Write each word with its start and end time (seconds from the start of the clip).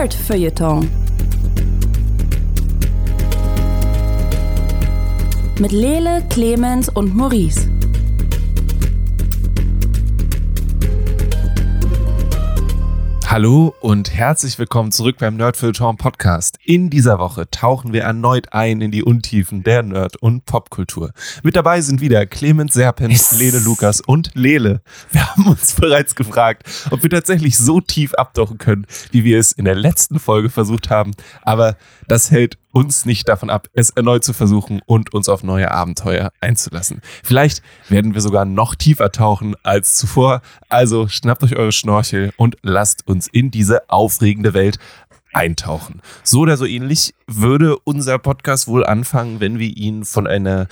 Nerd 0.00 0.14
Feuilleton. 0.14 0.88
Mit 5.58 5.72
Lele, 5.72 6.24
Clemens 6.30 6.88
und 6.88 7.14
Maurice. 7.14 7.68
Hallo 13.26 13.74
und 13.80 14.14
herzlich 14.14 14.58
willkommen 14.58 14.90
zurück 14.90 15.16
beim 15.18 15.36
Nerdfilter 15.36 15.92
Podcast. 15.98 16.49
In 16.70 16.88
dieser 16.88 17.18
Woche 17.18 17.50
tauchen 17.50 17.92
wir 17.92 18.02
erneut 18.02 18.52
ein 18.52 18.80
in 18.80 18.92
die 18.92 19.02
Untiefen 19.02 19.64
der 19.64 19.82
Nerd- 19.82 20.18
und 20.18 20.44
Popkultur. 20.44 21.10
Mit 21.42 21.56
dabei 21.56 21.80
sind 21.80 22.00
wieder 22.00 22.26
Clemens 22.26 22.74
Serpent, 22.74 23.10
yes. 23.10 23.36
Lele 23.36 23.58
Lukas 23.58 24.00
und 24.00 24.30
Lele. 24.34 24.80
Wir 25.10 25.28
haben 25.28 25.48
uns 25.48 25.74
bereits 25.74 26.14
gefragt, 26.14 26.62
ob 26.92 27.02
wir 27.02 27.10
tatsächlich 27.10 27.58
so 27.58 27.80
tief 27.80 28.14
abtauchen 28.14 28.58
können, 28.58 28.86
wie 29.10 29.24
wir 29.24 29.40
es 29.40 29.50
in 29.50 29.64
der 29.64 29.74
letzten 29.74 30.20
Folge 30.20 30.48
versucht 30.48 30.90
haben. 30.90 31.10
Aber 31.42 31.76
das 32.06 32.30
hält 32.30 32.56
uns 32.70 33.04
nicht 33.04 33.28
davon 33.28 33.50
ab, 33.50 33.66
es 33.72 33.90
erneut 33.90 34.22
zu 34.22 34.32
versuchen 34.32 34.80
und 34.86 35.12
uns 35.12 35.28
auf 35.28 35.42
neue 35.42 35.72
Abenteuer 35.72 36.30
einzulassen. 36.40 37.00
Vielleicht 37.24 37.64
werden 37.88 38.14
wir 38.14 38.20
sogar 38.20 38.44
noch 38.44 38.76
tiefer 38.76 39.10
tauchen 39.10 39.56
als 39.64 39.96
zuvor. 39.96 40.40
Also 40.68 41.08
schnappt 41.08 41.42
euch 41.42 41.56
eure 41.56 41.72
Schnorchel 41.72 42.32
und 42.36 42.58
lasst 42.62 43.08
uns 43.08 43.26
in 43.26 43.50
diese 43.50 43.90
aufregende 43.90 44.54
Welt 44.54 44.78
eintauchen. 45.32 46.00
So 46.22 46.40
oder 46.40 46.56
so 46.56 46.66
ähnlich 46.66 47.14
würde 47.26 47.78
unser 47.84 48.18
Podcast 48.18 48.66
wohl 48.66 48.84
anfangen, 48.84 49.40
wenn 49.40 49.58
wir 49.58 49.76
ihn 49.76 50.04
von 50.04 50.26
einer 50.26 50.66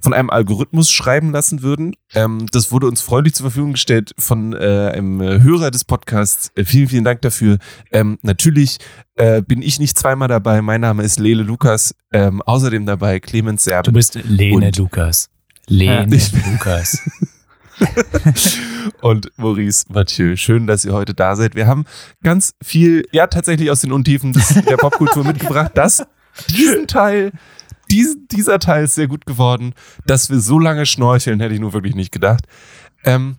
von 0.00 0.14
einem 0.14 0.30
Algorithmus 0.30 0.90
schreiben 0.90 1.32
lassen 1.32 1.62
würden. 1.62 1.94
Ähm, 2.14 2.46
das 2.52 2.70
wurde 2.70 2.86
uns 2.86 3.00
freundlich 3.00 3.34
zur 3.34 3.44
Verfügung 3.44 3.72
gestellt 3.72 4.12
von 4.16 4.52
äh, 4.52 4.92
einem 4.94 5.20
Hörer 5.20 5.70
des 5.70 5.84
Podcasts. 5.84 6.50
Äh, 6.54 6.64
vielen, 6.64 6.88
vielen 6.88 7.04
Dank 7.04 7.20
dafür. 7.22 7.58
Ähm, 7.90 8.18
natürlich 8.22 8.78
äh, 9.16 9.42
bin 9.42 9.60
ich 9.60 9.78
nicht 9.78 9.98
zweimal 9.98 10.28
dabei. 10.28 10.62
Mein 10.62 10.80
Name 10.80 11.02
ist 11.02 11.18
Lele 11.18 11.42
Lukas. 11.42 11.94
Ähm, 12.12 12.40
außerdem 12.42 12.86
dabei 12.86 13.20
Clemens 13.20 13.64
Serben. 13.64 13.84
Du 13.86 13.92
bist 13.92 14.14
Lene 14.14 14.70
Lukas. 14.76 15.28
Lene. 15.66 16.06
Lukas. 16.52 17.02
und 19.00 19.30
Maurice 19.36 19.86
Mathieu. 19.88 20.36
Schön, 20.36 20.66
dass 20.66 20.84
ihr 20.84 20.92
heute 20.92 21.14
da 21.14 21.36
seid. 21.36 21.54
Wir 21.54 21.66
haben 21.66 21.84
ganz 22.22 22.54
viel, 22.62 23.06
ja, 23.12 23.26
tatsächlich 23.26 23.70
aus 23.70 23.80
den 23.80 23.92
Untiefen 23.92 24.32
der 24.68 24.76
Popkultur 24.76 25.24
mitgebracht. 25.24 25.72
Das, 25.74 26.06
diesen 26.50 26.86
Teil, 26.86 27.32
diesen, 27.90 28.28
dieser 28.28 28.58
Teil 28.58 28.84
ist 28.84 28.94
sehr 28.94 29.08
gut 29.08 29.26
geworden. 29.26 29.74
Dass 30.06 30.30
wir 30.30 30.40
so 30.40 30.58
lange 30.58 30.86
schnorcheln, 30.86 31.40
hätte 31.40 31.54
ich 31.54 31.60
nur 31.60 31.72
wirklich 31.72 31.94
nicht 31.94 32.12
gedacht. 32.12 32.44
Ähm, 33.04 33.36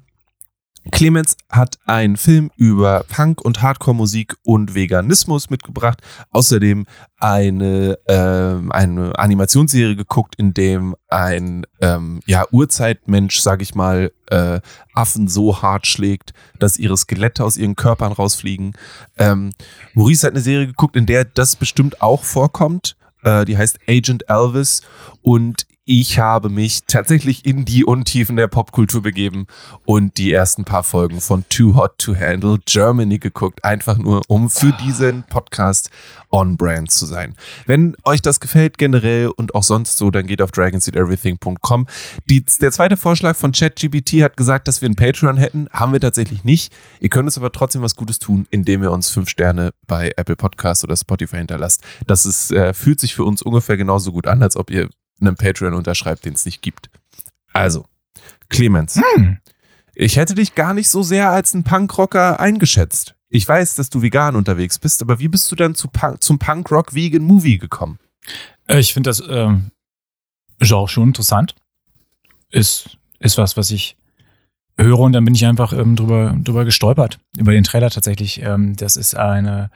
Clemens 0.91 1.35
hat 1.49 1.77
einen 1.85 2.17
Film 2.17 2.51
über 2.55 3.05
Punk 3.09 3.41
und 3.41 3.61
Hardcore-Musik 3.61 4.35
und 4.43 4.75
Veganismus 4.75 5.49
mitgebracht. 5.49 6.01
Außerdem 6.31 6.85
eine, 7.17 7.97
ähm, 8.07 8.71
eine 8.71 9.17
Animationsserie 9.17 9.95
geguckt, 9.95 10.35
in 10.37 10.53
dem 10.53 10.95
ein 11.07 11.65
ähm, 11.81 12.21
ja, 12.25 12.45
Urzeitmensch, 12.51 13.39
sag 13.39 13.61
ich 13.61 13.75
mal, 13.75 14.11
äh, 14.27 14.61
Affen 14.93 15.27
so 15.27 15.61
hart 15.61 15.87
schlägt, 15.87 16.33
dass 16.59 16.77
ihre 16.77 16.97
Skelette 16.97 17.43
aus 17.43 17.57
ihren 17.57 17.75
Körpern 17.75 18.11
rausfliegen. 18.11 18.73
Ähm, 19.17 19.51
Maurice 19.93 20.25
hat 20.25 20.33
eine 20.33 20.41
Serie 20.41 20.67
geguckt, 20.67 20.95
in 20.95 21.05
der 21.05 21.25
das 21.25 21.55
bestimmt 21.55 22.01
auch 22.01 22.23
vorkommt. 22.23 22.95
Äh, 23.23 23.45
die 23.45 23.57
heißt 23.57 23.79
Agent 23.87 24.29
Elvis 24.29 24.81
und 25.21 25.65
ich 25.91 26.19
habe 26.19 26.49
mich 26.49 26.83
tatsächlich 26.85 27.47
in 27.47 27.65
die 27.65 27.83
Untiefen 27.83 28.35
der 28.35 28.47
Popkultur 28.47 29.01
begeben 29.01 29.47
und 29.85 30.19
die 30.19 30.31
ersten 30.31 30.63
paar 30.63 30.83
Folgen 30.83 31.19
von 31.19 31.45
Too 31.49 31.73
Hot 31.73 31.97
to 31.97 32.15
Handle 32.15 32.59
Germany 32.63 33.17
geguckt, 33.17 33.65
einfach 33.65 33.97
nur 33.97 34.21
um 34.27 34.51
für 34.51 34.71
diesen 34.85 35.23
Podcast 35.23 35.89
on 36.29 36.57
brand 36.57 36.91
zu 36.91 37.07
sein. 37.07 37.33
Wenn 37.65 37.95
euch 38.03 38.21
das 38.21 38.39
gefällt 38.39 38.77
generell 38.77 39.29
und 39.35 39.55
auch 39.55 39.63
sonst 39.63 39.97
so, 39.97 40.11
dann 40.11 40.27
geht 40.27 40.43
auf 40.43 40.51
dragonseateverything.com. 40.51 41.87
der 42.27 42.71
zweite 42.71 42.95
Vorschlag 42.95 43.35
von 43.35 43.51
ChatGPT 43.51 44.21
hat 44.21 44.37
gesagt, 44.37 44.67
dass 44.67 44.81
wir 44.81 44.85
einen 44.85 44.95
Patreon 44.95 45.37
hätten, 45.37 45.69
haben 45.71 45.91
wir 45.91 45.99
tatsächlich 45.99 46.43
nicht. 46.43 46.71
Ihr 46.99 47.09
könnt 47.09 47.25
uns 47.25 47.37
aber 47.39 47.51
trotzdem 47.51 47.81
was 47.81 47.95
Gutes 47.95 48.19
tun, 48.19 48.45
indem 48.51 48.83
ihr 48.83 48.91
uns 48.91 49.09
fünf 49.09 49.27
Sterne 49.27 49.71
bei 49.87 50.11
Apple 50.17 50.35
Podcasts 50.35 50.83
oder 50.83 50.95
Spotify 50.95 51.37
hinterlasst. 51.37 51.81
Das 52.05 52.27
ist, 52.27 52.51
äh, 52.51 52.75
fühlt 52.75 52.99
sich 52.99 53.15
für 53.15 53.23
uns 53.23 53.41
ungefähr 53.41 53.75
genauso 53.75 54.11
gut 54.11 54.27
an, 54.27 54.43
als 54.43 54.55
ob 54.55 54.69
ihr 54.69 54.87
einem 55.21 55.35
Patreon 55.35 55.73
unterschreibt, 55.73 56.25
den 56.25 56.33
es 56.33 56.45
nicht 56.45 56.61
gibt. 56.61 56.89
Also, 57.53 57.85
Clemens, 58.49 59.01
hm. 59.15 59.37
ich 59.93 60.17
hätte 60.17 60.35
dich 60.35 60.55
gar 60.55 60.73
nicht 60.73 60.89
so 60.89 61.03
sehr 61.03 61.29
als 61.29 61.53
ein 61.53 61.63
Punkrocker 61.63 62.39
eingeschätzt. 62.39 63.15
Ich 63.29 63.47
weiß, 63.47 63.75
dass 63.75 63.89
du 63.89 64.01
vegan 64.01 64.35
unterwegs 64.35 64.79
bist, 64.79 65.01
aber 65.01 65.19
wie 65.19 65.27
bist 65.27 65.51
du 65.51 65.55
dann 65.55 65.75
zu 65.75 65.87
Punk, 65.87 66.23
zum 66.23 66.39
Punkrock 66.39 66.95
Vegan 66.95 67.23
Movie 67.23 67.59
gekommen? 67.59 67.99
Äh, 68.67 68.79
ich 68.79 68.93
finde 68.93 69.09
das 69.09 69.21
ähm, 69.27 69.71
Genre 70.59 70.87
schon 70.87 71.09
interessant. 71.09 71.55
Ist, 72.51 72.97
ist 73.19 73.37
was, 73.37 73.55
was 73.55 73.69
ich 73.69 73.97
höre 74.77 74.99
und 74.99 75.13
dann 75.13 75.25
bin 75.25 75.35
ich 75.35 75.45
einfach 75.45 75.73
ähm, 75.73 75.95
drüber, 75.95 76.35
drüber 76.43 76.65
gestolpert. 76.65 77.19
Über 77.37 77.51
den 77.51 77.63
Trailer 77.63 77.91
tatsächlich. 77.91 78.41
Ähm, 78.41 78.75
das 78.75 78.95
ist 78.95 79.15
eine 79.15 79.69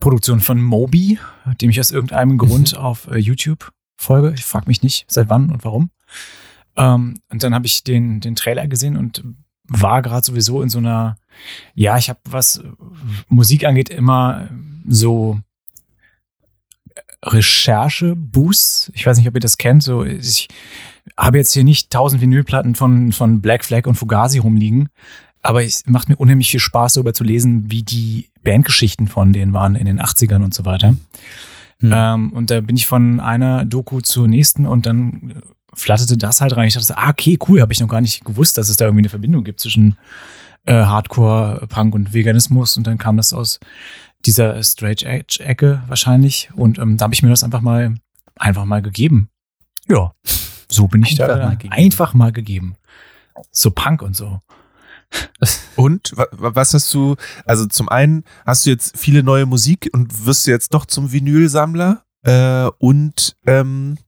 Produktion 0.00 0.40
von 0.40 0.62
Moby, 0.62 1.18
dem 1.60 1.70
ich 1.70 1.80
aus 1.80 1.90
irgendeinem 1.90 2.38
Grund 2.38 2.72
mhm. 2.72 2.78
auf 2.78 3.08
äh, 3.08 3.18
YouTube 3.18 3.72
Folge. 3.98 4.32
Ich 4.34 4.44
frage 4.44 4.68
mich 4.68 4.82
nicht, 4.82 5.04
seit 5.08 5.28
wann 5.28 5.50
und 5.50 5.64
warum. 5.64 5.90
Ähm, 6.76 7.20
und 7.30 7.42
dann 7.42 7.54
habe 7.54 7.66
ich 7.66 7.84
den, 7.84 8.20
den 8.20 8.36
Trailer 8.36 8.68
gesehen 8.68 8.96
und 8.96 9.24
war 9.64 10.00
gerade 10.00 10.24
sowieso 10.24 10.62
in 10.62 10.70
so 10.70 10.78
einer, 10.78 11.18
ja, 11.74 11.98
ich 11.98 12.08
habe 12.08 12.20
was 12.24 12.62
Musik 13.28 13.64
angeht 13.64 13.90
immer 13.90 14.48
so 14.88 15.40
Recherche-Boosts. 17.24 18.92
Ich 18.94 19.04
weiß 19.04 19.18
nicht, 19.18 19.28
ob 19.28 19.34
ihr 19.34 19.40
das 19.40 19.58
kennt. 19.58 19.82
So, 19.82 20.04
ich 20.04 20.48
habe 21.16 21.38
jetzt 21.38 21.52
hier 21.52 21.64
nicht 21.64 21.90
tausend 21.90 22.22
Vinylplatten 22.22 22.74
von, 22.74 23.12
von 23.12 23.40
Black 23.40 23.64
Flag 23.64 23.86
und 23.86 23.96
Fugazi 23.96 24.38
rumliegen, 24.38 24.88
aber 25.42 25.64
es 25.64 25.84
macht 25.86 26.08
mir 26.08 26.16
unheimlich 26.16 26.50
viel 26.50 26.60
Spaß, 26.60 26.94
darüber 26.94 27.14
zu 27.14 27.24
lesen, 27.24 27.70
wie 27.70 27.82
die 27.82 28.30
Bandgeschichten 28.42 29.08
von 29.08 29.32
denen 29.32 29.52
waren 29.52 29.74
in 29.74 29.86
den 29.86 30.00
80ern 30.00 30.44
und 30.44 30.54
so 30.54 30.64
weiter. 30.64 30.94
Mhm. 31.80 31.92
Ähm, 31.94 32.32
und 32.32 32.50
da 32.50 32.60
bin 32.60 32.76
ich 32.76 32.86
von 32.86 33.20
einer 33.20 33.64
Doku 33.64 34.00
zur 34.00 34.28
nächsten 34.28 34.66
und 34.66 34.86
dann 34.86 35.42
flatterte 35.74 36.16
das 36.16 36.40
halt 36.40 36.56
rein. 36.56 36.68
Ich 36.68 36.74
dachte, 36.74 36.96
ah, 36.98 37.10
okay, 37.10 37.38
cool, 37.48 37.60
habe 37.60 37.72
ich 37.72 37.80
noch 37.80 37.88
gar 37.88 38.00
nicht 38.00 38.24
gewusst, 38.24 38.58
dass 38.58 38.68
es 38.68 38.76
da 38.76 38.86
irgendwie 38.86 39.02
eine 39.02 39.08
Verbindung 39.08 39.44
gibt 39.44 39.60
zwischen 39.60 39.96
äh, 40.64 40.74
Hardcore, 40.74 41.66
Punk 41.68 41.94
und 41.94 42.12
Veganismus. 42.12 42.76
Und 42.76 42.86
dann 42.86 42.98
kam 42.98 43.16
das 43.16 43.32
aus 43.32 43.60
dieser 44.26 44.62
Straight 44.62 45.02
Edge-Ecke 45.02 45.82
wahrscheinlich. 45.86 46.50
Und 46.54 46.78
ähm, 46.78 46.96
da 46.96 47.04
habe 47.04 47.14
ich 47.14 47.22
mir 47.22 47.30
das 47.30 47.44
einfach 47.44 47.60
mal, 47.60 47.94
einfach 48.36 48.64
mal 48.64 48.82
gegeben. 48.82 49.28
Ja, 49.88 50.12
so 50.68 50.88
bin 50.88 51.02
ich 51.02 51.22
einfach 51.22 51.38
da. 51.38 51.46
Mal 51.46 51.58
einfach 51.70 52.14
mal 52.14 52.32
gegeben. 52.32 52.76
So 53.52 53.70
Punk 53.70 54.02
und 54.02 54.16
so. 54.16 54.40
Und 55.76 56.12
was 56.16 56.74
hast 56.74 56.92
du, 56.92 57.16
also 57.44 57.66
zum 57.66 57.88
einen 57.88 58.24
hast 58.44 58.66
du 58.66 58.70
jetzt 58.70 58.98
viele 58.98 59.22
neue 59.22 59.46
Musik 59.46 59.88
und 59.92 60.26
wirst 60.26 60.46
du 60.46 60.50
jetzt 60.50 60.74
doch 60.74 60.86
zum 60.86 61.12
Vinylsammler 61.12 62.02
äh, 62.24 62.68
und 62.78 63.36
ähm, 63.46 63.98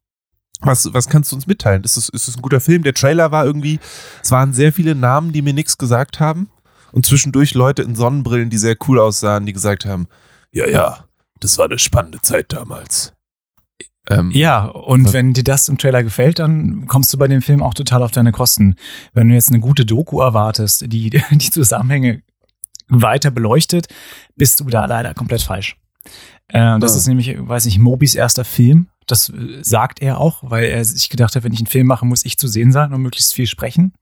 was, 0.61 0.93
was 0.93 1.09
kannst 1.09 1.33
du 1.33 1.37
uns 1.37 1.47
mitteilen? 1.47 1.85
Ist 1.85 1.97
es, 1.97 2.09
ist 2.09 2.37
ein 2.37 2.43
guter 2.43 2.61
Film? 2.61 2.83
Der 2.83 2.93
Trailer 2.93 3.31
war 3.31 3.47
irgendwie, 3.47 3.79
es 4.23 4.31
waren 4.31 4.53
sehr 4.53 4.73
viele 4.73 4.95
Namen, 4.95 5.33
die 5.33 5.43
mir 5.43 5.55
nichts 5.55 5.79
gesagt 5.79 6.21
haben 6.21 6.51
und 6.93 7.07
zwischendurch 7.07 7.55
Leute 7.55 7.83
in 7.83 7.95
Sonnenbrillen, 7.95 8.51
die 8.51 8.59
sehr 8.59 8.77
cool 8.89 8.99
aussahen, 8.99 9.47
die 9.47 9.53
gesagt 9.53 9.85
haben, 9.85 10.09
ja, 10.53 10.69
ja, 10.69 11.05
das 11.39 11.57
war 11.57 11.67
eine 11.67 11.79
spannende 11.79 12.21
Zeit 12.21 12.53
damals. 12.53 13.15
Ähm, 14.11 14.31
ja, 14.33 14.65
und 14.65 15.13
wenn 15.13 15.33
dir 15.33 15.45
das 15.45 15.69
im 15.69 15.79
Trailer 15.79 16.03
gefällt, 16.03 16.41
dann 16.41 16.87
kommst 16.87 17.13
du 17.13 17.19
bei 17.19 17.29
dem 17.29 17.43
Film 17.43 17.63
auch 17.63 17.75
total 17.75 18.03
auf 18.03 18.11
deine 18.11 18.33
Kosten. 18.33 18.75
Wenn 19.15 19.29
du 19.29 19.35
jetzt 19.35 19.51
eine 19.51 19.61
gute 19.61 19.87
Doku 19.87 20.21
erwartest, 20.21 20.85
die 20.93 21.11
die 21.31 21.51
Zusammenhänge 21.51 22.23
weiter 22.89 23.31
beleuchtet, 23.31 23.87
bist 24.37 24.61
du 24.61 24.65
da 24.65 24.87
leider 24.87 25.15
komplett 25.15 25.43
falsch. 25.43 25.77
Äh, 26.49 26.79
das 26.81 26.95
oh. 26.95 26.97
ist 26.97 27.07
nämlich, 27.07 27.37
weiß 27.39 27.65
nicht, 27.67 27.79
Mobis 27.79 28.15
erster 28.15 28.45
Film. 28.45 28.89
Das 29.07 29.29
äh, 29.29 29.63
sagt 29.63 30.03
er 30.03 30.19
auch, 30.19 30.43
weil 30.43 30.65
er 30.65 30.85
sich 30.85 31.09
gedacht 31.09 31.37
hat, 31.37 31.45
wenn 31.45 31.53
ich 31.53 31.61
einen 31.61 31.67
Film 31.67 31.87
mache, 31.87 32.05
muss 32.05 32.25
ich 32.25 32.37
zu 32.37 32.49
sehen 32.49 32.73
sein 32.73 32.93
und 32.93 33.03
möglichst 33.03 33.33
viel 33.33 33.47
sprechen. 33.47 33.93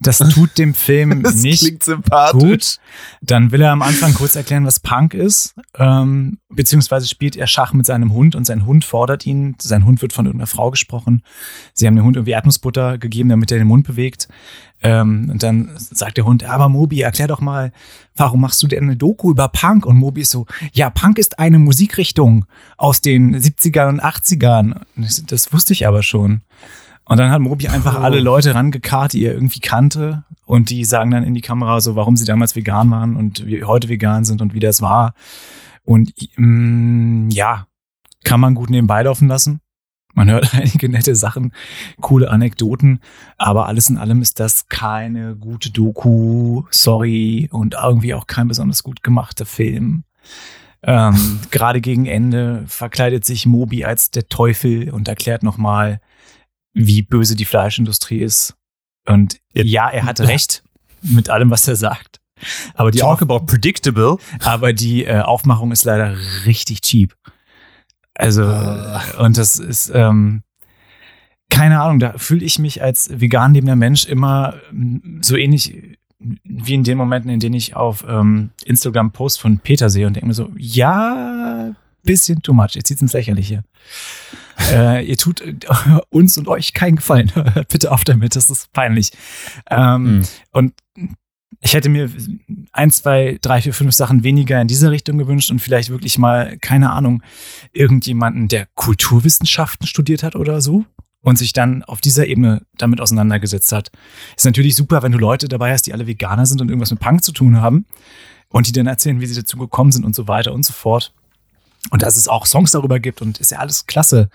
Das 0.00 0.18
tut 0.32 0.56
dem 0.58 0.74
Film 0.74 1.22
das 1.22 1.36
nicht 1.36 1.60
klingt 1.60 1.84
sympathisch. 1.84 2.40
gut. 2.40 2.76
Dann 3.20 3.52
will 3.52 3.60
er 3.60 3.72
am 3.72 3.82
Anfang 3.82 4.14
kurz 4.14 4.34
erklären, 4.34 4.64
was 4.64 4.80
Punk 4.80 5.14
ist. 5.14 5.54
Ähm, 5.78 6.38
beziehungsweise 6.48 7.06
spielt 7.06 7.36
er 7.36 7.46
Schach 7.46 7.72
mit 7.74 7.86
seinem 7.86 8.12
Hund 8.12 8.34
und 8.34 8.46
sein 8.46 8.66
Hund 8.66 8.84
fordert 8.84 9.26
ihn. 9.26 9.56
Sein 9.60 9.84
Hund 9.84 10.00
wird 10.02 10.12
von 10.12 10.26
irgendeiner 10.26 10.46
Frau 10.46 10.70
gesprochen. 10.70 11.22
Sie 11.74 11.86
haben 11.86 11.96
dem 11.96 12.04
Hund 12.04 12.16
irgendwie 12.16 12.32
Erdnussbutter 12.32 12.98
gegeben, 12.98 13.28
damit 13.28 13.52
er 13.52 13.58
den 13.58 13.66
Mund 13.66 13.86
bewegt. 13.86 14.28
Ähm, 14.82 15.28
und 15.30 15.42
dann 15.42 15.70
sagt 15.76 16.16
der 16.16 16.24
Hund, 16.24 16.44
aber 16.44 16.68
Mobi, 16.70 17.02
erklär 17.02 17.28
doch 17.28 17.40
mal, 17.40 17.72
warum 18.16 18.40
machst 18.40 18.62
du 18.62 18.66
denn 18.66 18.84
eine 18.84 18.96
Doku 18.96 19.30
über 19.30 19.48
Punk? 19.48 19.84
Und 19.84 19.96
Mobi 19.96 20.22
ist 20.22 20.30
so, 20.30 20.46
ja, 20.72 20.88
Punk 20.88 21.18
ist 21.18 21.38
eine 21.38 21.58
Musikrichtung 21.58 22.46
aus 22.78 23.02
den 23.02 23.36
70ern 23.36 23.88
und 23.88 24.02
80ern. 24.02 24.80
Das 25.26 25.52
wusste 25.52 25.74
ich 25.74 25.86
aber 25.86 26.02
schon. 26.02 26.40
Und 27.10 27.16
dann 27.16 27.32
hat 27.32 27.40
Mobi 27.40 27.66
einfach 27.66 27.96
oh. 27.98 28.02
alle 28.02 28.20
Leute 28.20 28.54
rangekarrt, 28.54 29.14
die 29.14 29.24
er 29.24 29.34
irgendwie 29.34 29.58
kannte. 29.58 30.22
Und 30.46 30.70
die 30.70 30.84
sagen 30.84 31.10
dann 31.10 31.24
in 31.24 31.34
die 31.34 31.40
Kamera 31.40 31.80
so, 31.80 31.96
warum 31.96 32.16
sie 32.16 32.24
damals 32.24 32.54
vegan 32.54 32.88
waren 32.92 33.16
und 33.16 33.44
wie 33.46 33.64
heute 33.64 33.88
vegan 33.88 34.24
sind 34.24 34.40
und 34.40 34.54
wie 34.54 34.60
das 34.60 34.80
war. 34.80 35.14
Und 35.82 36.12
mm, 36.36 37.28
ja, 37.30 37.66
kann 38.22 38.38
man 38.38 38.54
gut 38.54 38.70
nebenbei 38.70 39.02
laufen 39.02 39.26
lassen. 39.26 39.60
Man 40.14 40.30
hört 40.30 40.54
einige 40.54 40.88
nette 40.88 41.16
Sachen, 41.16 41.52
coole 42.00 42.30
Anekdoten, 42.30 43.00
aber 43.38 43.66
alles 43.66 43.90
in 43.90 43.98
allem 43.98 44.22
ist 44.22 44.38
das 44.38 44.68
keine 44.68 45.34
gute 45.34 45.72
Doku, 45.72 46.62
sorry, 46.70 47.48
und 47.50 47.74
irgendwie 47.74 48.14
auch 48.14 48.28
kein 48.28 48.46
besonders 48.46 48.84
gut 48.84 49.02
gemachter 49.02 49.46
Film. 49.46 50.04
Ähm, 50.84 51.40
Gerade 51.50 51.80
gegen 51.80 52.06
Ende 52.06 52.62
verkleidet 52.68 53.24
sich 53.24 53.46
Moby 53.46 53.84
als 53.84 54.12
der 54.12 54.28
Teufel 54.28 54.90
und 54.90 55.08
erklärt 55.08 55.42
nochmal, 55.42 56.00
wie 56.72 57.02
böse 57.02 57.36
die 57.36 57.44
Fleischindustrie 57.44 58.20
ist. 58.20 58.54
Und 59.06 59.38
ja, 59.54 59.88
er 59.88 60.04
hatte 60.04 60.28
recht 60.28 60.62
mit 61.02 61.30
allem, 61.30 61.50
was 61.50 61.66
er 61.66 61.76
sagt. 61.76 62.20
Aber 62.74 62.90
die, 62.90 62.98
Talk 62.98 63.22
about 63.22 63.40
predictable. 63.40 64.16
aber 64.44 64.72
die 64.72 65.04
äh, 65.04 65.20
Aufmachung 65.20 65.72
ist 65.72 65.84
leider 65.84 66.16
richtig 66.46 66.80
cheap. 66.80 67.14
Also, 68.14 68.42
und 69.18 69.36
das 69.36 69.58
ist, 69.58 69.90
ähm, 69.94 70.42
keine 71.48 71.80
Ahnung, 71.80 72.00
da 72.00 72.16
fühle 72.16 72.44
ich 72.44 72.58
mich 72.58 72.82
als 72.82 73.08
vegan 73.20 73.54
lebender 73.54 73.76
Mensch 73.76 74.06
immer 74.06 74.54
mm, 74.72 75.22
so 75.22 75.36
ähnlich 75.36 75.98
wie 76.18 76.74
in 76.74 76.84
den 76.84 76.98
Momenten, 76.98 77.30
in 77.30 77.40
denen 77.40 77.54
ich 77.54 77.76
auf 77.76 78.04
ähm, 78.06 78.50
Instagram 78.64 79.12
Post 79.12 79.40
von 79.40 79.58
Peter 79.58 79.88
sehe 79.88 80.06
und 80.06 80.14
denke 80.14 80.26
mir 80.26 80.34
so, 80.34 80.50
ja, 80.56 81.74
bisschen 82.02 82.42
too 82.42 82.52
much, 82.52 82.74
jetzt 82.74 82.88
zieht's 82.88 83.02
ins 83.02 83.12
Lächerliche. 83.12 83.64
Äh, 84.72 85.04
ihr 85.04 85.16
tut 85.16 85.40
äh, 85.40 85.54
uns 86.10 86.36
und 86.38 86.48
euch 86.48 86.72
keinen 86.72 86.96
Gefallen. 86.96 87.34
Hört 87.34 87.68
Bitte 87.72 87.92
auf 87.92 88.04
damit, 88.04 88.36
das 88.36 88.50
ist 88.50 88.72
peinlich. 88.72 89.10
Ähm, 89.70 90.00
Mhm. 90.00 90.24
Und 90.52 90.74
ich 91.60 91.74
hätte 91.74 91.88
mir 91.88 92.10
ein, 92.72 92.90
zwei, 92.90 93.38
drei, 93.40 93.60
vier, 93.60 93.74
fünf 93.74 93.94
Sachen 93.94 94.24
weniger 94.24 94.60
in 94.60 94.68
dieser 94.68 94.90
Richtung 94.90 95.18
gewünscht 95.18 95.50
und 95.50 95.60
vielleicht 95.60 95.90
wirklich 95.90 96.16
mal, 96.18 96.56
keine 96.58 96.90
Ahnung, 96.90 97.22
irgendjemanden, 97.72 98.48
der 98.48 98.66
Kulturwissenschaften 98.74 99.86
studiert 99.86 100.22
hat 100.22 100.36
oder 100.36 100.60
so 100.60 100.84
und 101.22 101.36
sich 101.36 101.52
dann 101.52 101.82
auf 101.82 102.00
dieser 102.00 102.26
Ebene 102.26 102.62
damit 102.78 103.00
auseinandergesetzt 103.00 103.72
hat. 103.72 103.90
Ist 104.36 104.46
natürlich 104.46 104.74
super, 104.74 105.02
wenn 105.02 105.12
du 105.12 105.18
Leute 105.18 105.48
dabei 105.48 105.72
hast, 105.72 105.82
die 105.82 105.92
alle 105.92 106.06
Veganer 106.06 106.46
sind 106.46 106.60
und 106.62 106.68
irgendwas 106.68 106.92
mit 106.92 107.00
Punk 107.00 107.22
zu 107.22 107.32
tun 107.32 107.60
haben 107.60 107.84
und 108.48 108.66
die 108.66 108.72
dann 108.72 108.86
erzählen, 108.86 109.20
wie 109.20 109.26
sie 109.26 109.38
dazu 109.38 109.58
gekommen 109.58 109.92
sind 109.92 110.04
und 110.04 110.14
so 110.14 110.28
weiter 110.28 110.52
und 110.52 110.64
so 110.64 110.72
fort. 110.72 111.12
Und 111.90 112.02
dass 112.02 112.16
es 112.16 112.28
auch 112.28 112.46
Songs 112.46 112.70
darüber 112.70 113.00
gibt 113.00 113.20
und 113.20 113.38
ist 113.38 113.50
ja 113.50 113.58
alles 113.58 113.86
klasse. 113.86 114.30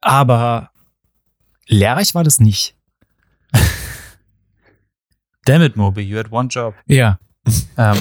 Aber 0.00 0.70
lehrreich 1.66 2.14
war 2.14 2.24
das 2.24 2.40
nicht. 2.40 2.76
Damn 5.44 5.62
it, 5.62 5.76
Moby, 5.76 6.02
you 6.02 6.18
had 6.18 6.32
one 6.32 6.48
job. 6.48 6.74
Ja. 6.86 7.18
Ähm, 7.76 7.96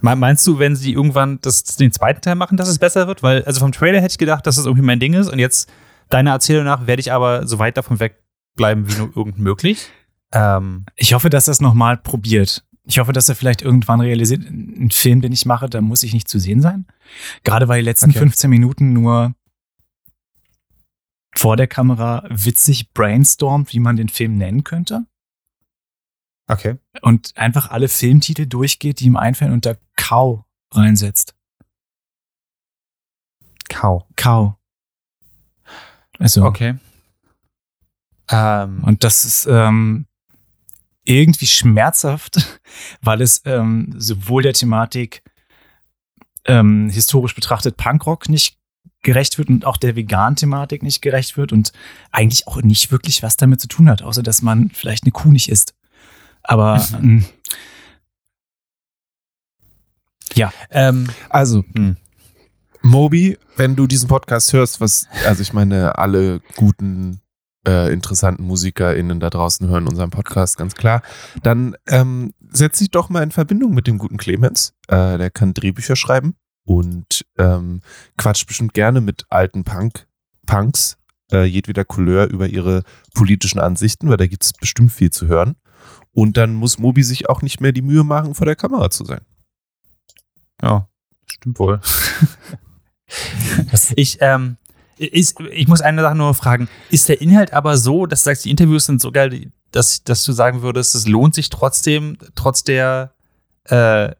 me- 0.00 0.16
meinst 0.16 0.46
du, 0.46 0.58
wenn 0.58 0.74
sie 0.74 0.92
irgendwann 0.92 1.38
das, 1.40 1.62
den 1.64 1.92
zweiten 1.92 2.20
Teil 2.20 2.34
machen, 2.34 2.56
dass 2.56 2.68
es 2.68 2.78
besser 2.78 3.06
wird? 3.06 3.22
Weil, 3.22 3.44
also 3.44 3.60
vom 3.60 3.72
Trailer 3.72 4.00
hätte 4.00 4.12
ich 4.12 4.18
gedacht, 4.18 4.46
dass 4.46 4.56
das 4.56 4.66
irgendwie 4.66 4.84
mein 4.84 4.98
Ding 5.00 5.14
ist. 5.14 5.28
Und 5.28 5.38
jetzt, 5.38 5.70
deiner 6.08 6.32
Erzählung 6.32 6.64
nach, 6.64 6.86
werde 6.86 7.00
ich 7.00 7.12
aber 7.12 7.46
so 7.46 7.58
weit 7.60 7.76
davon 7.76 8.00
wegbleiben 8.00 8.88
wie 8.90 8.98
nur 8.98 9.16
irgend 9.16 9.38
möglich. 9.38 9.88
Ähm, 10.32 10.86
Ich 10.96 11.14
hoffe, 11.14 11.30
dass 11.30 11.48
er 11.48 11.52
es 11.52 11.60
nochmal 11.60 11.96
probiert. 11.96 12.64
Ich 12.84 12.98
hoffe, 12.98 13.12
dass 13.12 13.28
er 13.28 13.36
vielleicht 13.36 13.62
irgendwann 13.62 14.00
realisiert, 14.00 14.42
ein 14.42 14.90
Film, 14.90 15.20
den 15.20 15.30
ich 15.30 15.46
mache, 15.46 15.70
da 15.70 15.80
muss 15.80 16.02
ich 16.02 16.12
nicht 16.14 16.26
zu 16.28 16.40
sehen 16.40 16.60
sein. 16.60 16.86
Gerade 17.44 17.68
weil 17.68 17.80
die 17.82 17.84
letzten 17.84 18.10
Okay. 18.10 18.18
15 18.18 18.50
Minuten 18.50 18.92
nur 18.92 19.34
vor 21.34 21.56
der 21.56 21.66
Kamera 21.66 22.24
witzig 22.28 22.92
brainstormt, 22.92 23.72
wie 23.72 23.80
man 23.80 23.96
den 23.96 24.08
Film 24.08 24.36
nennen 24.36 24.64
könnte. 24.64 25.06
okay. 26.48 26.76
Und 27.00 27.36
einfach 27.36 27.70
alle 27.70 27.88
Filmtitel 27.88 28.46
durchgeht, 28.46 29.00
die 29.00 29.06
ihm 29.06 29.16
einfallen 29.16 29.52
und 29.52 29.66
da 29.66 29.74
Cow 29.96 30.44
reinsetzt. 30.72 31.34
Kau. 33.68 34.06
Cow. 34.16 34.54
Also, 36.18 36.44
Okay. 36.44 36.78
Ähm, 38.30 38.82
Und 38.84 39.04
das 39.04 39.24
ist 39.24 39.46
ähm, 39.46 40.06
irgendwie 41.04 41.46
schmerzhaft, 41.46 42.60
weil 43.02 43.20
es 43.20 43.42
ähm, 43.44 43.94
sowohl 43.98 44.42
der 44.42 44.52
Thematik 44.54 45.22
ähm, 46.44 46.88
historisch 46.88 47.34
betrachtet 47.34 47.76
Punkrock 47.76 48.28
nicht 48.28 48.58
gerecht 49.02 49.38
wird 49.38 49.48
und 49.48 49.66
auch 49.66 49.76
der 49.76 49.96
Vegan-Thematik 49.96 50.82
nicht 50.82 51.02
gerecht 51.02 51.36
wird 51.36 51.52
und 51.52 51.72
eigentlich 52.10 52.46
auch 52.46 52.62
nicht 52.62 52.90
wirklich 52.92 53.22
was 53.22 53.36
damit 53.36 53.60
zu 53.60 53.68
tun 53.68 53.88
hat, 53.88 54.02
außer 54.02 54.22
dass 54.22 54.42
man 54.42 54.70
vielleicht 54.70 55.04
eine 55.04 55.12
Kuh 55.12 55.30
nicht 55.30 55.48
isst. 55.48 55.74
Aber 56.42 56.84
ähm, 56.94 57.24
ähm, 60.70 61.08
Also, 61.28 61.64
Hm. 61.74 61.96
Moby, 62.84 63.38
wenn 63.56 63.76
du 63.76 63.86
diesen 63.86 64.08
Podcast 64.08 64.52
hörst, 64.52 64.80
was, 64.80 65.06
also 65.24 65.40
ich 65.40 65.52
meine, 65.52 65.98
alle 65.98 66.40
guten, 66.56 67.20
äh, 67.64 67.92
interessanten 67.92 68.44
MusikerInnen 68.44 69.20
da 69.20 69.30
draußen 69.30 69.68
hören 69.68 69.86
unseren 69.86 70.10
Podcast, 70.10 70.56
ganz 70.56 70.74
klar, 70.74 71.02
dann 71.44 71.76
ähm, 71.86 72.34
setz 72.50 72.78
dich 72.78 72.90
doch 72.90 73.08
mal 73.08 73.22
in 73.22 73.30
Verbindung 73.30 73.72
mit 73.72 73.86
dem 73.86 73.98
guten 73.98 74.16
Clemens. 74.16 74.74
Äh, 74.88 75.16
der 75.16 75.30
kann 75.30 75.54
Drehbücher 75.54 75.94
schreiben 75.94 76.34
und 76.64 77.24
ähm, 77.38 77.80
quatscht 78.16 78.46
bestimmt 78.46 78.74
gerne 78.74 79.00
mit 79.00 79.26
alten 79.28 79.64
Punk, 79.64 80.06
Punks 80.46 80.96
äh, 81.32 81.44
jedweder 81.44 81.84
Couleur 81.84 82.26
über 82.28 82.48
ihre 82.48 82.82
politischen 83.14 83.58
Ansichten, 83.58 84.08
weil 84.08 84.16
da 84.16 84.26
gibt 84.26 84.44
es 84.44 84.52
bestimmt 84.52 84.92
viel 84.92 85.10
zu 85.10 85.26
hören. 85.26 85.56
Und 86.12 86.36
dann 86.36 86.54
muss 86.54 86.78
Moby 86.78 87.02
sich 87.02 87.28
auch 87.28 87.42
nicht 87.42 87.60
mehr 87.60 87.72
die 87.72 87.82
Mühe 87.82 88.04
machen, 88.04 88.34
vor 88.34 88.46
der 88.46 88.56
Kamera 88.56 88.90
zu 88.90 89.04
sein. 89.04 89.22
ja, 90.62 90.88
stimmt 91.26 91.58
wohl. 91.58 91.80
ich, 93.96 94.18
ähm, 94.20 94.58
ist, 94.98 95.40
ich 95.40 95.68
muss 95.68 95.80
eine 95.80 96.02
Sache 96.02 96.14
nur 96.14 96.34
fragen. 96.34 96.68
Ist 96.90 97.08
der 97.08 97.20
Inhalt 97.20 97.52
aber 97.52 97.76
so, 97.76 98.06
dass 98.06 98.20
du 98.20 98.24
sagst, 98.24 98.44
die 98.44 98.50
Interviews 98.50 98.86
sind 98.86 99.00
so 99.00 99.10
geil, 99.10 99.50
dass, 99.70 100.04
dass 100.04 100.22
du 100.22 100.32
sagen 100.32 100.62
würdest, 100.62 100.94
es 100.94 101.08
lohnt 101.08 101.34
sich 101.34 101.48
trotzdem, 101.48 102.18
trotz 102.34 102.62
der 102.62 103.14
äh, 103.64 104.12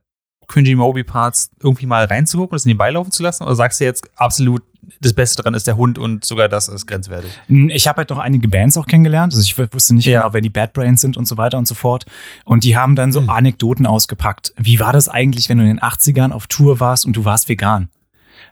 cringy 0.52 0.74
Moby-Parts 0.74 1.50
irgendwie 1.62 1.86
mal 1.86 2.04
reinzugucken 2.04 2.52
und 2.52 2.56
es 2.56 2.64
nebenbei 2.66 2.90
laufen 2.90 3.10
zu 3.10 3.22
lassen? 3.22 3.44
Oder 3.44 3.54
sagst 3.54 3.80
du 3.80 3.84
jetzt 3.84 4.06
absolut, 4.16 4.62
das 5.00 5.12
Beste 5.12 5.36
daran 5.36 5.54
ist 5.54 5.66
der 5.66 5.76
Hund 5.76 5.96
und 5.98 6.24
sogar 6.24 6.48
das 6.48 6.68
ist 6.68 6.86
grenzwertig? 6.86 7.30
Ich 7.48 7.86
habe 7.88 7.98
halt 7.98 8.10
noch 8.10 8.18
einige 8.18 8.48
Bands 8.48 8.76
auch 8.76 8.86
kennengelernt. 8.86 9.32
Also 9.32 9.42
ich 9.42 9.56
wusste 9.72 9.94
nicht 9.94 10.06
Ja. 10.06 10.20
genau, 10.22 10.34
wer 10.34 10.40
die 10.40 10.50
Bad 10.50 10.72
Brains 10.72 11.00
sind 11.00 11.16
und 11.16 11.26
so 11.26 11.36
weiter 11.36 11.56
und 11.58 11.66
so 11.68 11.74
fort. 11.74 12.04
Und 12.44 12.64
die 12.64 12.76
haben 12.76 12.96
dann 12.96 13.12
so 13.12 13.20
Hm. 13.20 13.30
Anekdoten 13.30 13.86
ausgepackt. 13.86 14.52
Wie 14.58 14.80
war 14.80 14.92
das 14.92 15.08
eigentlich, 15.08 15.48
wenn 15.48 15.58
du 15.58 15.64
in 15.64 15.70
den 15.70 15.80
80ern 15.80 16.32
auf 16.32 16.46
Tour 16.48 16.80
warst 16.80 17.06
und 17.06 17.14
du 17.16 17.24
warst 17.24 17.48
vegan? 17.48 17.88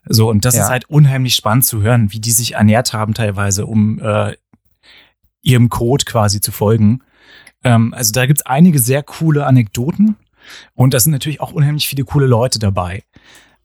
So, 0.07 0.31
und 0.31 0.45
das 0.45 0.55
Ja. 0.57 0.63
ist 0.65 0.69
halt 0.71 0.89
unheimlich 0.89 1.35
spannend 1.35 1.65
zu 1.67 1.83
hören, 1.83 2.13
wie 2.13 2.21
die 2.21 2.31
sich 2.31 2.55
ernährt 2.55 2.93
haben 2.95 3.13
teilweise, 3.13 3.67
um 3.67 3.99
äh, 4.01 4.35
ihrem 5.43 5.69
Code 5.69 6.05
quasi 6.05 6.41
zu 6.41 6.53
folgen. 6.53 7.01
Ähm, 7.65 7.93
also 7.93 8.13
da 8.13 8.25
gibt's 8.27 8.43
einige 8.47 8.79
sehr 8.79 9.03
coole 9.03 9.47
Anekdoten 9.47 10.17
und 10.75 10.95
da 10.95 11.01
sind 11.01 11.13
natürlich 11.13 11.41
auch 11.41 11.53
unheimlich 11.53 11.89
viele 11.89 12.05
coole 12.05 12.27
Leute 12.27 12.59
dabei. 12.59 13.03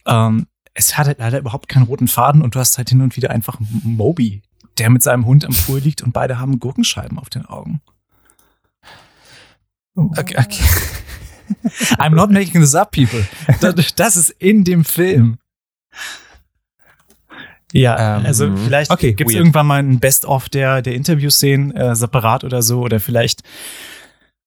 Ähm, 0.05 0.47
es 0.73 0.97
hat 0.97 1.07
halt 1.07 1.19
leider 1.19 1.39
überhaupt 1.39 1.69
keinen 1.69 1.83
roten 1.83 2.07
Faden 2.07 2.41
und 2.41 2.55
du 2.55 2.59
hast 2.59 2.77
halt 2.77 2.89
hin 2.89 3.01
und 3.01 3.15
wieder 3.15 3.31
einfach 3.31 3.57
Moby, 3.59 4.41
der 4.77 4.89
mit 4.89 5.01
seinem 5.03 5.25
Hund 5.25 5.45
am 5.45 5.53
Pool 5.53 5.79
liegt 5.79 6.01
und 6.01 6.11
beide 6.11 6.39
haben 6.39 6.59
Gurkenscheiben 6.59 7.17
auf 7.17 7.29
den 7.29 7.45
Augen. 7.45 7.81
Okay, 9.95 10.35
okay. 10.37 10.63
I'm 11.97 12.15
not 12.15 12.31
making 12.31 12.61
this 12.61 12.75
up, 12.75 12.91
people. 12.91 13.25
Das, 13.95 14.17
ist 14.17 14.29
in 14.31 14.63
dem 14.63 14.83
Film. 14.83 15.37
Ja, 17.71 18.17
Ähm, 18.17 18.25
also 18.25 18.55
vielleicht 18.55 18.91
okay, 18.91 19.13
gibt's 19.13 19.33
weird. 19.33 19.41
irgendwann 19.41 19.67
mal 19.67 19.79
ein 19.79 19.99
Best-of 19.99 20.49
der, 20.49 20.81
der 20.81 20.95
Interviewszenen 20.95 21.71
äh, 21.71 21.95
separat 21.95 22.43
oder 22.43 22.61
so 22.61 22.81
oder 22.81 22.99
vielleicht, 22.99 23.43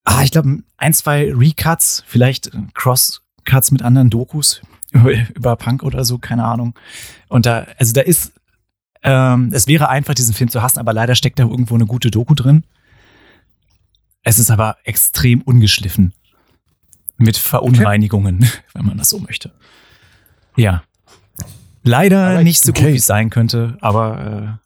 ah, 0.09 0.23
ich 0.23 0.31
glaube, 0.31 0.62
ein, 0.77 0.95
zwei 0.95 1.33
Recuts, 1.33 2.03
vielleicht 2.07 2.49
äh, 2.49 2.59
Cross-Cuts 2.75 3.71
mit 3.71 3.83
anderen 3.83 4.11
Dokus 4.11 4.62
über, 4.93 5.12
über 5.35 5.57
Punk 5.57 5.83
oder 5.83 6.05
so, 6.05 6.19
keine 6.19 6.45
Ahnung. 6.45 6.75
Und 7.29 7.47
da, 7.47 7.67
also 7.79 7.93
da 7.93 8.00
ist, 8.00 8.33
ähm, 9.03 9.50
es 9.53 9.67
wäre 9.67 9.88
einfach, 9.88 10.15
diesen 10.15 10.35
Film 10.35 10.50
zu 10.50 10.62
hassen, 10.62 10.79
aber 10.79 10.93
leider 10.93 11.15
steckt 11.15 11.38
da 11.38 11.45
irgendwo 11.45 11.75
eine 11.75 11.87
gute 11.87 12.11
Doku 12.11 12.35
drin. 12.35 12.65
Es 14.23 14.38
ist 14.38 14.50
aber 14.50 14.77
extrem 14.85 15.43
ungeschliffen. 15.43 16.15
Mit 17.19 17.37
Verunreinigungen, 17.37 18.49
wenn 18.75 18.87
man 18.87 18.99
das 18.99 19.11
so 19.11 19.19
möchte. 19.19 19.53
Ja. 20.57 20.83
Leider 21.83 22.27
Alright, 22.27 22.45
nicht 22.45 22.62
so 22.62 22.73
gut, 22.73 22.83
okay. 22.83 22.93
wie 22.93 22.99
es 22.99 23.07
sein 23.07 23.31
könnte, 23.31 23.77
aber 23.81 24.61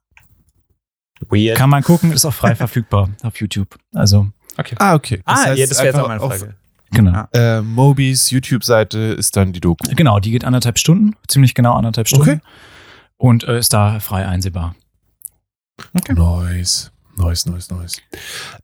Weird. 1.29 1.57
äh, 1.57 1.59
kann 1.59 1.71
man 1.71 1.83
gucken, 1.83 2.13
ist 2.13 2.25
auch 2.25 2.35
frei 2.35 2.55
verfügbar 2.57 3.11
auf 3.23 3.41
YouTube. 3.41 3.79
Also, 3.93 4.33
Ah, 4.79 4.95
okay. 4.95 5.21
ah, 5.25 5.45
heißt 5.45 5.59
ja, 5.59 5.67
das 5.67 5.79
wäre 5.79 5.87
jetzt 5.87 5.95
einfach 5.95 6.03
auch 6.05 6.09
meine 6.09 6.21
auf, 6.21 6.39
Frage. 6.39 6.55
genau. 6.91 7.25
Äh, 7.33 7.61
Mobys 7.63 8.31
YouTube-Seite 8.31 8.99
ist 8.99 9.37
dann 9.37 9.53
die 9.53 9.61
Doku. 9.61 9.87
Genau, 9.95 10.21
die 10.21 10.31
geht 10.31 10.45
anderthalb 10.45 10.79
Stunden, 10.79 11.15
ziemlich 11.29 11.55
genau 11.55 11.75
anderthalb 11.75 12.09
Stunden. 12.09 12.29
Okay. 12.29 12.41
Und 13.17 13.45
äh, 13.45 13.59
ist 13.59 13.73
da 13.73 14.01
frei 14.01 14.27
einsehbar. 14.27 14.75
Nice. 16.09 16.91
Nice, 17.17 17.47
nice, 17.47 17.71
nice. 17.71 18.03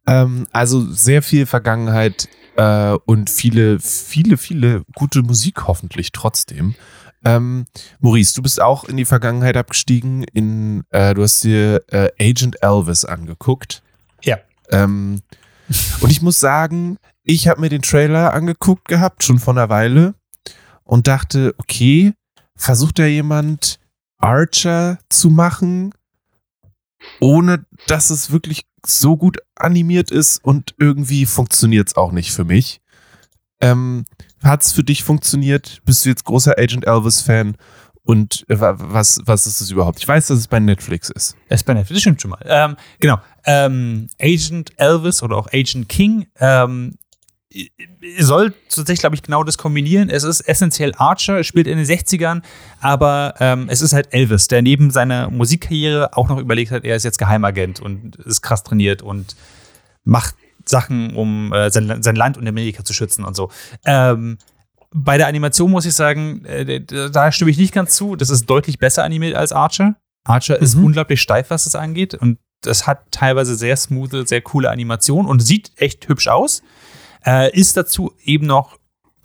Ähm, 0.07 0.47
also 0.53 0.81
sehr 0.91 1.23
viel 1.23 1.47
Vergangenheit 1.47 2.29
äh, 2.57 2.97
und 3.05 3.31
viele, 3.31 3.79
viele, 3.79 4.37
viele 4.37 4.83
gute 4.95 5.23
Musik 5.23 5.67
hoffentlich 5.67 6.13
trotzdem. 6.13 6.75
Ähm, 7.25 7.67
Maurice, 8.01 8.35
du 8.35 8.43
bist 8.43 8.61
auch 8.61 8.85
in 8.85 8.97
die 8.97 9.05
Vergangenheit 9.05 9.57
abgestiegen. 9.57 10.23
In, 10.23 10.85
äh, 10.91 11.15
du 11.15 11.23
hast 11.23 11.43
dir 11.45 11.83
äh, 11.89 12.11
Agent 12.21 12.63
Elvis 12.63 13.05
angeguckt. 13.05 13.83
Ja. 14.23 14.39
Ähm, 14.71 15.21
und 16.01 16.11
ich 16.11 16.23
muss 16.23 16.41
sagen, 16.41 16.99
ich 17.25 17.49
habe 17.49 17.61
mir 17.61 17.69
den 17.69 17.83
Trailer 17.83 18.33
angeguckt 18.33 18.89
gehabt, 18.89 19.23
schon 19.23 19.39
vor 19.39 19.55
einer 19.55 19.69
Weile, 19.69 20.15
und 20.85 21.07
dachte, 21.07 21.55
okay, 21.59 22.15
versucht 22.57 22.99
da 22.99 23.05
jemand 23.05 23.79
Archer 24.19 24.99
zu 25.09 25.31
machen, 25.31 25.93
ohne 27.21 27.65
dass 27.87 28.11
es 28.11 28.31
wirklich 28.31 28.63
so 28.85 29.17
gut 29.17 29.39
animiert 29.55 30.11
ist 30.11 30.43
und 30.45 30.75
irgendwie 30.79 31.27
funktioniert 31.27 31.89
es 31.89 31.97
auch 31.97 32.13
nicht 32.13 32.33
für 32.33 32.45
mich. 32.45 32.81
Ähm, 33.61 34.05
Hat 34.43 34.63
es 34.63 34.73
für 34.73 34.85
dich 34.85 35.03
funktioniert? 35.03 35.83
Bist 35.85 36.05
du 36.05 36.11
jetzt 36.11 36.25
großer 36.25 36.55
Agent 36.59 36.87
Elvis-Fan? 36.87 37.57
Und 38.09 38.47
äh, 38.49 38.57
was, 38.59 39.21
was 39.27 39.47
ist 39.47 39.61
es 39.61 39.71
überhaupt? 39.71 39.99
Ich 39.99 40.09
weiß, 40.09 40.29
dass 40.29 40.39
es 40.39 40.49
bei 40.49 40.59
Netflix 40.59 41.11
ist. 41.11 41.37
Es 41.51 41.61
ist 41.61 41.65
bei 41.65 41.75
Netflix, 41.75 41.97
das 41.97 42.01
stimmt 42.01 42.23
schon 42.23 42.31
mal. 42.31 42.41
Ähm, 42.47 42.77
genau. 43.01 43.19
Ähm, 43.45 44.09
Agent 44.19 44.73
Elvis 44.79 45.23
oder 45.23 45.37
auch 45.37 45.49
Agent 45.53 45.91
King 45.91 46.27
ähm, 46.41 46.95
soll 48.19 48.55
tatsächlich, 48.71 49.01
glaube 49.01 49.15
ich, 49.15 49.23
genau 49.23 49.45
das 49.45 49.59
kombinieren. 49.59 50.09
Es 50.09 50.23
ist 50.23 50.41
essentiell 50.41 50.95
Archer, 50.97 51.45
spielt 51.45 51.67
in 51.67 51.77
den 51.77 51.85
60ern, 51.85 52.41
aber 52.81 53.35
ähm, 53.41 53.67
es 53.69 53.83
ist 53.83 53.93
halt 53.93 54.09
Elvis, 54.15 54.49
der 54.49 54.63
neben 54.63 54.91
seiner 54.91 55.29
Musikkarriere 55.29 56.17
auch 56.17 56.31
noch 56.31 56.39
überlegt 56.39 56.71
hat, 56.71 56.87
er 56.87 56.97
ist 56.97 57.05
jetzt 57.05 57.19
Geheimagent 57.19 57.79
und 57.79 58.17
ist 58.17 58.41
krass 58.41 58.65
trainiert 58.65 59.03
und 59.03 59.37
macht 60.05 60.35
Sachen, 60.65 61.15
um 61.15 61.53
äh, 61.53 61.71
sein, 61.71 62.03
sein 62.03 62.17
Land 62.17 62.39
und 62.39 62.49
Amerika 62.49 62.85
zu 62.85 62.95
schützen 62.95 63.27
und 63.27 63.37
so. 63.37 63.51
Ähm, 63.85 64.39
bei 64.91 65.19
der 65.19 65.27
Animation 65.27 65.71
muss 65.71 65.87
ich 65.87 65.95
sagen, 65.95 66.45
äh, 66.45 66.81
da 67.11 67.33
stimme 67.33 67.51
ich 67.51 67.59
nicht 67.59 67.75
ganz 67.75 67.95
zu. 67.95 68.17
Das 68.17 68.31
ist 68.31 68.47
deutlich 68.47 68.79
besser 68.79 69.05
animiert 69.05 69.35
als 69.35 69.53
Archer. 69.53 69.97
Archer 70.25 70.57
mhm. 70.57 70.63
ist 70.63 70.75
unglaublich 70.75 71.21
steif, 71.21 71.51
was 71.51 71.65
das 71.65 71.75
angeht. 71.75 72.15
Und 72.15 72.39
das 72.63 72.87
hat 72.87 73.11
teilweise 73.11 73.55
sehr 73.55 73.77
smooth, 73.77 74.29
sehr 74.29 74.41
coole 74.41 74.71
Animation 74.71 75.27
und 75.27 75.41
sieht 75.41 75.73
echt 75.77 76.09
hübsch 76.09 76.29
aus. 76.29 76.63
Äh, 77.25 77.57
ist 77.57 77.77
dazu 77.77 78.13
eben 78.25 78.47
noch 78.47 78.79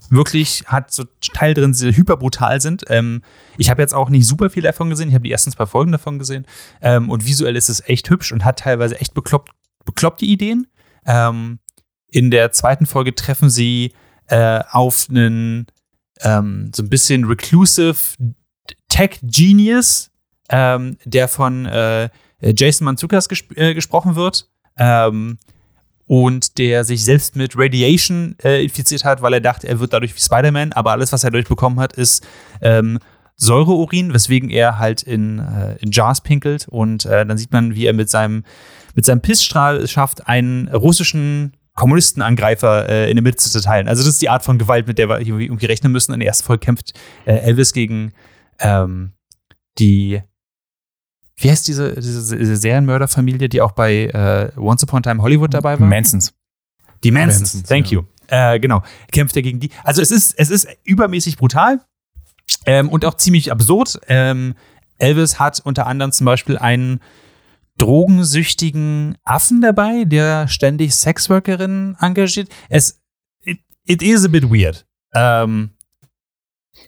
wirklich, 0.09 0.65
hat 0.67 0.91
so 0.91 1.05
Teile 1.33 1.53
drin, 1.53 1.71
die 1.71 1.95
hyperbrutal 1.95 2.61
sind. 2.61 2.83
Ähm, 2.89 3.21
ich 3.57 3.69
habe 3.69 3.81
jetzt 3.81 3.93
auch 3.93 4.09
nicht 4.09 4.27
super 4.27 4.49
viel 4.49 4.63
davon 4.63 4.89
gesehen. 4.89 5.09
Ich 5.09 5.15
habe 5.15 5.23
die 5.23 5.31
ersten 5.31 5.51
zwei 5.51 5.65
Folgen 5.65 5.91
davon 5.91 6.19
gesehen. 6.19 6.45
Ähm, 6.81 7.09
und 7.09 7.25
visuell 7.25 7.55
ist 7.55 7.69
es 7.69 7.87
echt 7.87 8.09
hübsch 8.09 8.31
und 8.31 8.43
hat 8.43 8.59
teilweise 8.59 8.99
echt 8.99 9.13
bekloppt, 9.13 9.51
bekloppte 9.85 10.25
Ideen. 10.25 10.67
Ähm, 11.05 11.59
in 12.07 12.29
der 12.31 12.51
zweiten 12.51 12.85
Folge 12.85 13.15
treffen 13.15 13.49
sie 13.49 13.93
äh, 14.33 14.63
auf 14.71 15.07
einen 15.09 15.67
ähm, 16.21 16.71
so 16.73 16.81
ein 16.81 16.89
bisschen 16.89 17.25
reclusive 17.25 17.95
Tech 18.89 19.19
Genius, 19.21 20.09
ähm, 20.49 20.97
der 21.05 21.27
von 21.27 21.67
äh, 21.67 22.09
Jason 22.41 22.85
Manzukas 22.85 23.29
gesp 23.29 23.55
äh, 23.55 23.75
gesprochen 23.75 24.15
wird. 24.15 24.49
Ähm, 24.77 25.37
und 26.05 26.57
der 26.57 26.83
sich 26.83 27.03
selbst 27.05 27.35
mit 27.35 27.53
Radiation 27.55 28.35
äh, 28.43 28.63
infiziert 28.63 29.05
hat, 29.05 29.21
weil 29.21 29.33
er 29.33 29.41
dachte, 29.41 29.67
er 29.67 29.79
wird 29.79 29.93
dadurch 29.93 30.13
wie 30.15 30.19
Spider-Man, 30.19 30.73
aber 30.73 30.91
alles, 30.91 31.13
was 31.13 31.23
er 31.23 31.31
dadurch 31.31 31.47
bekommen 31.47 31.79
hat, 31.79 31.93
ist 31.93 32.25
ähm, 32.61 32.99
Säureurin, 33.35 34.13
weswegen 34.13 34.49
er 34.49 34.79
halt 34.79 35.03
in, 35.03 35.39
äh, 35.39 35.77
in 35.77 35.91
Jars 35.91 36.21
pinkelt 36.21 36.67
und 36.67 37.05
äh, 37.05 37.25
dann 37.25 37.37
sieht 37.37 37.51
man, 37.51 37.73
wie 37.75 37.85
er 37.85 37.93
mit 37.93 38.09
seinem, 38.09 38.43
mit 38.95 39.05
seinem 39.05 39.21
Pissstrahl 39.21 39.77
es 39.77 39.91
schafft, 39.91 40.27
einen 40.27 40.67
russischen 40.67 41.53
Kommunistenangreifer 41.75 42.87
äh, 42.87 43.09
in 43.09 43.15
der 43.15 43.23
Mitte 43.23 43.37
zu 43.37 43.49
zerteilen. 43.49 43.87
Also 43.87 44.03
das 44.03 44.13
ist 44.13 44.21
die 44.21 44.29
Art 44.29 44.43
von 44.43 44.57
Gewalt, 44.57 44.87
mit 44.87 44.97
der 44.97 45.09
wir 45.09 45.19
irgendwie 45.19 45.65
rechnen 45.65 45.91
müssen. 45.91 46.13
In 46.13 46.19
der 46.19 46.27
ersten 46.27 46.45
Folge 46.45 46.65
kämpft 46.65 46.93
äh, 47.25 47.35
Elvis 47.35 47.73
gegen 47.73 48.13
ähm, 48.59 49.13
die 49.79 50.21
wie 51.35 51.49
heißt 51.49 51.67
diese, 51.67 51.95
diese, 51.95 52.37
diese 52.37 52.55
Serienmörderfamilie, 52.55 53.49
die 53.49 53.61
auch 53.61 53.71
bei 53.71 54.05
äh, 54.05 54.51
Once 54.57 54.83
Upon 54.83 54.99
a 54.99 55.01
Time 55.01 55.21
Hollywood 55.21 55.53
dabei 55.53 55.79
war? 55.79 55.87
Mansons. 55.87 56.33
Die 57.03 57.11
Mansons, 57.11 57.53
Mansons 57.53 57.69
thank 57.69 57.91
ja. 57.91 57.99
you. 57.99 58.05
Äh, 58.27 58.59
genau, 58.59 58.83
kämpft 59.11 59.35
er 59.35 59.41
gegen 59.41 59.59
die. 59.59 59.69
Also 59.83 60.01
es 60.01 60.11
ist, 60.11 60.33
es 60.37 60.49
ist 60.49 60.67
übermäßig 60.83 61.37
brutal 61.37 61.81
ähm, 62.65 62.89
und 62.89 63.03
auch 63.03 63.15
ziemlich 63.15 63.51
absurd. 63.51 63.99
Ähm, 64.07 64.55
Elvis 64.97 65.39
hat 65.39 65.59
unter 65.63 65.87
anderem 65.87 66.11
zum 66.11 66.25
Beispiel 66.25 66.57
einen 66.57 67.01
drogensüchtigen 67.77 69.17
Affen 69.23 69.61
dabei, 69.61 70.05
der 70.05 70.47
ständig 70.47 70.95
Sexworkerinnen 70.95 71.97
engagiert. 71.99 72.49
Es, 72.69 73.01
it, 73.43 73.59
it 73.85 74.01
is 74.01 74.25
a 74.25 74.27
bit 74.27 74.49
weird. 74.49 74.85
Ähm, 75.13 75.71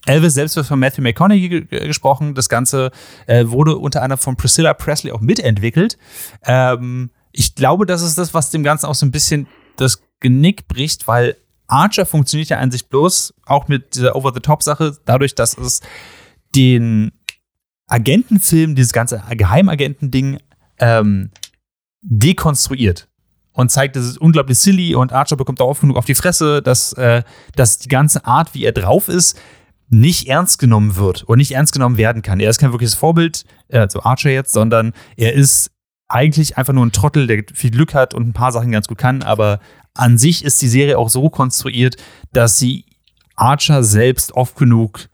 Elvis 0.05 0.33
selbst 0.33 0.55
wird 0.55 0.65
von 0.65 0.79
Matthew 0.79 1.01
McConaughey 1.01 1.65
gesprochen. 1.65 2.35
Das 2.35 2.49
Ganze 2.49 2.91
äh, 3.27 3.45
wurde 3.47 3.77
unter 3.77 4.01
anderem 4.01 4.19
von 4.19 4.35
Priscilla 4.35 4.73
Presley 4.73 5.11
auch 5.11 5.21
mitentwickelt. 5.21 5.97
Ähm, 6.43 7.11
ich 7.31 7.55
glaube, 7.55 7.85
das 7.85 8.01
ist 8.01 8.17
das, 8.17 8.33
was 8.33 8.51
dem 8.51 8.63
Ganzen 8.63 8.85
auch 8.85 8.95
so 8.95 9.05
ein 9.05 9.11
bisschen 9.11 9.47
das 9.77 10.01
Genick 10.19 10.67
bricht, 10.67 11.07
weil 11.07 11.35
Archer 11.67 12.05
funktioniert 12.05 12.49
ja 12.49 12.59
an 12.59 12.71
sich 12.71 12.87
bloß 12.87 13.33
auch 13.45 13.67
mit 13.67 13.95
dieser 13.95 14.15
Over-the-Top-Sache, 14.15 14.97
dadurch, 15.05 15.35
dass 15.35 15.57
es 15.57 15.81
den 16.55 17.11
Agentenfilm, 17.87 18.75
dieses 18.75 18.93
ganze 18.93 19.21
Geheimagenten-Ding 19.29 20.39
ähm, 20.79 21.31
dekonstruiert 22.01 23.07
und 23.51 23.71
zeigt, 23.71 23.95
das 23.95 24.05
ist 24.05 24.17
unglaublich 24.17 24.59
silly 24.59 24.95
und 24.95 25.13
Archer 25.13 25.37
bekommt 25.37 25.61
auch 25.61 25.69
oft 25.69 25.81
genug 25.81 25.97
auf 25.97 26.05
die 26.05 26.15
Fresse, 26.15 26.61
dass, 26.61 26.93
äh, 26.93 27.23
dass 27.55 27.79
die 27.79 27.89
ganze 27.89 28.25
Art, 28.25 28.53
wie 28.53 28.65
er 28.65 28.73
drauf 28.73 29.07
ist, 29.07 29.39
nicht 29.87 30.27
ernst 30.27 30.59
genommen 30.59 30.95
wird 30.95 31.23
und 31.23 31.37
nicht 31.37 31.51
ernst 31.51 31.73
genommen 31.73 31.97
werden 31.97 32.21
kann. 32.21 32.39
Er 32.39 32.49
ist 32.49 32.59
kein 32.59 32.71
wirkliches 32.71 32.95
Vorbild, 32.95 33.45
also 33.71 34.01
Archer 34.01 34.31
jetzt, 34.31 34.51
sondern 34.51 34.93
er 35.15 35.33
ist 35.33 35.71
eigentlich 36.07 36.57
einfach 36.57 36.73
nur 36.73 36.85
ein 36.85 36.91
Trottel, 36.91 37.27
der 37.27 37.43
viel 37.53 37.71
Glück 37.71 37.93
hat 37.93 38.13
und 38.13 38.27
ein 38.27 38.33
paar 38.33 38.51
Sachen 38.51 38.71
ganz 38.71 38.87
gut 38.87 38.97
kann, 38.97 39.23
aber 39.23 39.59
an 39.93 40.17
sich 40.17 40.43
ist 40.43 40.61
die 40.61 40.67
Serie 40.67 40.97
auch 40.97 41.09
so 41.09 41.29
konstruiert, 41.29 41.95
dass 42.33 42.57
sie 42.57 42.85
Archer 43.35 43.83
selbst 43.83 44.33
oft 44.33 44.55
genug 44.55 45.07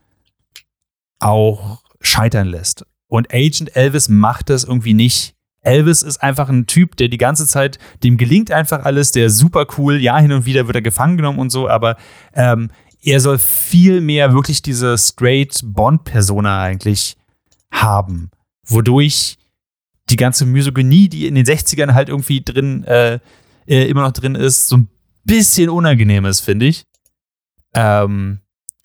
auch 1.18 1.82
scheitern 2.00 2.48
lässt. 2.48 2.84
Und 3.06 3.32
Agent 3.32 3.76
Elvis 3.76 4.08
macht 4.08 4.50
das 4.50 4.64
irgendwie 4.64 4.94
nicht. 4.94 5.34
Elvis 5.62 6.02
ist 6.02 6.22
einfach 6.22 6.48
ein 6.48 6.66
Typ, 6.66 6.96
der 6.96 7.08
die 7.08 7.18
ganze 7.18 7.46
Zeit, 7.46 7.78
dem 8.02 8.16
gelingt 8.16 8.50
einfach 8.50 8.84
alles, 8.84 9.12
der 9.12 9.26
ist 9.26 9.38
super 9.38 9.66
cool. 9.78 10.00
Ja, 10.00 10.18
hin 10.18 10.32
und 10.32 10.44
wieder 10.44 10.66
wird 10.66 10.76
er 10.76 10.82
gefangen 10.82 11.16
genommen 11.16 11.38
und 11.38 11.50
so, 11.50 11.68
aber 11.68 11.96
ähm, 12.34 12.70
er 13.02 13.20
soll 13.20 13.38
viel 13.38 14.00
mehr 14.00 14.32
wirklich 14.32 14.62
diese 14.62 14.96
straight 14.98 15.60
Bond-Persona 15.64 16.62
eigentlich 16.62 17.16
haben, 17.72 18.30
wodurch 18.66 19.38
die 20.10 20.16
ganze 20.16 20.46
Misogynie, 20.46 21.08
die 21.08 21.26
in 21.26 21.34
den 21.34 21.46
60ern 21.46 21.94
halt 21.94 22.08
irgendwie 22.08 22.42
drin, 22.42 22.84
äh, 22.84 23.18
äh, 23.66 23.88
immer 23.88 24.02
noch 24.02 24.12
drin 24.12 24.34
ist, 24.34 24.68
so 24.68 24.76
ein 24.76 24.88
bisschen 25.24 25.70
unangenehm 25.70 26.24
ist, 26.24 26.40
finde 26.40 26.66
ich. 26.66 26.84
Ähm, 27.74 28.40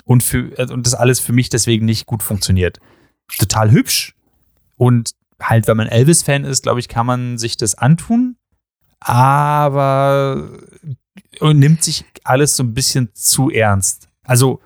und, 0.05 0.23
für, 0.23 0.57
äh, 0.57 0.71
und 0.71 0.85
das 0.85 0.93
alles 0.93 1.19
für 1.19 1.33
mich 1.33 1.49
deswegen 1.49 1.85
nicht 1.85 2.05
gut 2.05 2.23
funktioniert. 2.23 2.79
Total 3.37 3.71
hübsch. 3.71 4.15
Und 4.75 5.11
halt, 5.41 5.67
wenn 5.67 5.77
man 5.77 5.87
Elvis-Fan 5.87 6.43
ist, 6.43 6.63
glaube 6.63 6.79
ich, 6.79 6.87
kann 6.87 7.05
man 7.05 7.37
sich 7.37 7.57
das 7.57 7.75
antun. 7.75 8.37
Aber 8.99 10.49
und 11.39 11.59
nimmt 11.59 11.83
sich 11.83 12.05
alles 12.23 12.55
so 12.55 12.63
ein 12.63 12.73
bisschen 12.73 13.09
zu 13.13 13.49
ernst. 13.49 14.09
Also 14.23 14.61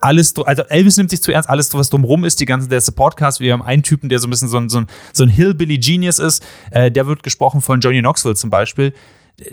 alles, 0.00 0.34
also 0.36 0.62
Elvis 0.62 0.96
nimmt 0.96 1.10
sich 1.10 1.22
zu 1.22 1.30
ernst, 1.30 1.50
alles, 1.50 1.74
was 1.74 1.90
drumherum 1.90 2.24
ist, 2.24 2.40
die 2.40 2.46
ganze, 2.46 2.68
der 2.68 2.80
Supportcast, 2.80 3.40
wir 3.40 3.52
haben 3.52 3.62
einen 3.62 3.82
Typen, 3.82 4.08
der 4.08 4.18
so 4.18 4.26
ein 4.26 4.30
bisschen 4.30 4.48
so 4.48 4.56
ein, 4.56 4.68
so 4.68 4.78
ein, 4.78 4.86
so 5.12 5.24
ein 5.24 5.28
Hillbilly 5.28 5.78
Genius 5.78 6.18
ist, 6.18 6.42
äh, 6.70 6.90
der 6.90 7.06
wird 7.06 7.22
gesprochen 7.22 7.60
von 7.60 7.80
Johnny 7.80 8.00
Knoxville 8.00 8.34
zum 8.34 8.48
Beispiel, 8.48 8.94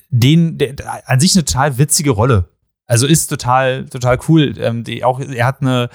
den, 0.09 0.57
der, 0.57 0.75
an 1.09 1.19
sich 1.19 1.35
eine 1.35 1.43
total 1.43 1.77
witzige 1.77 2.11
Rolle. 2.11 2.49
Also 2.85 3.05
ist 3.05 3.27
total, 3.27 3.85
total 3.87 4.17
cool. 4.29 4.53
Ähm, 4.57 4.85
die 4.85 5.03
auch, 5.03 5.19
er 5.19 5.45
hat 5.45 5.61
eine, 5.61 5.89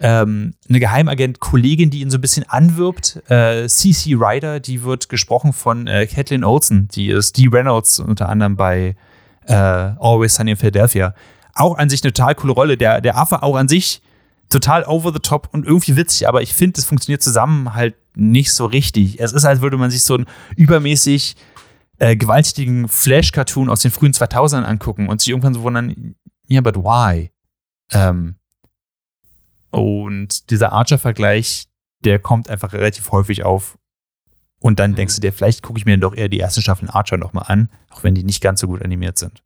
ähm, 0.00 0.54
eine 0.68 0.80
Geheimagent-Kollegin, 0.80 1.90
die 1.90 2.00
ihn 2.00 2.10
so 2.10 2.18
ein 2.18 2.20
bisschen 2.20 2.48
anwirbt, 2.48 3.22
äh, 3.28 3.66
CC 3.66 4.14
Ryder, 4.14 4.60
die 4.60 4.82
wird 4.82 5.08
gesprochen 5.08 5.52
von 5.52 5.86
äh, 5.86 6.06
Kathleen 6.06 6.44
Olsen, 6.44 6.88
die 6.88 7.08
ist 7.08 7.36
Dee 7.36 7.48
Reynolds 7.50 7.98
unter 7.98 8.28
anderem 8.28 8.56
bei 8.56 8.96
äh, 9.46 9.54
Always 9.54 10.34
Sunny 10.34 10.52
in 10.52 10.56
Philadelphia 10.56 11.14
auch 11.56 11.78
an 11.78 11.88
sich 11.88 12.04
eine 12.04 12.12
total 12.12 12.34
coole 12.34 12.52
Rolle. 12.52 12.76
Der, 12.76 13.00
der 13.00 13.16
Affe 13.16 13.42
auch 13.42 13.56
an 13.56 13.68
sich 13.68 14.02
total 14.48 14.84
over 14.84 15.12
the 15.12 15.18
top 15.18 15.48
und 15.52 15.66
irgendwie 15.66 15.96
witzig, 15.96 16.28
aber 16.28 16.42
ich 16.42 16.54
finde, 16.54 16.78
es 16.78 16.84
funktioniert 16.84 17.22
zusammen 17.22 17.74
halt 17.74 17.96
nicht 18.14 18.52
so 18.52 18.66
richtig. 18.66 19.18
Es 19.18 19.32
ist, 19.32 19.44
als 19.44 19.60
würde 19.60 19.76
man 19.76 19.90
sich 19.90 20.04
so 20.04 20.14
einen 20.14 20.26
übermäßig 20.54 21.36
äh, 21.98 22.14
gewaltigen 22.14 22.88
Flash-Cartoon 22.88 23.68
aus 23.68 23.80
den 23.80 23.90
frühen 23.90 24.12
2000ern 24.12 24.62
angucken 24.62 25.08
und 25.08 25.20
sich 25.20 25.30
irgendwann 25.30 25.54
so 25.54 25.62
wundern, 25.62 26.14
ja, 26.46 26.60
yeah, 26.60 26.60
but 26.60 26.76
why? 26.76 27.32
Ähm, 27.90 28.36
und 29.70 30.50
dieser 30.50 30.72
Archer-Vergleich, 30.72 31.68
der 32.04 32.18
kommt 32.18 32.48
einfach 32.48 32.72
relativ 32.72 33.10
häufig 33.12 33.44
auf. 33.44 33.78
Und 34.58 34.78
dann 34.78 34.94
denkst 34.94 35.16
du 35.16 35.20
dir, 35.20 35.32
vielleicht 35.32 35.62
gucke 35.62 35.78
ich 35.78 35.84
mir 35.84 35.96
doch 35.98 36.14
eher 36.14 36.28
die 36.28 36.40
ersten 36.40 36.62
Staffeln 36.62 36.90
Archer 36.90 37.18
nochmal 37.18 37.44
an, 37.48 37.68
auch 37.90 38.04
wenn 38.04 38.14
die 38.14 38.24
nicht 38.24 38.40
ganz 38.40 38.60
so 38.60 38.66
gut 38.66 38.82
animiert 38.82 39.18
sind. 39.18 39.42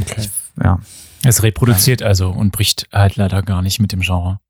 Okay. 0.00 0.20
Ich 0.22 0.30
ja. 0.62 0.78
Es 1.22 1.42
reproduziert 1.42 2.02
also 2.02 2.30
und 2.30 2.50
bricht 2.52 2.88
halt 2.92 3.16
leider 3.16 3.42
gar 3.42 3.62
nicht 3.62 3.78
mit 3.80 3.92
dem 3.92 4.00
Genre. 4.00 4.40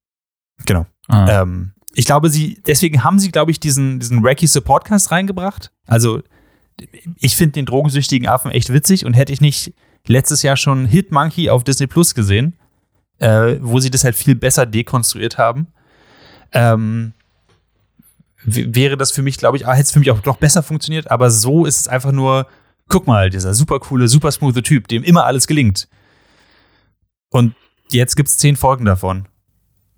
Genau. 0.67 0.87
Ah. 1.09 1.43
Ähm, 1.43 1.73
ich 1.95 2.05
glaube, 2.05 2.31
sie, 2.31 2.63
deswegen 2.67 3.03
haben 3.03 3.19
sie, 3.19 3.33
glaube 3.33 3.51
ich, 3.51 3.59
diesen, 3.59 3.99
diesen 3.99 4.23
Wacky 4.23 4.47
Supportcast 4.47 5.11
reingebracht. 5.11 5.73
Also, 5.87 6.23
ich 7.17 7.37
finde 7.37 7.55
den 7.55 7.67
drogensüchtigen 7.67 8.29
Affen 8.29 8.53
echt 8.53 8.73
witzig 8.73 9.05
und 9.05 9.15
hätte 9.15 9.33
ich 9.33 9.41
nicht 9.41 9.75
letztes 10.07 10.43
Jahr 10.43 10.57
schon 10.57 10.87
Hit 10.87 11.11
Monkey 11.11 11.51
auf 11.51 11.65
Disney 11.65 11.89
Plus 11.89 12.15
gesehen, 12.15 12.57
äh, 13.21 13.59
wo 13.61 13.79
sie 13.81 13.91
das 13.91 14.05
halt 14.05 14.17
viel 14.17 14.35
besser 14.35 14.67
dekonstruiert 14.67 15.39
haben, 15.39 15.69
ähm, 16.53 17.13
wäre 18.43 18.97
das 18.97 19.13
für 19.13 19.23
mich, 19.23 19.37
glaube 19.37 19.57
ich, 19.57 19.67
ah, 19.67 19.73
hätte 19.73 19.85
es 19.85 19.93
für 19.93 19.99
mich 19.99 20.11
auch 20.11 20.25
noch 20.25 20.39
besser 20.39 20.63
funktioniert, 20.63 21.11
aber 21.11 21.31
so 21.31 21.67
ist 21.67 21.81
es 21.81 21.89
einfach 21.89 22.13
nur, 22.13 22.47
guck 22.89 23.07
mal, 23.07 23.31
dieser 23.31 23.55
super 23.55 23.79
coole, 23.79 24.09
super 24.09 24.33
smooth 24.33 24.63
Typ, 24.65 24.89
dem 24.89 25.05
immer 25.05 25.25
alles 25.25 25.47
gelingt. 25.47 25.89
Und 27.31 27.55
jetzt 27.91 28.17
gibt 28.17 28.29
es 28.29 28.39
zehn 28.39 28.57
Folgen 28.57 28.85
davon. 28.85 29.29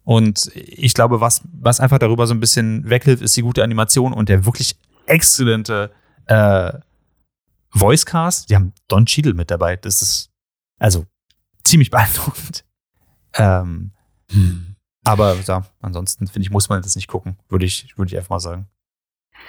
Und 0.04 0.50
ich 0.54 0.94
glaube, 0.94 1.20
was, 1.20 1.42
was 1.52 1.78
einfach 1.78 1.98
darüber 1.98 2.26
so 2.26 2.34
ein 2.34 2.40
bisschen 2.40 2.88
weghilft, 2.90 3.22
ist 3.22 3.36
die 3.36 3.42
gute 3.42 3.62
Animation 3.62 4.12
und 4.12 4.28
der 4.28 4.44
wirklich 4.44 4.76
exzellente 5.06 5.92
äh, 6.26 6.72
Voicecast. 7.72 8.50
Die 8.50 8.56
haben 8.56 8.72
Don 8.88 9.06
Cheadle 9.06 9.34
mit 9.34 9.50
dabei. 9.50 9.76
Das 9.76 10.02
ist 10.02 10.30
also 10.78 11.06
ziemlich 11.64 11.90
beeindruckend. 11.90 12.64
Ähm, 13.34 13.92
aber 15.04 15.36
ja, 15.46 15.64
ansonsten 15.80 16.26
finde 16.26 16.44
ich, 16.46 16.50
muss 16.50 16.68
man 16.68 16.80
das 16.82 16.96
nicht 16.96 17.08
gucken, 17.08 17.36
würde 17.48 17.64
ich, 17.66 17.96
würde 17.96 18.10
ich 18.10 18.16
einfach 18.16 18.30
mal 18.30 18.40
sagen. 18.40 18.66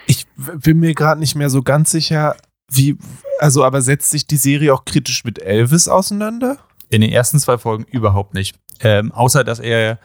Ich 0.08 0.26
bin 0.36 0.80
mir 0.80 0.94
gerade 0.96 1.20
nicht 1.20 1.36
mehr 1.36 1.50
so 1.50 1.62
ganz 1.62 1.92
sicher, 1.92 2.36
wie, 2.72 2.98
also 3.40 3.64
aber 3.64 3.82
setzt 3.82 4.10
sich 4.10 4.26
die 4.26 4.38
Serie 4.38 4.74
auch 4.74 4.86
kritisch 4.86 5.24
mit 5.24 5.40
Elvis 5.40 5.88
auseinander? 5.88 6.58
In 6.90 7.02
den 7.02 7.12
ersten 7.12 7.40
zwei 7.40 7.58
Folgen 7.58 7.84
überhaupt 7.86 8.34
nicht. 8.34 8.56
Ähm, 8.80 9.12
außer, 9.12 9.44
dass 9.44 9.60
er. 9.60 10.00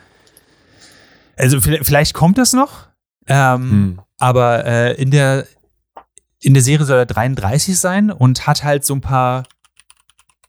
Also, 1.36 1.60
vielleicht, 1.60 1.86
vielleicht 1.86 2.14
kommt 2.14 2.38
das 2.38 2.52
noch. 2.52 2.88
Ähm, 3.26 3.70
Hm. 3.70 4.00
Aber 4.18 4.64
äh, 4.64 4.94
in, 5.00 5.10
der, 5.10 5.46
in 6.40 6.54
der 6.54 6.62
Serie 6.62 6.84
soll 6.86 6.98
er 6.98 7.06
33 7.06 7.78
sein 7.78 8.10
und 8.10 8.46
hat 8.46 8.64
halt 8.64 8.84
so 8.84 8.94
ein 8.94 9.00
paar. 9.00 9.44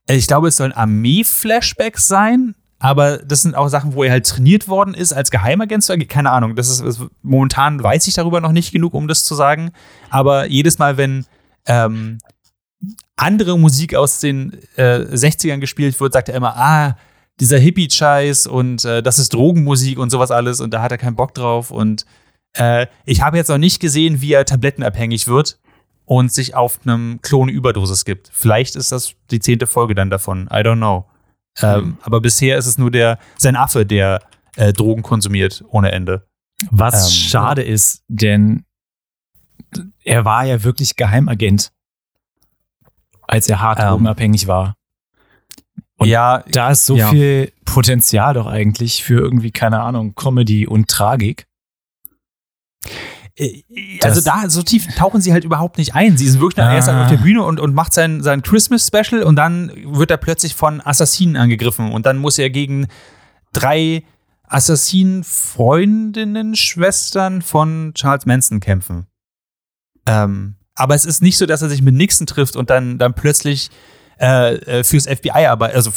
äh, 0.07 0.15
Ich 0.15 0.27
glaube, 0.27 0.47
es 0.47 0.57
sollen 0.57 0.71
Armee-Flashbacks 0.73 2.07
sein, 2.07 2.55
aber 2.79 3.17
das 3.17 3.41
sind 3.41 3.55
auch 3.55 3.67
Sachen, 3.67 3.93
wo 3.93 4.03
er 4.03 4.11
halt 4.11 4.25
trainiert 4.25 4.69
worden 4.69 4.93
ist 4.93 5.11
als 5.11 5.31
Geheimagent. 5.31 5.85
Keine 6.07 6.31
Ahnung. 6.31 6.55
Das 6.55 6.69
ist, 6.69 6.79
ist 6.79 7.01
momentan 7.21 7.83
weiß 7.83 8.07
ich 8.07 8.13
darüber 8.13 8.39
noch 8.39 8.53
nicht 8.53 8.71
genug, 8.71 8.93
um 8.93 9.07
das 9.09 9.25
zu 9.25 9.35
sagen. 9.35 9.71
Aber 10.09 10.47
jedes 10.47 10.79
Mal, 10.79 10.95
wenn 10.95 11.25
ähm, 11.65 12.19
andere 13.17 13.59
Musik 13.59 13.95
aus 13.95 14.21
den 14.21 14.57
äh, 14.77 14.99
60ern 15.11 15.59
gespielt 15.59 15.99
wird, 15.99 16.13
sagt 16.13 16.29
er 16.29 16.35
immer, 16.35 16.55
ah, 16.55 16.95
dieser 17.41 17.57
Hippie-Scheiß 17.57 18.47
und 18.47 18.85
äh, 18.85 19.03
das 19.03 19.19
ist 19.19 19.33
Drogenmusik 19.33 19.99
und 19.99 20.09
sowas 20.09 20.31
alles 20.31 20.61
und 20.61 20.73
da 20.73 20.81
hat 20.81 20.91
er 20.91 20.97
keinen 20.97 21.15
Bock 21.15 21.33
drauf. 21.33 21.71
Und 21.71 22.05
äh, 22.53 22.87
ich 23.05 23.21
habe 23.21 23.35
jetzt 23.35 23.49
noch 23.49 23.57
nicht 23.57 23.81
gesehen, 23.81 24.21
wie 24.21 24.33
er 24.33 24.45
tablettenabhängig 24.45 25.27
wird 25.27 25.59
und 26.05 26.31
sich 26.31 26.55
auf 26.55 26.79
einem 26.83 27.19
Klon 27.21 27.49
Überdosis 27.49 28.05
gibt. 28.05 28.29
Vielleicht 28.33 28.77
ist 28.77 28.93
das 28.93 29.13
die 29.31 29.39
zehnte 29.39 29.67
Folge 29.67 29.95
dann 29.95 30.09
davon. 30.09 30.47
I 30.47 30.57
don't 30.57 30.77
know. 30.77 31.05
Ähm, 31.61 31.97
aber 32.01 32.21
bisher 32.21 32.57
ist 32.57 32.65
es 32.67 32.77
nur 32.77 32.91
der 32.91 33.17
sein 33.37 33.55
Affe, 33.55 33.85
der 33.85 34.21
äh, 34.55 34.71
Drogen 34.73 35.01
konsumiert 35.01 35.63
ohne 35.69 35.91
Ende. 35.91 36.27
Was 36.71 37.05
Ähm, 37.07 37.11
schade 37.29 37.63
ist, 37.63 38.03
denn 38.07 38.65
er 40.03 40.25
war 40.25 40.45
ja 40.45 40.63
wirklich 40.63 40.95
Geheimagent, 40.95 41.71
als 43.23 43.47
er 43.49 43.61
hart 43.61 43.79
Ähm. 43.79 43.87
drogenabhängig 43.89 44.47
war. 44.47 44.75
Und 45.97 46.07
ja, 46.07 46.43
Da 46.49 46.71
ist 46.71 46.85
so 46.85 46.95
Ja. 46.95 47.09
viel 47.09 47.51
Potenzial 47.65 48.33
doch 48.33 48.47
eigentlich 48.47 49.03
für 49.03 49.19
irgendwie, 49.19 49.51
keine 49.51 49.81
Ahnung, 49.81 50.15
Comedy 50.15 50.65
und 50.65 50.87
Tragik. 50.89 51.45
Äh, 53.39 53.63
Also 54.03 54.21
Das- 54.21 54.23
da, 54.25 54.49
so 54.49 54.61
tief 54.63 54.85
tauchen 54.95 55.21
sie 55.21 55.31
halt 55.33 55.43
überhaupt 55.45 55.77
nicht 55.77 55.95
ein. 55.95 56.17
Sie 56.17 56.27
sind 56.29 56.41
wirklich 56.41 56.63
Ah. 56.63 56.69
ah. 56.69 56.75
erst 56.75 56.89
auf 56.89 57.09
der 57.09 57.17
Bühne 57.17 57.41
und, 57.43 57.59
und 57.59 57.73
macht 57.73 57.93
sein, 57.93 58.21
sein 58.21 58.41
Christmas-Special 58.43 59.23
und 59.23 59.35
dann 59.37 59.71
wird 59.95 60.11
er 60.11 60.17
plötzlich 60.17 60.53
von 60.55 60.81
Assassinen 60.85 61.35
angegriffen 61.37 61.91
und 61.91 62.05
dann 62.05 62.17
muss 62.17 62.37
er 62.37 62.49
gegen 62.49 62.87
drei 63.53 64.03
Assassinen-Freundinnen, 65.19 66.55
Schwestern 66.55 67.41
von 67.41 67.91
Charles 67.93 68.25
Manson 68.25 68.59
kämpfen. 68.59 69.05
Ähm, 70.05 70.55
aber 70.75 70.95
es 70.95 71.05
ist 71.05 71.21
nicht 71.21 71.37
so, 71.37 71.45
dass 71.45 71.61
er 71.61 71.69
sich 71.69 71.81
mit 71.81 71.93
Nixon 71.95 72.25
trifft 72.27 72.55
und 72.55 72.69
dann, 72.69 72.97
dann 72.97 73.13
plötzlich 73.13 73.69
äh, 74.19 74.55
äh, 74.55 74.83
fürs 74.83 75.05
FBI 75.07 75.45
arbeitet. 75.47 75.75
Also 75.77 75.91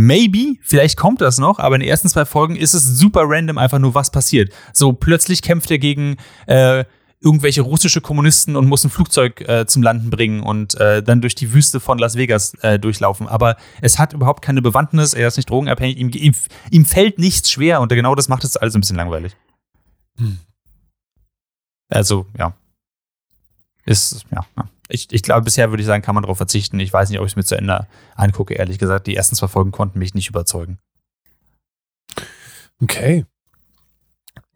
maybe, 0.00 0.56
vielleicht 0.62 0.96
kommt 0.96 1.20
das 1.20 1.38
noch, 1.38 1.58
aber 1.58 1.74
in 1.74 1.82
den 1.82 1.90
ersten 1.90 2.08
zwei 2.08 2.24
Folgen 2.24 2.56
ist 2.56 2.74
es 2.74 2.84
super 2.84 3.22
random 3.26 3.58
einfach 3.58 3.78
nur, 3.78 3.94
was 3.94 4.10
passiert. 4.10 4.52
So 4.72 4.92
plötzlich 4.92 5.42
kämpft 5.42 5.70
er 5.70 5.78
gegen 5.78 6.16
äh, 6.46 6.84
irgendwelche 7.20 7.60
russische 7.60 8.00
Kommunisten 8.00 8.56
und 8.56 8.66
muss 8.66 8.82
ein 8.82 8.90
Flugzeug 8.90 9.42
äh, 9.42 9.66
zum 9.66 9.82
Landen 9.82 10.08
bringen 10.08 10.42
und 10.42 10.74
äh, 10.80 11.02
dann 11.02 11.20
durch 11.20 11.34
die 11.34 11.52
Wüste 11.52 11.80
von 11.80 11.98
Las 11.98 12.16
Vegas 12.16 12.54
äh, 12.62 12.78
durchlaufen. 12.78 13.28
Aber 13.28 13.56
es 13.82 13.98
hat 13.98 14.14
überhaupt 14.14 14.42
keine 14.42 14.62
Bewandtnis, 14.62 15.12
er 15.12 15.28
ist 15.28 15.36
nicht 15.36 15.50
drogenabhängig, 15.50 15.98
ihm, 15.98 16.10
ihm, 16.14 16.34
ihm 16.70 16.86
fällt 16.86 17.18
nichts 17.18 17.50
schwer 17.50 17.82
und 17.82 17.90
genau 17.90 18.14
das 18.14 18.28
macht 18.28 18.44
es 18.44 18.56
alles 18.56 18.74
ein 18.74 18.80
bisschen 18.80 18.96
langweilig. 18.96 19.36
Hm. 20.16 20.38
Also, 21.88 22.26
ja. 22.38 22.54
Ist, 23.84 24.24
ja. 24.30 24.46
ja. 24.56 24.68
Ich, 24.90 25.12
ich 25.12 25.22
glaube, 25.22 25.42
bisher 25.42 25.70
würde 25.70 25.80
ich 25.82 25.86
sagen, 25.86 26.02
kann 26.02 26.14
man 26.14 26.22
darauf 26.22 26.36
verzichten. 26.36 26.78
Ich 26.80 26.92
weiß 26.92 27.08
nicht, 27.10 27.18
ob 27.20 27.26
ich 27.26 27.32
es 27.32 27.36
mir 27.36 27.44
zu 27.44 27.56
Ende 27.56 27.86
angucke, 28.16 28.54
ehrlich 28.54 28.78
gesagt. 28.78 29.06
Die 29.06 29.16
ersten 29.16 29.36
zwei 29.36 29.48
Folgen 29.48 29.72
konnten 29.72 29.98
mich 29.98 30.14
nicht 30.14 30.28
überzeugen. 30.28 30.78
Okay. 32.82 33.24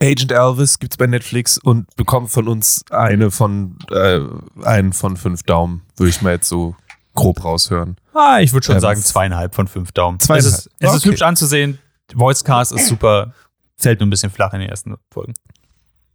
Agent 0.03 0.33
Elvis 0.33 0.79
gibt's 0.79 0.97
bei 0.97 1.07
Netflix 1.07 1.57
und 1.59 1.95
bekommt 1.97 2.31
von 2.31 2.49
uns 2.49 2.85
eine 2.91 3.31
von 3.31 3.79
äh, 3.91 4.21
einen 4.63 4.93
von 4.93 5.17
fünf 5.17 5.43
Daumen, 5.45 5.83
würde 5.97 6.11
ich 6.11 6.21
mal 6.21 6.33
jetzt 6.33 6.49
so 6.49 6.75
grob 7.15 7.45
raushören. 7.45 7.97
Ah, 8.13 8.41
ich 8.41 8.53
würde 8.53 8.67
schon 8.67 8.75
Ähm, 8.77 8.81
sagen, 8.81 9.01
zweieinhalb 9.01 9.55
von 9.55 9.69
fünf 9.69 9.93
Daumen. 9.93 10.19
Zweieinhalb. 10.21 10.47
Es 10.53 10.59
ist, 10.67 10.71
es 10.81 10.91
ist 10.95 11.01
Okay. 11.03 11.11
hübsch 11.11 11.23
anzusehen. 11.23 11.79
Voicecast 12.13 12.73
ist 12.73 12.89
super. 12.89 13.33
Fällt 13.77 14.01
nur 14.01 14.07
ein 14.07 14.11
bisschen 14.11 14.31
flach 14.31 14.53
in 14.53 14.61
den 14.61 14.69
ersten 14.69 14.97
Folgen. 15.13 15.35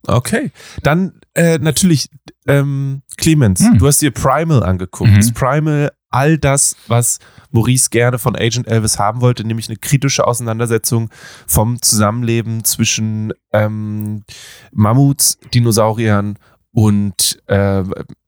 Okay. 0.07 0.51
Dann 0.83 1.19
äh, 1.33 1.57
natürlich, 1.59 2.09
ähm, 2.47 3.01
Clemens, 3.17 3.59
Hm. 3.61 3.77
du 3.77 3.87
hast 3.87 4.01
dir 4.01 4.11
Primal 4.11 4.63
angeguckt. 4.63 5.11
Mhm. 5.11 5.17
Ist 5.19 5.33
Primal 5.35 5.91
all 6.09 6.37
das, 6.37 6.75
was 6.87 7.19
Maurice 7.51 7.89
gerne 7.89 8.17
von 8.17 8.35
Agent 8.35 8.67
Elvis 8.67 8.97
haben 8.97 9.21
wollte, 9.21 9.43
nämlich 9.43 9.67
eine 9.69 9.77
kritische 9.77 10.25
Auseinandersetzung 10.25 11.09
vom 11.45 11.81
Zusammenleben 11.81 12.63
zwischen 12.63 13.33
ähm, 13.53 14.23
Mammuts, 14.71 15.37
Dinosauriern 15.53 16.37
und 16.71 17.39
äh, 17.47 17.83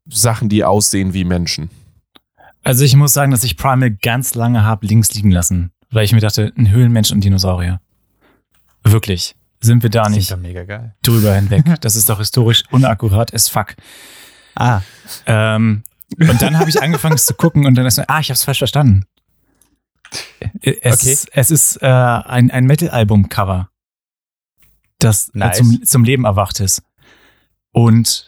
Sachen, 0.07 0.49
die 0.49 0.63
aussehen 0.63 1.13
wie 1.13 1.23
Menschen. 1.23 1.69
Also 2.63 2.83
ich 2.83 2.95
muss 2.95 3.13
sagen, 3.13 3.31
dass 3.31 3.43
ich 3.43 3.57
Primal 3.57 3.89
ganz 3.91 4.35
lange 4.35 4.63
habe 4.63 4.85
links 4.85 5.13
liegen 5.13 5.31
lassen, 5.31 5.71
weil 5.89 6.05
ich 6.05 6.11
mir 6.13 6.19
dachte, 6.21 6.53
ein 6.55 6.69
Höhlenmensch 6.69 7.11
und 7.11 7.23
Dinosaurier. 7.23 7.81
Wirklich. 8.83 9.35
Sind 9.63 9.83
wir 9.83 9.89
da 9.89 10.03
Klingt 10.03 10.17
nicht 10.17 10.31
drüber 11.03 11.35
hinweg? 11.35 11.63
Das 11.81 11.95
ist 11.95 12.09
doch 12.09 12.17
historisch 12.19 12.63
unakkurat 12.71 13.33
as 13.33 13.47
fuck. 13.47 13.75
Ah, 14.55 14.81
Ähm, 15.25 15.83
und 16.19 16.41
dann 16.41 16.57
habe 16.59 16.69
ich 16.69 16.81
angefangen 16.81 17.15
es 17.15 17.25
zu 17.25 17.33
gucken 17.33 17.65
und 17.65 17.75
dann 17.75 17.85
ist 17.85 17.97
mir, 17.97 18.09
ah, 18.09 18.19
ich 18.19 18.27
habe 18.29 18.33
es 18.35 18.43
falsch 18.43 18.57
verstanden. 18.57 19.05
Es, 20.61 21.01
Okay. 21.03 21.17
es 21.31 21.51
ist 21.51 21.77
äh, 21.81 21.87
ein, 21.87 22.51
ein 22.51 22.65
Metal-Album-Cover, 22.65 23.69
das 24.99 25.29
äh, 25.29 25.37
Nice. 25.37 25.57
zum, 25.57 25.85
zum 25.85 26.03
Leben 26.03 26.25
erwacht 26.25 26.59
ist. 26.59 26.81
Und 27.71 28.25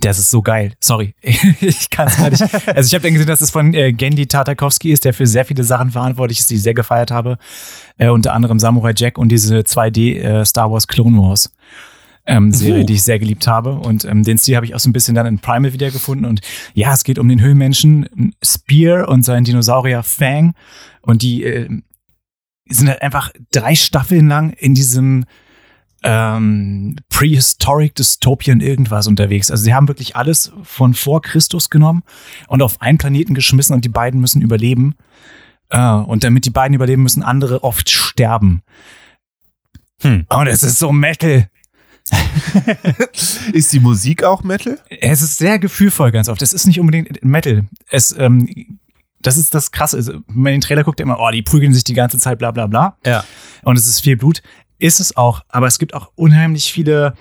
das 0.00 0.18
ist 0.18 0.30
so 0.30 0.42
geil. 0.42 0.74
Sorry, 0.80 1.14
ich 1.22 1.90
kann 1.90 2.08
es 2.08 2.16
gar 2.16 2.30
nicht. 2.30 2.42
Also 2.68 2.86
ich 2.86 2.94
habe 2.94 3.02
dann 3.02 3.12
gesehen, 3.12 3.26
dass 3.26 3.40
es 3.40 3.50
von 3.50 3.74
äh, 3.74 3.92
Gendy 3.92 4.26
Tartakovsky 4.26 4.92
ist, 4.92 5.04
der 5.04 5.14
für 5.14 5.26
sehr 5.26 5.44
viele 5.44 5.64
Sachen 5.64 5.90
verantwortlich 5.90 6.40
ist, 6.40 6.50
die 6.50 6.56
ich 6.56 6.62
sehr 6.62 6.74
gefeiert 6.74 7.10
habe. 7.10 7.38
Äh, 7.96 8.08
unter 8.08 8.32
anderem 8.34 8.58
Samurai 8.58 8.92
Jack 8.96 9.18
und 9.18 9.28
diese 9.30 9.58
2D 9.58 10.18
äh, 10.20 10.44
Star 10.44 10.70
Wars 10.70 10.86
Clone 10.86 11.16
Wars 11.18 11.50
ähm, 12.26 12.52
Serie, 12.52 12.82
Oh. 12.82 12.86
die 12.86 12.94
ich 12.94 13.02
sehr 13.02 13.18
geliebt 13.18 13.46
habe. 13.46 13.72
Und 13.72 14.04
ähm, 14.04 14.22
den 14.22 14.38
Stil 14.38 14.56
habe 14.56 14.66
ich 14.66 14.74
auch 14.74 14.80
so 14.80 14.88
ein 14.88 14.92
bisschen 14.92 15.14
dann 15.14 15.26
in 15.26 15.38
Primal 15.38 15.72
wiedergefunden. 15.72 16.26
Und 16.26 16.40
ja, 16.74 16.92
es 16.92 17.02
geht 17.02 17.18
um 17.18 17.28
den 17.28 17.40
Höhlenmenschen 17.40 18.34
Spear 18.44 19.08
und 19.08 19.24
seinen 19.24 19.44
Dinosaurier 19.44 20.02
Fang. 20.02 20.54
Und 21.00 21.22
die 21.22 21.42
äh, 21.44 21.68
sind 22.68 22.88
halt 22.88 23.00
einfach 23.02 23.32
drei 23.50 23.74
Staffeln 23.74 24.28
lang 24.28 24.50
in 24.50 24.74
diesem 24.74 25.24
ähm, 26.02 26.96
Prehistoric 27.08 27.94
Dystopian 27.94 28.60
irgendwas 28.60 29.06
unterwegs. 29.06 29.50
Also 29.50 29.64
sie 29.64 29.74
haben 29.74 29.88
wirklich 29.88 30.16
alles 30.16 30.52
von 30.62 30.94
vor 30.94 31.22
Christus 31.22 31.70
genommen 31.70 32.02
und 32.46 32.62
auf 32.62 32.80
einen 32.80 32.98
Planeten 32.98 33.34
geschmissen 33.34 33.74
und 33.74 33.84
die 33.84 33.90
beiden 33.90 34.20
müssen 34.20 34.42
überleben. 34.42 34.94
Äh, 35.70 35.90
und 35.90 36.24
damit 36.24 36.44
die 36.44 36.50
beiden 36.50 36.74
überleben, 36.74 37.02
müssen 37.02 37.22
andere 37.22 37.64
oft 37.64 37.90
sterben. 37.90 38.62
Hm. 40.02 40.26
Und 40.28 40.46
es 40.46 40.62
ist 40.62 40.78
so 40.78 40.92
Metal. 40.92 41.48
Ist 43.52 43.72
die 43.74 43.80
Musik 43.80 44.24
auch 44.24 44.42
Metal? 44.42 44.78
Es 44.88 45.20
ist 45.20 45.36
sehr 45.36 45.58
gefühlvoll 45.58 46.10
ganz 46.10 46.30
oft. 46.30 46.40
Es 46.40 46.54
ist 46.54 46.66
nicht 46.66 46.80
unbedingt 46.80 47.22
Metal. 47.22 47.66
Es, 47.90 48.16
ähm, 48.16 48.78
Das 49.20 49.36
ist 49.36 49.54
das 49.54 49.72
Krasse. 49.72 49.98
Also, 49.98 50.12
wenn 50.28 50.42
man 50.42 50.52
den 50.52 50.60
Trailer 50.62 50.84
guckt, 50.84 51.00
immer, 51.00 51.18
oh, 51.20 51.30
die 51.30 51.42
prügeln 51.42 51.74
sich 51.74 51.84
die 51.84 51.92
ganze 51.92 52.18
Zeit, 52.18 52.38
bla 52.38 52.50
bla 52.50 52.66
bla. 52.66 52.96
Ja. 53.04 53.24
Und 53.62 53.76
es 53.76 53.86
ist 53.86 54.00
viel 54.00 54.16
Blut. 54.16 54.42
Ist 54.78 55.00
es 55.00 55.16
auch, 55.16 55.42
aber 55.48 55.66
es 55.66 55.78
gibt 55.78 55.94
auch 55.94 56.10
unheimlich 56.14 56.72
viele 56.72 57.14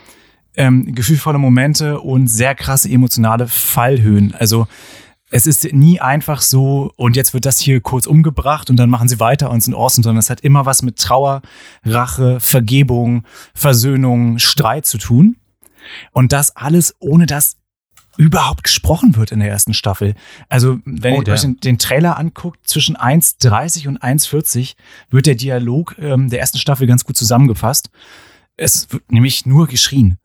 ähm, 0.56 0.94
gefühlvolle 0.94 1.38
Momente 1.38 2.00
und 2.00 2.28
sehr 2.28 2.56
krasse 2.56 2.90
emotionale 2.90 3.48
Fallhöhen. 3.48 4.34
Also 4.36 4.68
es 5.30 5.46
ist 5.46 5.74
nie 5.74 6.00
einfach 6.00 6.42
so, 6.42 6.92
und 6.96 7.16
jetzt 7.16 7.34
wird 7.34 7.46
das 7.46 7.60
hier 7.60 7.82
kurz 7.82 8.08
umgebracht 8.08 8.70
und 8.70 8.78
dann 8.78 8.90
machen 8.90 9.10
sie 9.10 9.20
weiter 9.20 9.52
und 9.52 9.62
sind 9.62 9.76
awesome, 9.76 10.04
sondern 10.04 10.20
es 10.20 10.30
hat 10.30 10.42
immer 10.42 10.66
was 10.66 10.82
mit 10.82 10.98
Trauer, 10.98 11.42
Rache, 11.84 12.40
Vergebung, 12.40 13.24
Versöhnung, 13.54 14.40
Streit 14.40 14.86
zu 14.86 14.98
tun. 14.98 15.36
Und 16.12 16.32
das 16.32 16.56
alles, 16.56 16.96
ohne 17.00 17.26
dass 17.26 17.58
überhaupt 18.18 18.64
gesprochen 18.64 19.16
wird 19.16 19.32
in 19.32 19.40
der 19.40 19.50
ersten 19.50 19.74
Staffel. 19.74 20.16
Also, 20.50 20.80
wenn 20.86 21.14
Oh, 21.16 21.22
ihr 21.26 21.34
euch 21.34 21.42
den, 21.42 21.60
den 21.60 21.78
Trailer 21.78 22.18
anguckt, 22.18 22.68
zwischen 22.68 22.98
1,30 22.98 23.88
und 23.88 24.02
1,40 24.02 24.76
wird 25.10 25.26
der 25.26 25.36
Dialog 25.36 25.96
ähm, 26.00 26.30
der 26.30 26.40
ersten 26.40 26.58
Staffel 26.58 26.88
ganz 26.88 27.04
gut 27.04 27.18
zusammengefasst. 27.18 27.90
Es 28.58 28.92
wird 28.92 29.12
nämlich 29.12 29.46
nur 29.46 29.68
geschrien. 29.68 30.18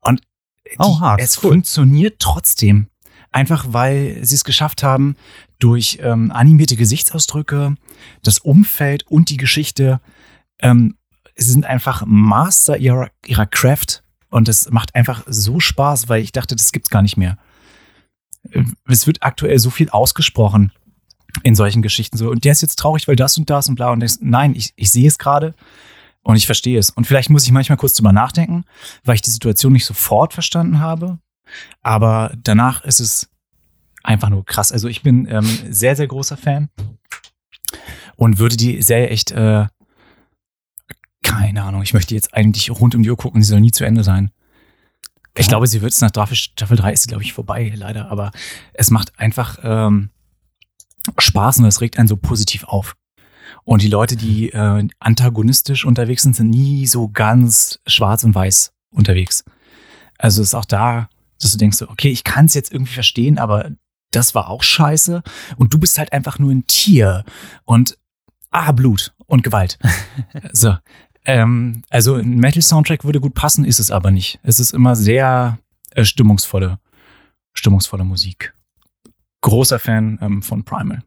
Und 0.00 0.20
die, 0.66 0.76
Oh, 0.78 1.00
hart. 1.00 1.20
es 1.20 1.42
Cool. 1.42 1.52
funktioniert 1.52 2.18
trotzdem. 2.18 2.88
Einfach 3.30 3.66
weil 3.68 4.24
sie 4.24 4.36
es 4.36 4.44
geschafft 4.44 4.82
haben, 4.82 5.16
durch 5.58 5.98
ähm, 6.02 6.30
animierte 6.30 6.76
Gesichtsausdrücke, 6.76 7.74
das 8.22 8.38
Umfeld 8.38 9.06
und 9.08 9.28
die 9.28 9.36
Geschichte, 9.36 10.00
ähm, 10.60 10.96
sie 11.36 11.50
sind 11.50 11.64
einfach 11.66 12.04
Master 12.06 12.76
ihrer, 12.78 13.10
ihrer 13.26 13.46
Craft 13.46 14.03
und 14.34 14.48
es 14.48 14.68
macht 14.70 14.96
einfach 14.96 15.22
so 15.28 15.60
Spaß, 15.60 16.08
weil 16.08 16.20
ich 16.20 16.32
dachte, 16.32 16.56
das 16.56 16.72
gibt's 16.72 16.90
gar 16.90 17.02
nicht 17.02 17.16
mehr. 17.16 17.38
Äh, 18.50 18.64
Es 18.88 19.06
wird 19.06 19.22
aktuell 19.22 19.60
so 19.60 19.70
viel 19.70 19.88
ausgesprochen 19.90 20.72
in 21.44 21.54
solchen 21.54 21.82
Geschichten 21.82 22.16
so 22.16 22.30
und 22.30 22.44
der 22.44 22.52
ist 22.52 22.62
jetzt 22.62 22.76
traurig, 22.76 23.06
weil 23.06 23.16
das 23.16 23.38
und 23.38 23.48
das 23.48 23.68
und 23.68 23.76
bla 23.76 23.90
und 23.90 24.00
das, 24.00 24.18
nein, 24.20 24.54
ich, 24.56 24.72
ich 24.74 24.90
sehe 24.90 25.06
es 25.06 25.18
gerade 25.18 25.54
und 26.22 26.34
ich 26.36 26.46
verstehe 26.46 26.78
es 26.78 26.90
und 26.90 27.06
vielleicht 27.06 27.30
muss 27.30 27.44
ich 27.44 27.52
manchmal 27.52 27.78
kurz 27.78 27.94
drüber 27.94 28.12
nachdenken, 28.12 28.64
weil 29.04 29.14
ich 29.14 29.22
die 29.22 29.30
Situation 29.30 29.72
nicht 29.72 29.84
sofort 29.84 30.32
verstanden 30.32 30.80
habe, 30.80 31.18
aber 31.82 32.32
danach 32.36 32.84
ist 32.84 33.00
es 33.00 33.28
einfach 34.02 34.30
nur 34.30 34.44
krass. 34.44 34.72
Also 34.72 34.88
ich 34.88 35.02
bin 35.02 35.26
ähm, 35.30 35.48
sehr, 35.70 35.94
sehr 35.94 36.08
großer 36.08 36.36
Fan 36.36 36.70
und 38.16 38.38
würde 38.38 38.56
die 38.56 38.82
Serie 38.82 39.08
echt, 39.08 39.30
äh, 39.30 39.66
keine 41.24 41.64
Ahnung, 41.64 41.82
ich 41.82 41.94
möchte 41.94 42.14
jetzt 42.14 42.34
eigentlich 42.34 42.70
rund 42.70 42.94
um 42.94 43.02
die 43.02 43.10
Uhr 43.10 43.16
gucken, 43.16 43.42
sie 43.42 43.48
soll 43.48 43.60
nie 43.60 43.72
zu 43.72 43.84
Ende 43.84 44.04
sein. 44.04 44.30
Ich 45.36 45.48
glaube, 45.48 45.66
sie 45.66 45.82
wird 45.82 45.92
es 45.92 46.00
nach 46.00 46.10
Staffel, 46.10 46.36
Staffel 46.36 46.76
3 46.76 46.92
ist 46.92 47.02
sie, 47.02 47.08
glaube 47.08 47.24
ich, 47.24 47.32
vorbei, 47.32 47.72
leider. 47.74 48.08
Aber 48.08 48.30
es 48.72 48.90
macht 48.90 49.18
einfach 49.18 49.58
ähm, 49.64 50.10
Spaß 51.18 51.58
und 51.58 51.64
es 51.64 51.80
regt 51.80 51.98
einen 51.98 52.06
so 52.06 52.16
positiv 52.16 52.64
auf. 52.64 52.94
Und 53.64 53.82
die 53.82 53.88
Leute, 53.88 54.14
die 54.14 54.50
äh, 54.50 54.86
antagonistisch 55.00 55.84
unterwegs 55.84 56.22
sind, 56.22 56.36
sind 56.36 56.50
nie 56.50 56.86
so 56.86 57.08
ganz 57.08 57.80
schwarz 57.86 58.22
und 58.22 58.34
weiß 58.34 58.72
unterwegs. 58.90 59.44
Also 60.18 60.40
ist 60.40 60.54
auch 60.54 60.66
da, 60.66 61.08
dass 61.40 61.52
du 61.52 61.58
denkst, 61.58 61.78
so, 61.78 61.88
okay, 61.88 62.10
ich 62.10 62.22
kann 62.22 62.46
es 62.46 62.54
jetzt 62.54 62.72
irgendwie 62.72 62.92
verstehen, 62.92 63.38
aber 63.38 63.70
das 64.12 64.34
war 64.36 64.48
auch 64.48 64.62
scheiße. 64.62 65.22
Und 65.56 65.74
du 65.74 65.78
bist 65.78 65.98
halt 65.98 66.12
einfach 66.12 66.38
nur 66.38 66.52
ein 66.52 66.66
Tier. 66.66 67.24
Und 67.64 67.98
ah, 68.50 68.70
Blut 68.70 69.14
und 69.26 69.42
Gewalt. 69.42 69.78
so. 70.52 70.76
Ähm, 71.26 71.82
also 71.90 72.16
ein 72.16 72.36
Metal-Soundtrack 72.36 73.04
würde 73.04 73.20
gut 73.20 73.34
passen, 73.34 73.64
ist 73.64 73.78
es 73.78 73.90
aber 73.90 74.10
nicht. 74.10 74.38
Es 74.42 74.60
ist 74.60 74.72
immer 74.72 74.94
sehr 74.96 75.58
äh, 75.92 76.04
stimmungsvolle, 76.04 76.78
stimmungsvolle 77.54 78.04
Musik. 78.04 78.54
Großer 79.40 79.78
Fan 79.78 80.18
ähm, 80.22 80.42
von 80.42 80.64
Primal. 80.64 81.02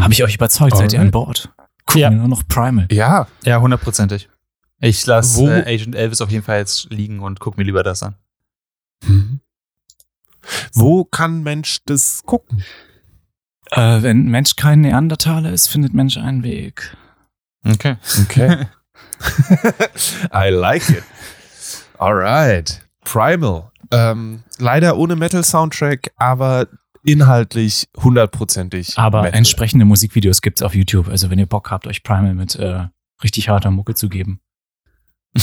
Habe 0.00 0.12
ich 0.12 0.22
euch 0.24 0.36
überzeugt? 0.36 0.76
Seid 0.76 0.92
ihr 0.92 1.00
an. 1.00 1.10
Bord? 1.10 1.52
Gucken 1.86 2.00
Ja. 2.00 2.10
wir 2.10 2.16
nur 2.16 2.28
noch 2.28 2.46
Primal. 2.48 2.86
Ja, 2.90 3.26
Ja, 3.44 3.60
hundertprozentig. 3.60 4.28
Ich 4.80 5.04
lasse 5.06 5.38
Wo- 5.40 5.48
äh, 5.48 5.64
Agent 5.74 5.94
Elvis 5.94 6.20
auf 6.20 6.30
jeden 6.30 6.44
Fall 6.44 6.58
jetzt 6.58 6.90
liegen 6.90 7.20
und 7.20 7.40
guck 7.40 7.56
mir 7.58 7.64
lieber 7.64 7.82
das 7.82 8.02
an. 8.02 8.16
wo 10.72 11.04
kann 11.04 11.42
Mensch 11.42 11.80
das 11.86 12.22
gucken? 12.24 12.62
Äh, 13.70 14.02
wenn 14.02 14.26
Mensch 14.28 14.56
kein 14.56 14.82
Neandertaler 14.82 15.52
ist, 15.52 15.68
findet 15.68 15.94
Mensch 15.94 16.16
einen 16.16 16.42
Weg. 16.42 16.96
Okay. 17.64 17.96
Okay. 18.22 18.66
I 20.32 20.50
like 20.50 20.88
it. 20.90 21.02
Alright. 21.98 22.80
Primal. 23.04 23.70
Ähm, 23.90 24.42
leider 24.58 24.96
ohne 24.96 25.16
Metal-Soundtrack, 25.16 26.12
aber 26.16 26.68
inhaltlich 27.04 27.88
hundertprozentig. 27.96 28.98
Aber 28.98 29.22
Metal. 29.22 29.38
entsprechende 29.38 29.84
Musikvideos 29.84 30.40
gibt's 30.40 30.62
auf 30.62 30.74
YouTube. 30.74 31.08
Also 31.08 31.30
wenn 31.30 31.38
ihr 31.38 31.46
Bock 31.46 31.70
habt, 31.70 31.86
euch 31.86 32.02
Primal 32.02 32.34
mit 32.34 32.56
äh, 32.56 32.88
richtig 33.22 33.48
harter 33.48 33.70
Mucke 33.70 33.94
zu 33.94 34.08
geben. 34.08 34.40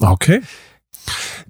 Okay. 0.00 0.40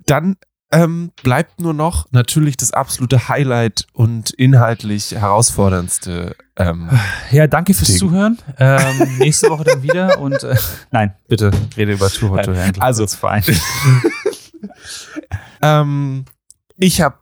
Dann 0.06 0.36
ähm, 0.72 1.12
bleibt 1.22 1.60
nur 1.60 1.74
noch 1.74 2.06
natürlich 2.12 2.56
das 2.56 2.72
absolute 2.72 3.28
Highlight 3.28 3.86
und 3.92 4.30
inhaltlich 4.30 5.12
herausforderndste. 5.12 6.34
Ähm, 6.56 6.88
Ja, 7.30 7.46
danke 7.46 7.74
fürs 7.74 7.88
Ding. 7.88 7.98
Zuhören. 7.98 8.38
Ähm, 8.58 9.08
nächste 9.18 9.50
Woche 9.50 9.64
dann 9.64 9.82
wieder 9.82 10.18
und 10.18 10.42
äh, 10.42 10.56
nein, 10.90 11.14
bitte 11.28 11.50
rede 11.76 11.92
über 11.92 12.08
Too 12.10 12.30
Hot 12.30 12.44
to 12.46 12.56
Handle. 12.56 12.82
Also- 12.82 13.02
als 13.02 13.14
Verein. 13.14 13.44
ähm, 15.62 16.24
ich 16.76 17.00
habe, 17.00 17.16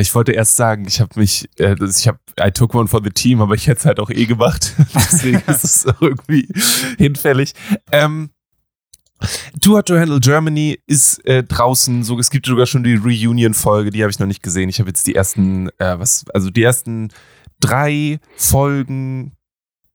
ich 0.00 0.14
wollte 0.14 0.32
erst 0.32 0.56
sagen, 0.56 0.86
ich 0.86 1.00
habe 1.00 1.18
mich, 1.20 1.48
äh, 1.58 1.74
ich 1.84 2.08
habe, 2.08 2.18
I 2.40 2.50
took 2.50 2.74
one 2.74 2.88
for 2.88 3.00
the 3.02 3.10
team, 3.10 3.40
aber 3.42 3.54
ich 3.54 3.66
hätte 3.66 3.80
es 3.80 3.86
halt 3.86 4.00
auch 4.00 4.10
eh 4.10 4.26
gemacht. 4.26 4.74
Deswegen 4.94 5.42
ist 5.46 5.64
es 5.64 5.86
irgendwie 6.00 6.48
hinfällig. 6.98 7.54
Ähm, 7.90 8.30
Too 9.60 9.76
Hot 9.76 9.86
to 9.86 9.98
Handle 9.98 10.20
Germany 10.20 10.78
ist 10.86 11.24
äh, 11.26 11.42
draußen, 11.42 12.02
so 12.02 12.18
es 12.18 12.30
gibt 12.30 12.46
sogar 12.46 12.66
schon 12.66 12.84
die 12.84 12.94
Reunion-Folge, 12.94 13.90
die 13.90 14.02
habe 14.02 14.10
ich 14.10 14.18
noch 14.18 14.26
nicht 14.26 14.42
gesehen. 14.42 14.68
Ich 14.68 14.80
habe 14.80 14.90
jetzt 14.90 15.06
die 15.06 15.14
ersten, 15.14 15.68
äh, 15.78 15.98
was, 15.98 16.24
also 16.32 16.50
die 16.50 16.62
ersten 16.62 17.08
drei 17.60 18.18
Folgen 18.36 19.32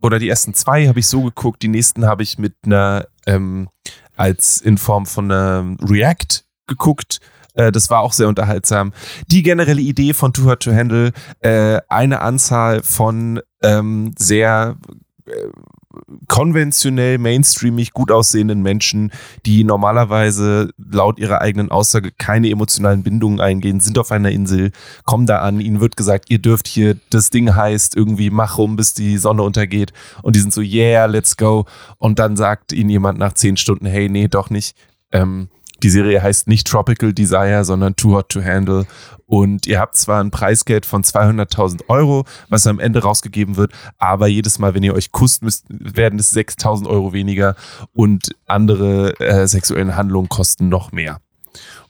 oder 0.02 0.20
die 0.20 0.30
ersten 0.30 0.54
zwei 0.54 0.88
habe 0.88 1.00
ich 1.00 1.08
so 1.08 1.24
geguckt, 1.24 1.62
die 1.62 1.68
nächsten 1.68 2.06
habe 2.06 2.24
ich 2.24 2.38
mit 2.38 2.56
einer 2.66 3.08
ähm, 3.26 3.70
als 4.16 4.62
in 4.62 4.78
Form 4.78 5.06
von 5.06 5.32
einer 5.32 5.76
React 5.82 6.44
geguckt. 6.68 7.20
Äh, 7.54 7.72
das 7.72 7.90
war 7.90 8.02
auch 8.02 8.14
sehr 8.14 8.28
unterhaltsam. 8.28 8.94
Die 9.28 9.44
generelle 9.44 9.82
Idee 9.82 10.14
von 10.14 10.34
Too 10.34 10.46
Hot 10.46 10.62
to 10.62 10.74
Handle, 10.74 11.12
äh, 11.40 11.80
eine 11.90 12.22
Anzahl 12.22 12.84
von 12.84 13.42
ähm, 13.62 14.14
sehr 14.18 14.78
äh, 15.26 15.32
konventionell, 16.28 17.18
mainstreamig 17.18 17.94
gut 17.94 18.12
aussehenden 18.12 18.62
Menschen, 18.62 19.12
die 19.46 19.64
normalerweise 19.64 20.72
laut 20.78 21.20
ihrer 21.20 21.42
eigenen 21.42 21.72
Aussage 21.72 22.12
keine 22.12 22.50
emotionalen 22.50 23.04
Bindungen 23.04 23.40
eingehen, 23.40 23.80
sind 23.80 23.98
auf 23.98 24.12
einer 24.12 24.32
Insel, 24.32 24.72
kommen 25.06 25.26
da 25.26 25.40
an, 25.40 25.60
ihnen 25.60 25.80
wird 25.80 25.98
gesagt, 25.98 26.30
ihr 26.30 26.40
dürft 26.40 26.68
hier, 26.68 26.98
das 27.10 27.30
Ding 27.30 27.56
heißt 27.56 27.96
irgendwie, 27.96 28.30
mach 28.30 28.58
rum, 28.58 28.76
bis 28.76 28.94
die 28.94 29.18
Sonne 29.18 29.44
untergeht. 29.44 29.94
Und 30.22 30.36
die 30.36 30.40
sind 30.40 30.54
so, 30.54 30.62
yeah, 30.62 31.06
let's 31.06 31.38
go. 31.38 31.66
Und 31.98 32.20
dann 32.20 32.36
sagt 32.36 32.72
ihnen 32.74 32.90
jemand 32.90 33.20
nach 33.20 33.34
zehn 33.34 33.58
Stunden, 33.58 33.86
hey, 33.86 34.10
nee, 34.10 34.28
doch 34.28 34.50
nicht. 34.50 34.76
Ähm, 35.12 35.50
die 35.84 35.90
Serie 35.90 36.22
heißt 36.22 36.48
nicht 36.48 36.68
Tropical 36.68 37.14
Desire, 37.14 37.64
sondern 37.64 37.96
Too 37.96 38.16
Hot 38.16 38.30
to 38.30 38.44
Handle. 38.44 38.86
Und 39.26 39.68
ihr 39.68 39.80
habt 39.80 39.98
zwar 39.98 40.24
ein 40.24 40.32
Preisgeld 40.32 40.86
von 40.86 41.04
200.000 41.04 41.90
Euro, 41.90 42.26
was 42.50 42.66
am 42.66 42.80
Ende 42.80 43.04
rausgegeben 43.04 43.58
wird, 43.58 43.74
aber 43.98 44.28
jedes 44.28 44.58
Mal, 44.58 44.74
wenn 44.74 44.84
ihr 44.84 44.94
euch 44.94 45.12
kusst, 45.12 45.44
müsst, 45.44 45.66
werden 45.70 46.18
es 46.18 46.34
6.000 46.36 46.88
Euro 46.88 47.12
weniger 47.12 47.56
und 47.94 48.34
andere 48.46 49.20
äh, 49.20 49.46
sexuellen 49.48 49.98
Handlungen 49.98 50.30
kosten 50.30 50.70
noch 50.70 50.94
mehr. 50.94 51.20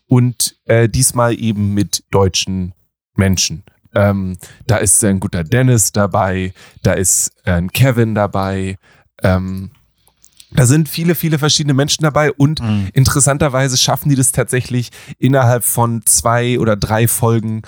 Und 0.08 0.58
äh, 0.66 0.90
diesmal 0.90 1.40
eben 1.40 1.76
mit 1.76 2.04
deutschen 2.10 2.74
Menschen. 3.16 3.64
Ähm, 3.94 4.38
da 4.66 4.78
ist 4.78 5.04
ein 5.04 5.20
guter 5.20 5.44
Dennis 5.44 5.92
dabei, 5.92 6.54
da 6.82 6.94
ist 6.94 7.32
äh, 7.46 7.52
ein 7.52 7.72
Kevin 7.72 8.16
dabei, 8.16 8.78
ähm, 9.24 9.72
da 10.52 10.66
sind 10.66 10.88
viele, 10.90 11.14
viele 11.16 11.40
verschiedene 11.40 11.74
Menschen 11.74 12.04
dabei 12.04 12.32
und 12.32 12.62
Mhm. 12.62 12.90
interessanterweise 12.94 13.78
schaffen 13.78 14.10
die 14.10 14.16
das 14.16 14.32
tatsächlich 14.32 14.90
innerhalb 15.20 15.64
von 15.64 16.06
zwei 16.06 16.60
oder 16.60 16.76
drei 16.76 17.08
Folgen 17.08 17.64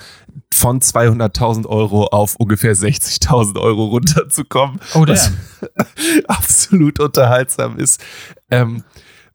von 0.52 0.80
200.000 0.80 1.66
Euro 1.66 2.06
auf 2.06 2.36
ungefähr 2.36 2.74
60.000 2.74 3.58
Euro 3.58 3.86
runterzukommen. 3.86 4.80
Oh, 4.94 5.04
was 5.06 5.32
absolut 6.28 7.00
unterhaltsam 7.00 7.78
ist, 7.78 8.00
ähm, 8.50 8.82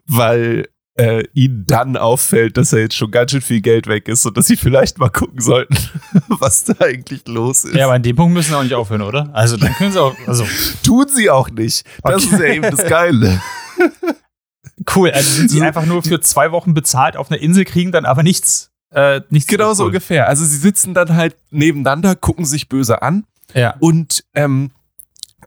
weil 0.07 0.67
äh, 0.97 1.23
ihnen 1.33 1.65
dann 1.67 1.97
auffällt, 1.97 2.55
dass 2.57 2.71
er 2.71 2.79
jetzt 2.79 2.95
schon 2.95 3.11
ganz 3.11 3.31
schön 3.31 3.41
viel 3.41 3.59
Geld 3.61 3.87
weg 3.87 4.07
ist 4.07 4.25
und 4.25 4.37
dass 4.37 4.47
sie 4.47 4.55
vielleicht 4.55 4.97
mal 4.97 5.09
gucken 5.09 5.41
sollten, 5.41 5.75
was 6.29 6.63
da 6.63 6.73
eigentlich 6.79 7.27
los 7.27 7.65
ist. 7.65 7.75
Ja, 7.75 7.85
aber 7.85 7.95
an 7.95 8.03
dem 8.03 8.15
Punkt 8.15 8.33
müssen 8.33 8.51
wir 8.51 8.59
auch 8.59 8.63
nicht 8.63 8.73
aufhören, 8.75 9.01
oder? 9.01 9.29
Also 9.33 9.57
dann 9.57 9.73
können 9.73 9.91
sie 9.91 10.01
auch. 10.01 10.15
Also 10.25 10.45
Tun 10.83 11.07
sie 11.13 11.29
auch 11.29 11.49
nicht. 11.49 11.85
Das 12.03 12.25
Okay. 12.25 12.35
ist 12.35 12.39
ja 12.41 12.45
eben 12.53 12.75
das 12.75 12.85
Geile. 12.87 13.41
cool. 14.95 15.11
Also 15.11 15.29
sind 15.29 15.51
sie 15.51 15.61
einfach 15.61 15.85
nur 15.85 16.03
für 16.03 16.19
zwei 16.21 16.51
Wochen 16.51 16.73
bezahlt 16.73 17.17
auf 17.17 17.29
einer 17.31 17.41
Insel, 17.41 17.65
kriegen 17.65 17.91
dann 17.91 18.05
aber 18.05 18.23
nichts 18.23 18.71
äh, 18.91 19.21
nicht 19.29 19.47
Genau 19.49 19.73
so 19.73 19.83
cool. 19.83 19.87
ungefähr. 19.87 20.29
Also 20.29 20.45
sie 20.45 20.57
sitzen 20.57 20.93
dann 20.93 21.15
halt 21.15 21.35
nebeneinander, 21.51 22.15
gucken 22.15 22.45
sich 22.45 22.69
böse 22.69 23.01
an 23.01 23.25
Ja. 23.53 23.75
und 23.79 24.23
ähm, 24.35 24.71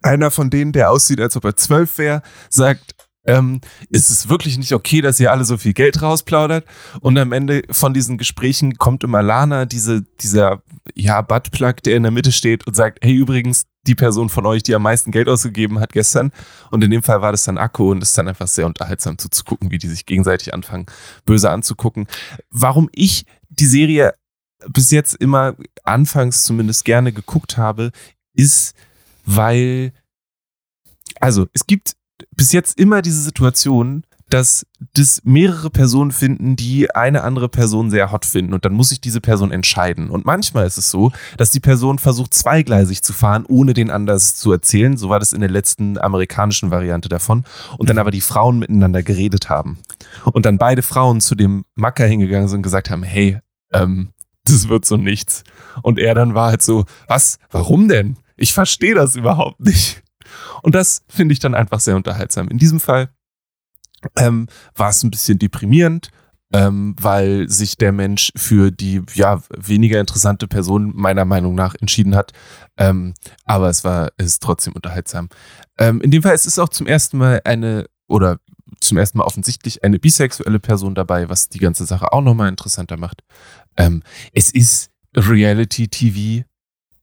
einer 0.02 0.30
von 0.30 0.50
denen, 0.50 0.72
der 0.72 0.90
aussieht, 0.90 1.20
als 1.20 1.36
ob 1.36 1.44
er 1.44 1.56
zwölf 1.56 1.96
wäre, 1.98 2.22
sagt, 2.50 2.94
ähm, 3.28 3.60
ist 3.90 4.08
es 4.08 4.30
wirklich 4.30 4.56
nicht 4.56 4.72
okay, 4.72 5.02
dass 5.02 5.20
ihr 5.20 5.30
alle 5.30 5.44
so 5.44 5.58
viel 5.58 5.74
Geld 5.74 6.00
rausplaudert? 6.00 6.64
Und 7.00 7.18
am 7.18 7.32
Ende 7.32 7.62
von 7.70 7.92
diesen 7.92 8.16
Gesprächen 8.16 8.78
kommt 8.78 9.04
immer 9.04 9.22
Lana, 9.22 9.66
diese, 9.66 10.02
dieser 10.20 10.62
ja, 10.94 11.20
Buttplug, 11.20 11.82
der 11.82 11.96
in 11.96 12.04
der 12.04 12.12
Mitte 12.12 12.32
steht 12.32 12.66
und 12.66 12.74
sagt, 12.74 13.00
hey, 13.02 13.14
übrigens, 13.14 13.66
die 13.86 13.94
Person 13.94 14.30
von 14.30 14.46
euch, 14.46 14.62
die 14.62 14.74
am 14.74 14.82
meisten 14.82 15.10
Geld 15.12 15.28
ausgegeben 15.28 15.78
hat 15.78 15.92
gestern. 15.92 16.32
Und 16.70 16.82
in 16.82 16.90
dem 16.90 17.02
Fall 17.02 17.20
war 17.20 17.32
das 17.32 17.44
dann 17.44 17.58
Akku 17.58 17.90
und 17.90 18.02
es 18.02 18.10
ist 18.10 18.18
dann 18.18 18.28
einfach 18.28 18.48
sehr 18.48 18.66
unterhaltsam 18.66 19.18
zuzugucken, 19.18 19.70
wie 19.70 19.78
die 19.78 19.88
sich 19.88 20.06
gegenseitig 20.06 20.54
anfangen, 20.54 20.86
böse 21.26 21.50
anzugucken. 21.50 22.06
Warum 22.50 22.88
ich 22.92 23.26
die 23.50 23.66
Serie 23.66 24.14
bis 24.68 24.90
jetzt 24.90 25.14
immer 25.14 25.54
anfangs 25.84 26.44
zumindest 26.44 26.86
gerne 26.86 27.12
geguckt 27.12 27.58
habe, 27.58 27.92
ist, 28.34 28.74
weil, 29.26 29.92
also 31.20 31.46
es 31.52 31.66
gibt 31.66 31.94
bis 32.34 32.52
jetzt 32.52 32.78
immer 32.78 33.02
diese 33.02 33.20
Situation, 33.20 34.04
dass 34.30 34.66
das 34.94 35.22
mehrere 35.24 35.70
Personen 35.70 36.12
finden, 36.12 36.54
die 36.54 36.94
eine 36.94 37.22
andere 37.22 37.48
Person 37.48 37.90
sehr 37.90 38.12
hot 38.12 38.26
finden 38.26 38.52
und 38.52 38.64
dann 38.64 38.74
muss 38.74 38.90
sich 38.90 39.00
diese 39.00 39.20
Person 39.20 39.50
entscheiden. 39.50 40.10
Und 40.10 40.26
manchmal 40.26 40.66
ist 40.66 40.76
es 40.76 40.90
so, 40.90 41.12
dass 41.36 41.50
die 41.50 41.60
Person 41.60 41.98
versucht, 41.98 42.34
zweigleisig 42.34 43.02
zu 43.02 43.12
fahren, 43.12 43.46
ohne 43.48 43.72
den 43.72 43.90
anders 43.90 44.36
zu 44.36 44.52
erzählen. 44.52 44.96
So 44.96 45.08
war 45.08 45.18
das 45.18 45.32
in 45.32 45.40
der 45.40 45.50
letzten 45.50 45.98
amerikanischen 45.98 46.70
Variante 46.70 47.08
davon. 47.08 47.44
Und 47.78 47.88
dann 47.88 47.98
aber 47.98 48.10
die 48.10 48.20
Frauen 48.20 48.58
miteinander 48.58 49.02
geredet 49.02 49.48
haben. 49.48 49.78
Und 50.24 50.44
dann 50.44 50.58
beide 50.58 50.82
Frauen 50.82 51.20
zu 51.20 51.34
dem 51.34 51.64
Macker 51.74 52.06
hingegangen 52.06 52.48
sind 52.48 52.58
und 52.58 52.62
gesagt 52.64 52.90
haben, 52.90 53.02
hey, 53.02 53.38
ähm, 53.72 54.10
das 54.44 54.68
wird 54.68 54.84
so 54.84 54.96
nichts. 54.96 55.44
Und 55.82 55.98
er 55.98 56.14
dann 56.14 56.34
war 56.34 56.50
halt 56.50 56.62
so, 56.62 56.84
was? 57.06 57.38
Warum 57.50 57.88
denn? 57.88 58.16
Ich 58.36 58.52
verstehe 58.52 58.94
das 58.94 59.16
überhaupt 59.16 59.60
nicht. 59.60 60.02
Und 60.62 60.74
das 60.74 61.02
finde 61.08 61.32
ich 61.32 61.38
dann 61.38 61.54
einfach 61.54 61.80
sehr 61.80 61.96
unterhaltsam. 61.96 62.48
In 62.48 62.58
diesem 62.58 62.80
Fall 62.80 63.10
ähm, 64.16 64.46
war 64.74 64.90
es 64.90 65.02
ein 65.02 65.10
bisschen 65.10 65.38
deprimierend, 65.38 66.10
ähm, 66.52 66.94
weil 67.00 67.48
sich 67.48 67.76
der 67.76 67.92
Mensch 67.92 68.32
für 68.36 68.70
die 68.70 69.02
ja 69.14 69.42
weniger 69.56 70.00
interessante 70.00 70.48
Person 70.48 70.92
meiner 70.94 71.24
Meinung 71.24 71.54
nach 71.54 71.74
entschieden 71.74 72.14
hat. 72.14 72.32
Ähm, 72.76 73.14
aber 73.44 73.68
es 73.68 73.84
war 73.84 74.10
es 74.16 74.38
trotzdem 74.38 74.74
unterhaltsam. 74.74 75.28
Ähm, 75.78 76.00
in 76.00 76.10
dem 76.10 76.22
Fall 76.22 76.34
ist 76.34 76.46
es 76.46 76.58
auch 76.58 76.70
zum 76.70 76.86
ersten 76.86 77.18
Mal 77.18 77.40
eine 77.44 77.86
oder 78.06 78.38
zum 78.80 78.98
ersten 78.98 79.18
Mal 79.18 79.24
offensichtlich 79.24 79.84
eine 79.84 79.98
bisexuelle 79.98 80.60
Person 80.60 80.94
dabei, 80.94 81.28
was 81.28 81.48
die 81.48 81.58
ganze 81.58 81.84
Sache 81.84 82.12
auch 82.12 82.22
nochmal 82.22 82.48
interessanter 82.48 82.96
macht. 82.96 83.22
Ähm, 83.76 84.02
es 84.32 84.50
ist 84.50 84.90
Reality-TV 85.16 86.44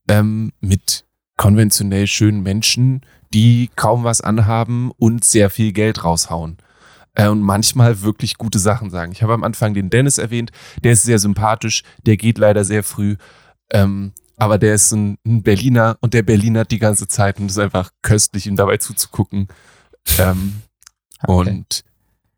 ähm, 0.08 0.52
mit 0.60 1.06
konventionell 1.38 2.08
schönen 2.08 2.44
Menschen, 2.44 3.02
die 3.36 3.70
kaum 3.76 4.04
was 4.04 4.22
anhaben 4.22 4.92
und 4.98 5.24
sehr 5.24 5.50
viel 5.50 5.74
Geld 5.74 6.04
raushauen. 6.04 6.58
Äh, 7.14 7.28
und 7.28 7.42
manchmal 7.42 8.02
wirklich 8.02 8.38
gute 8.38 8.60
Sachen 8.60 8.90
sagen. 8.90 9.12
Ich 9.12 9.22
habe 9.22 9.34
am 9.34 9.44
Anfang 9.44 9.74
den 9.74 9.90
Dennis 9.90 10.18
erwähnt, 10.18 10.52
der 10.84 10.94
ist 10.94 11.04
sehr 11.04 11.20
sympathisch, 11.20 11.84
der 12.06 12.18
geht 12.18 12.38
leider 12.38 12.64
sehr 12.64 12.84
früh. 12.84 13.18
Ähm, 13.72 14.14
aber 14.38 14.58
der 14.58 14.74
ist 14.74 14.92
ein, 14.92 15.18
ein 15.26 15.44
Berliner 15.44 15.98
und 16.02 16.14
der 16.14 16.24
Berliner 16.24 16.66
die 16.66 16.80
ganze 16.80 17.08
Zeit 17.08 17.40
und 17.40 17.46
es 17.48 17.54
ist 17.54 17.64
einfach 17.64 17.92
köstlich, 18.02 18.48
ihm 18.48 18.56
dabei 18.56 18.78
zuzugucken. 18.78 19.50
Ähm, 20.18 20.62
Okay. 21.28 21.50
Und 21.50 21.84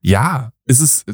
ja, 0.01 0.51
es 0.65 0.79
ist, 0.79 1.05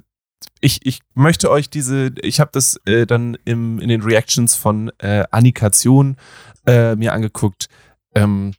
ich, 0.59 0.85
ich 0.85 0.99
möchte 1.13 1.49
euch 1.49 1.69
diese, 1.69 2.11
ich 2.21 2.39
habe 2.39 2.51
das 2.53 2.79
äh, 2.85 3.05
dann 3.05 3.37
im, 3.45 3.79
in 3.79 3.89
den 3.89 4.01
Reactions 4.01 4.55
von 4.55 4.91
äh, 4.99 5.23
Annikation 5.31 6.17
äh, 6.65 6.95
mir 6.95 7.13
angeguckt. 7.13 7.67
Ähm, 8.15 8.53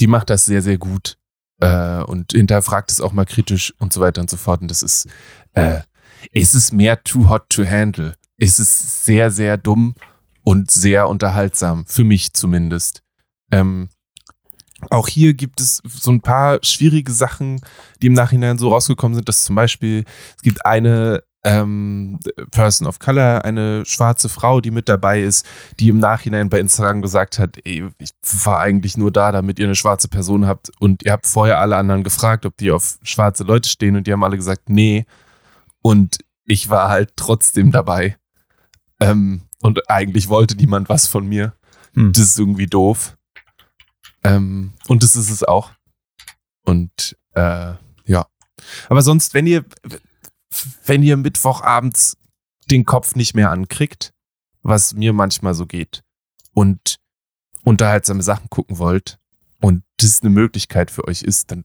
die 0.00 0.06
macht 0.06 0.30
das 0.30 0.44
sehr, 0.44 0.62
sehr 0.62 0.78
gut 0.78 1.18
äh, 1.60 2.02
und 2.02 2.32
hinterfragt 2.32 2.90
es 2.90 3.00
auch 3.00 3.12
mal 3.12 3.24
kritisch 3.24 3.74
und 3.78 3.92
so 3.92 4.00
weiter 4.00 4.20
und 4.20 4.30
so 4.30 4.36
fort. 4.36 4.60
Und 4.60 4.70
das 4.70 4.82
ist, 4.82 5.08
äh, 5.54 5.80
es 6.32 6.54
ist 6.54 6.72
mehr 6.72 7.02
too 7.02 7.28
hot 7.28 7.48
to 7.48 7.64
handle. 7.64 8.14
Es 8.38 8.58
ist 8.58 9.04
sehr, 9.04 9.30
sehr 9.30 9.56
dumm 9.56 9.94
und 10.42 10.70
sehr 10.70 11.08
unterhaltsam, 11.08 11.86
für 11.86 12.04
mich 12.04 12.32
zumindest. 12.34 13.02
Ähm, 13.50 13.88
auch 14.90 15.08
hier 15.08 15.34
gibt 15.34 15.60
es 15.60 15.82
so 15.88 16.10
ein 16.10 16.20
paar 16.20 16.58
schwierige 16.62 17.12
Sachen, 17.12 17.60
die 18.02 18.08
im 18.08 18.12
Nachhinein 18.12 18.58
so 18.58 18.68
rausgekommen 18.68 19.14
sind, 19.14 19.28
dass 19.28 19.44
zum 19.44 19.56
Beispiel 19.56 20.04
es 20.36 20.42
gibt 20.42 20.66
eine 20.66 21.22
ähm, 21.46 22.18
Person 22.50 22.88
of 22.88 22.98
Color, 22.98 23.44
eine 23.44 23.86
schwarze 23.86 24.28
Frau, 24.28 24.60
die 24.60 24.72
mit 24.72 24.88
dabei 24.88 25.22
ist, 25.22 25.46
die 25.78 25.88
im 25.88 26.00
Nachhinein 26.00 26.50
bei 26.50 26.58
Instagram 26.58 27.02
gesagt 27.02 27.38
hat, 27.38 27.56
ey, 27.64 27.88
ich 27.98 28.10
war 28.44 28.58
eigentlich 28.58 28.96
nur 28.96 29.12
da, 29.12 29.30
damit 29.30 29.60
ihr 29.60 29.66
eine 29.66 29.76
schwarze 29.76 30.08
Person 30.08 30.48
habt 30.48 30.72
und 30.80 31.04
ihr 31.04 31.12
habt 31.12 31.28
vorher 31.28 31.60
alle 31.60 31.76
anderen 31.76 32.02
gefragt, 32.02 32.46
ob 32.46 32.56
die 32.56 32.72
auf 32.72 32.98
schwarze 33.02 33.44
Leute 33.44 33.68
stehen 33.68 33.94
und 33.94 34.08
die 34.08 34.12
haben 34.12 34.24
alle 34.24 34.36
gesagt, 34.36 34.68
nee. 34.68 35.06
Und 35.82 36.18
ich 36.46 36.68
war 36.68 36.88
halt 36.88 37.12
trotzdem 37.14 37.70
dabei. 37.70 38.16
Ähm, 38.98 39.42
und 39.60 39.88
eigentlich 39.88 40.28
wollte 40.28 40.56
niemand 40.56 40.88
was 40.88 41.06
von 41.06 41.28
mir. 41.28 41.54
Hm. 41.94 42.12
Das 42.12 42.24
ist 42.24 42.38
irgendwie 42.40 42.66
doof. 42.66 43.16
Ähm, 44.24 44.72
und 44.88 45.04
das 45.04 45.14
ist 45.14 45.30
es 45.30 45.44
auch. 45.44 45.70
Und 46.64 47.16
äh, 47.34 47.74
ja. 48.04 48.26
Aber 48.88 49.02
sonst, 49.02 49.32
wenn 49.32 49.46
ihr, 49.46 49.64
wenn 50.84 51.02
ihr 51.02 51.16
Mittwochabends 51.16 52.16
den 52.70 52.84
Kopf 52.84 53.14
nicht 53.14 53.34
mehr 53.34 53.50
ankriegt, 53.50 54.12
was 54.62 54.94
mir 54.94 55.12
manchmal 55.12 55.54
so 55.54 55.66
geht, 55.66 56.02
und 56.52 56.96
unterhaltsame 57.64 58.22
Sachen 58.22 58.50
gucken 58.50 58.78
wollt, 58.78 59.18
und 59.60 59.82
das 59.98 60.20
eine 60.22 60.30
Möglichkeit 60.30 60.90
für 60.90 61.06
euch 61.08 61.22
ist, 61.22 61.50
dann 61.50 61.64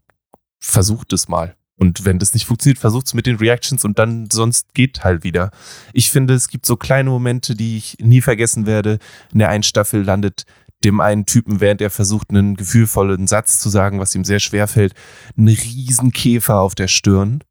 versucht 0.59 1.13
es 1.13 1.27
mal. 1.27 1.55
Und 1.75 2.05
wenn 2.05 2.19
das 2.19 2.33
nicht 2.33 2.45
funktioniert, 2.45 2.77
versucht 2.77 3.07
es 3.07 3.13
mit 3.13 3.25
den 3.25 3.37
Reactions 3.37 3.83
und 3.83 3.97
dann 3.97 4.29
sonst 4.31 4.73
geht 4.73 5.03
halt 5.03 5.23
wieder. 5.23 5.49
Ich 5.93 6.11
finde, 6.11 6.35
es 6.35 6.47
gibt 6.47 6.65
so 6.65 6.77
kleine 6.77 7.09
Momente, 7.09 7.55
die 7.55 7.77
ich 7.77 7.97
nie 7.99 8.21
vergessen 8.21 8.67
werde. 8.67 8.99
In 9.33 9.39
der 9.39 9.49
einen 9.49 9.63
Staffel 9.63 10.03
landet 10.03 10.43
dem 10.83 10.99
einen 10.99 11.25
Typen, 11.25 11.59
während 11.59 11.81
er 11.81 11.89
versucht, 11.89 12.29
einen 12.29 12.55
gefühlvollen 12.55 13.27
Satz 13.27 13.59
zu 13.59 13.69
sagen, 13.69 13.99
was 13.99 14.15
ihm 14.15 14.23
sehr 14.23 14.39
schwer 14.39 14.67
fällt, 14.67 14.93
ein 15.37 15.47
Riesenkäfer 15.47 16.59
auf 16.59 16.75
der 16.75 16.87
Stirn. 16.87 17.43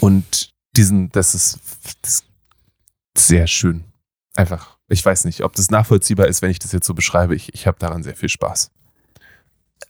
Und 0.00 0.50
diesen, 0.76 1.10
das 1.10 1.34
ist, 1.34 1.58
das 2.02 2.12
ist 2.14 2.24
sehr 3.28 3.46
schön. 3.46 3.84
Einfach, 4.36 4.76
ich 4.88 5.04
weiß 5.04 5.24
nicht, 5.24 5.42
ob 5.42 5.54
das 5.56 5.70
nachvollziehbar 5.70 6.26
ist, 6.26 6.42
wenn 6.42 6.50
ich 6.50 6.58
das 6.58 6.72
jetzt 6.72 6.86
so 6.86 6.94
beschreibe. 6.94 7.34
Ich, 7.34 7.52
ich 7.54 7.66
habe 7.66 7.78
daran 7.78 8.02
sehr 8.02 8.16
viel 8.16 8.28
Spaß. 8.28 8.70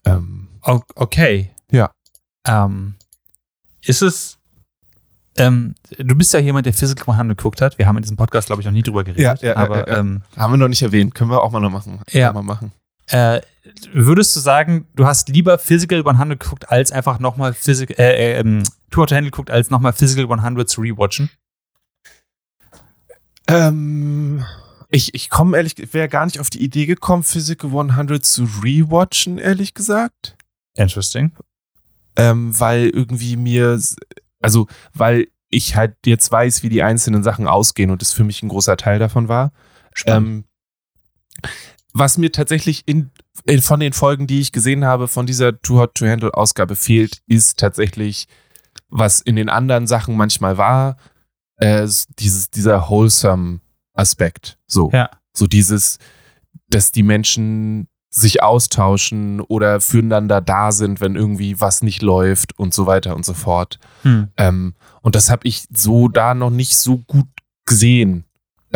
Ähm, 0.04 0.48
Okay. 0.62 1.50
Ja. 1.70 1.90
Ähm, 2.46 2.94
ist 3.82 4.02
es. 4.02 4.38
Ähm, 5.38 5.74
du 5.98 6.14
bist 6.14 6.32
ja 6.32 6.40
jemand, 6.40 6.66
der 6.66 6.72
Physical 6.72 7.12
100 7.14 7.36
geguckt 7.36 7.60
hat. 7.60 7.78
Wir 7.78 7.86
haben 7.86 7.96
in 7.96 8.02
diesem 8.02 8.16
Podcast, 8.16 8.46
glaube 8.46 8.62
ich, 8.62 8.66
noch 8.66 8.72
nie 8.72 8.82
drüber 8.82 9.04
geredet. 9.04 9.22
Ja, 9.22 9.34
ja, 9.48 9.54
ja, 9.54 9.56
aber 9.56 9.86
ja, 9.86 9.94
ja. 9.94 9.98
Ähm, 10.00 10.22
haben 10.36 10.52
wir 10.54 10.56
noch 10.56 10.68
nicht 10.68 10.82
erwähnt. 10.82 11.14
Können 11.14 11.30
wir 11.30 11.42
auch 11.42 11.50
mal 11.52 11.60
noch 11.60 11.70
machen. 11.70 12.00
Ja. 12.10 12.32
Mal 12.32 12.42
machen. 12.42 12.72
äh, 13.08 13.40
würdest 13.92 14.34
du 14.36 14.40
sagen, 14.40 14.86
du 14.94 15.06
hast 15.06 15.28
lieber 15.28 15.58
Physical 15.58 16.06
100 16.06 16.38
geguckt, 16.40 16.70
als 16.70 16.92
einfach 16.92 17.18
nochmal 17.18 17.54
Physical, 17.54 17.96
äh, 17.98 18.34
äh, 18.36 18.40
ähm, 18.40 18.62
Tour 18.90 19.06
to 19.06 19.14
Handle 19.14 19.30
geguckt, 19.30 19.50
als 19.50 19.70
nochmal 19.70 19.92
Physical 19.92 20.30
100 20.30 20.68
zu 20.68 20.80
rewatchen? 20.80 21.30
Ähm, 23.48 24.44
ich 24.90 25.14
ich 25.14 25.30
komme 25.30 25.56
ehrlich, 25.56 25.74
wäre 25.92 26.08
gar 26.08 26.26
nicht 26.26 26.40
auf 26.40 26.50
die 26.50 26.62
Idee 26.62 26.86
gekommen, 26.86 27.22
Physical 27.22 27.70
100 27.70 28.24
zu 28.24 28.48
rewatchen, 28.62 29.38
ehrlich 29.38 29.74
gesagt. 29.74 30.36
Interesting. 30.74 31.32
ähm, 32.16 32.58
weil 32.58 32.88
irgendwie 32.88 33.36
mir, 33.36 33.80
also 34.40 34.66
weil 34.94 35.28
ich 35.48 35.76
halt 35.76 35.94
jetzt 36.04 36.30
weiß, 36.32 36.62
wie 36.62 36.68
die 36.68 36.82
einzelnen 36.82 37.22
Sachen 37.22 37.46
ausgehen 37.46 37.90
und 37.90 38.02
das 38.02 38.12
für 38.12 38.24
mich 38.24 38.42
ein 38.42 38.48
großer 38.48 38.76
Teil 38.76 38.98
davon 38.98 39.28
war. 39.28 39.52
Ähm, 40.06 40.44
was 41.98 42.18
mir 42.18 42.30
tatsächlich 42.30 42.82
in, 42.86 43.10
in, 43.44 43.62
von 43.62 43.80
den 43.80 43.92
Folgen, 43.92 44.26
die 44.26 44.40
ich 44.40 44.52
gesehen 44.52 44.84
habe, 44.84 45.08
von 45.08 45.26
dieser 45.26 45.60
Too 45.60 45.78
Hot 45.78 45.94
to 45.94 46.06
Handle 46.06 46.34
Ausgabe 46.34 46.76
fehlt, 46.76 47.22
ist 47.26 47.58
tatsächlich, 47.58 48.28
was 48.88 49.20
in 49.20 49.36
den 49.36 49.48
anderen 49.48 49.86
Sachen 49.86 50.16
manchmal 50.16 50.58
war, 50.58 50.98
äh, 51.56 51.88
dieses, 52.18 52.50
dieser 52.50 52.90
wholesome 52.90 53.60
Aspekt. 53.94 54.58
So. 54.66 54.90
Ja. 54.92 55.08
So 55.34 55.46
dieses, 55.46 55.98
dass 56.68 56.92
die 56.92 57.02
Menschen 57.02 57.88
sich 58.10 58.42
austauschen 58.42 59.40
oder 59.40 59.80
füreinander 59.80 60.40
da 60.40 60.72
sind, 60.72 61.00
wenn 61.00 61.16
irgendwie 61.16 61.60
was 61.60 61.82
nicht 61.82 62.02
läuft 62.02 62.58
und 62.58 62.74
so 62.74 62.86
weiter 62.86 63.16
und 63.16 63.24
so 63.24 63.34
fort. 63.34 63.78
Hm. 64.02 64.28
Ähm, 64.36 64.74
und 65.00 65.14
das 65.14 65.30
habe 65.30 65.48
ich 65.48 65.66
so 65.74 66.08
da 66.08 66.34
noch 66.34 66.50
nicht 66.50 66.76
so 66.76 66.98
gut 66.98 67.28
gesehen. 67.64 68.25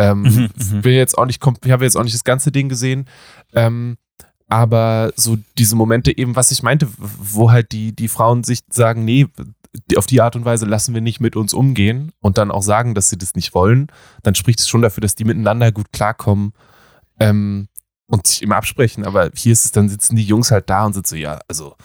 Ähm, 0.01 0.23
Mhm, 0.23 0.49
mhm. 0.55 0.83
will 0.83 0.93
jetzt 0.93 1.17
auch 1.17 1.25
nicht, 1.25 1.41
ich 1.63 1.71
habe 1.71 1.83
jetzt 1.83 1.95
auch 1.95 2.03
nicht 2.03 2.15
das 2.15 2.23
ganze 2.23 2.51
Ding 2.51 2.69
gesehen. 2.69 3.05
Ähm, 3.53 3.97
aber 4.47 5.13
so 5.15 5.37
diese 5.57 5.75
Momente 5.75 6.17
eben, 6.17 6.35
was 6.35 6.51
ich 6.51 6.63
meinte, 6.63 6.87
wo 6.97 7.51
halt 7.51 7.71
die, 7.71 7.95
die 7.95 8.07
Frauen 8.07 8.43
sich 8.43 8.59
sagen, 8.69 9.05
nee, 9.05 9.27
auf 9.95 10.05
die 10.05 10.19
Art 10.21 10.35
und 10.35 10.43
Weise 10.43 10.65
lassen 10.65 10.93
wir 10.93 11.01
nicht 11.01 11.21
mit 11.21 11.35
uns 11.37 11.53
umgehen 11.53 12.11
und 12.19 12.37
dann 12.37 12.51
auch 12.51 12.63
sagen, 12.63 12.93
dass 12.93 13.09
sie 13.09 13.17
das 13.17 13.35
nicht 13.35 13.53
wollen, 13.53 13.87
dann 14.23 14.35
spricht 14.35 14.59
es 14.59 14.67
schon 14.67 14.81
dafür, 14.81 15.01
dass 15.01 15.15
die 15.15 15.23
miteinander 15.23 15.71
gut 15.71 15.93
klarkommen 15.93 16.53
ähm, 17.19 17.67
und 18.07 18.27
sich 18.27 18.41
immer 18.41 18.57
absprechen. 18.57 19.05
Aber 19.05 19.29
hier 19.33 19.53
ist 19.53 19.65
es, 19.65 19.71
dann 19.71 19.87
sitzen 19.87 20.17
die 20.17 20.25
Jungs 20.25 20.51
halt 20.51 20.69
da 20.69 20.85
und 20.85 20.93
sind 20.93 21.07
so, 21.07 21.15
ja, 21.15 21.39
also 21.47 21.75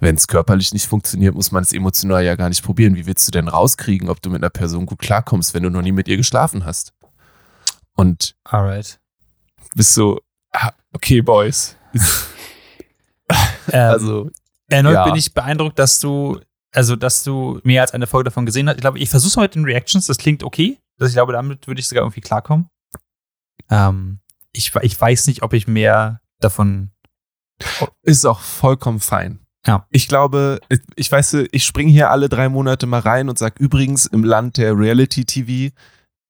wenn 0.00 0.14
es 0.14 0.28
körperlich 0.28 0.72
nicht 0.72 0.86
funktioniert, 0.86 1.34
muss 1.34 1.52
man 1.52 1.62
es 1.62 1.72
emotional 1.72 2.24
ja 2.24 2.36
gar 2.36 2.48
nicht 2.48 2.62
probieren. 2.62 2.94
Wie 2.94 3.06
willst 3.06 3.26
du 3.26 3.32
denn 3.32 3.48
rauskriegen, 3.48 4.08
ob 4.08 4.22
du 4.22 4.30
mit 4.30 4.42
einer 4.42 4.50
Person 4.50 4.86
gut 4.86 5.00
klarkommst, 5.00 5.52
wenn 5.52 5.64
du 5.64 5.70
noch 5.70 5.82
nie 5.82 5.92
mit 5.92 6.08
ihr 6.08 6.16
geschlafen 6.16 6.64
hast? 6.64 6.92
Und 7.98 8.36
Alright. 8.44 9.00
bist 9.74 9.94
so, 9.94 10.20
ah, 10.52 10.70
okay, 10.92 11.20
Boys. 11.20 11.76
Ähm, 13.70 13.90
also, 13.90 14.30
erneut 14.68 14.94
ja. 14.94 15.04
bin 15.04 15.14
ich 15.14 15.34
beeindruckt, 15.34 15.78
dass 15.78 16.00
du, 16.00 16.40
also 16.72 16.96
dass 16.96 17.22
du 17.22 17.60
mehr 17.64 17.82
als 17.82 17.92
eine 17.92 18.06
Folge 18.06 18.30
davon 18.30 18.46
gesehen 18.46 18.66
hast. 18.66 18.76
Ich 18.76 18.80
glaube, 18.80 18.98
ich 18.98 19.10
versuche 19.10 19.28
es 19.28 19.36
mal 19.36 19.42
mit 19.42 19.54
den 19.56 19.64
Reactions, 19.66 20.06
das 20.06 20.16
klingt 20.16 20.42
okay. 20.42 20.78
Also 20.98 21.10
ich 21.10 21.14
glaube, 21.14 21.34
damit 21.34 21.66
würde 21.66 21.78
ich 21.78 21.86
sogar 21.86 22.02
irgendwie 22.04 22.22
klarkommen. 22.22 22.70
Ähm, 23.68 24.20
ich, 24.52 24.74
ich 24.80 24.98
weiß 24.98 25.26
nicht, 25.26 25.42
ob 25.42 25.52
ich 25.52 25.68
mehr 25.68 26.22
davon. 26.40 26.92
ist 28.02 28.24
auch 28.24 28.40
vollkommen 28.40 29.00
fein. 29.00 29.40
Ja. 29.66 29.86
Ich 29.90 30.08
glaube, 30.08 30.60
ich- 30.96 31.12
weiß, 31.12 31.34
ich 31.52 31.64
springe 31.64 31.92
hier 31.92 32.10
alle 32.10 32.30
drei 32.30 32.48
Monate 32.48 32.86
mal 32.86 33.00
rein 33.00 33.28
und 33.28 33.38
sag 33.38 33.60
übrigens, 33.60 34.06
im 34.06 34.24
Land 34.24 34.56
der 34.56 34.78
Reality 34.78 35.26
TV 35.26 35.74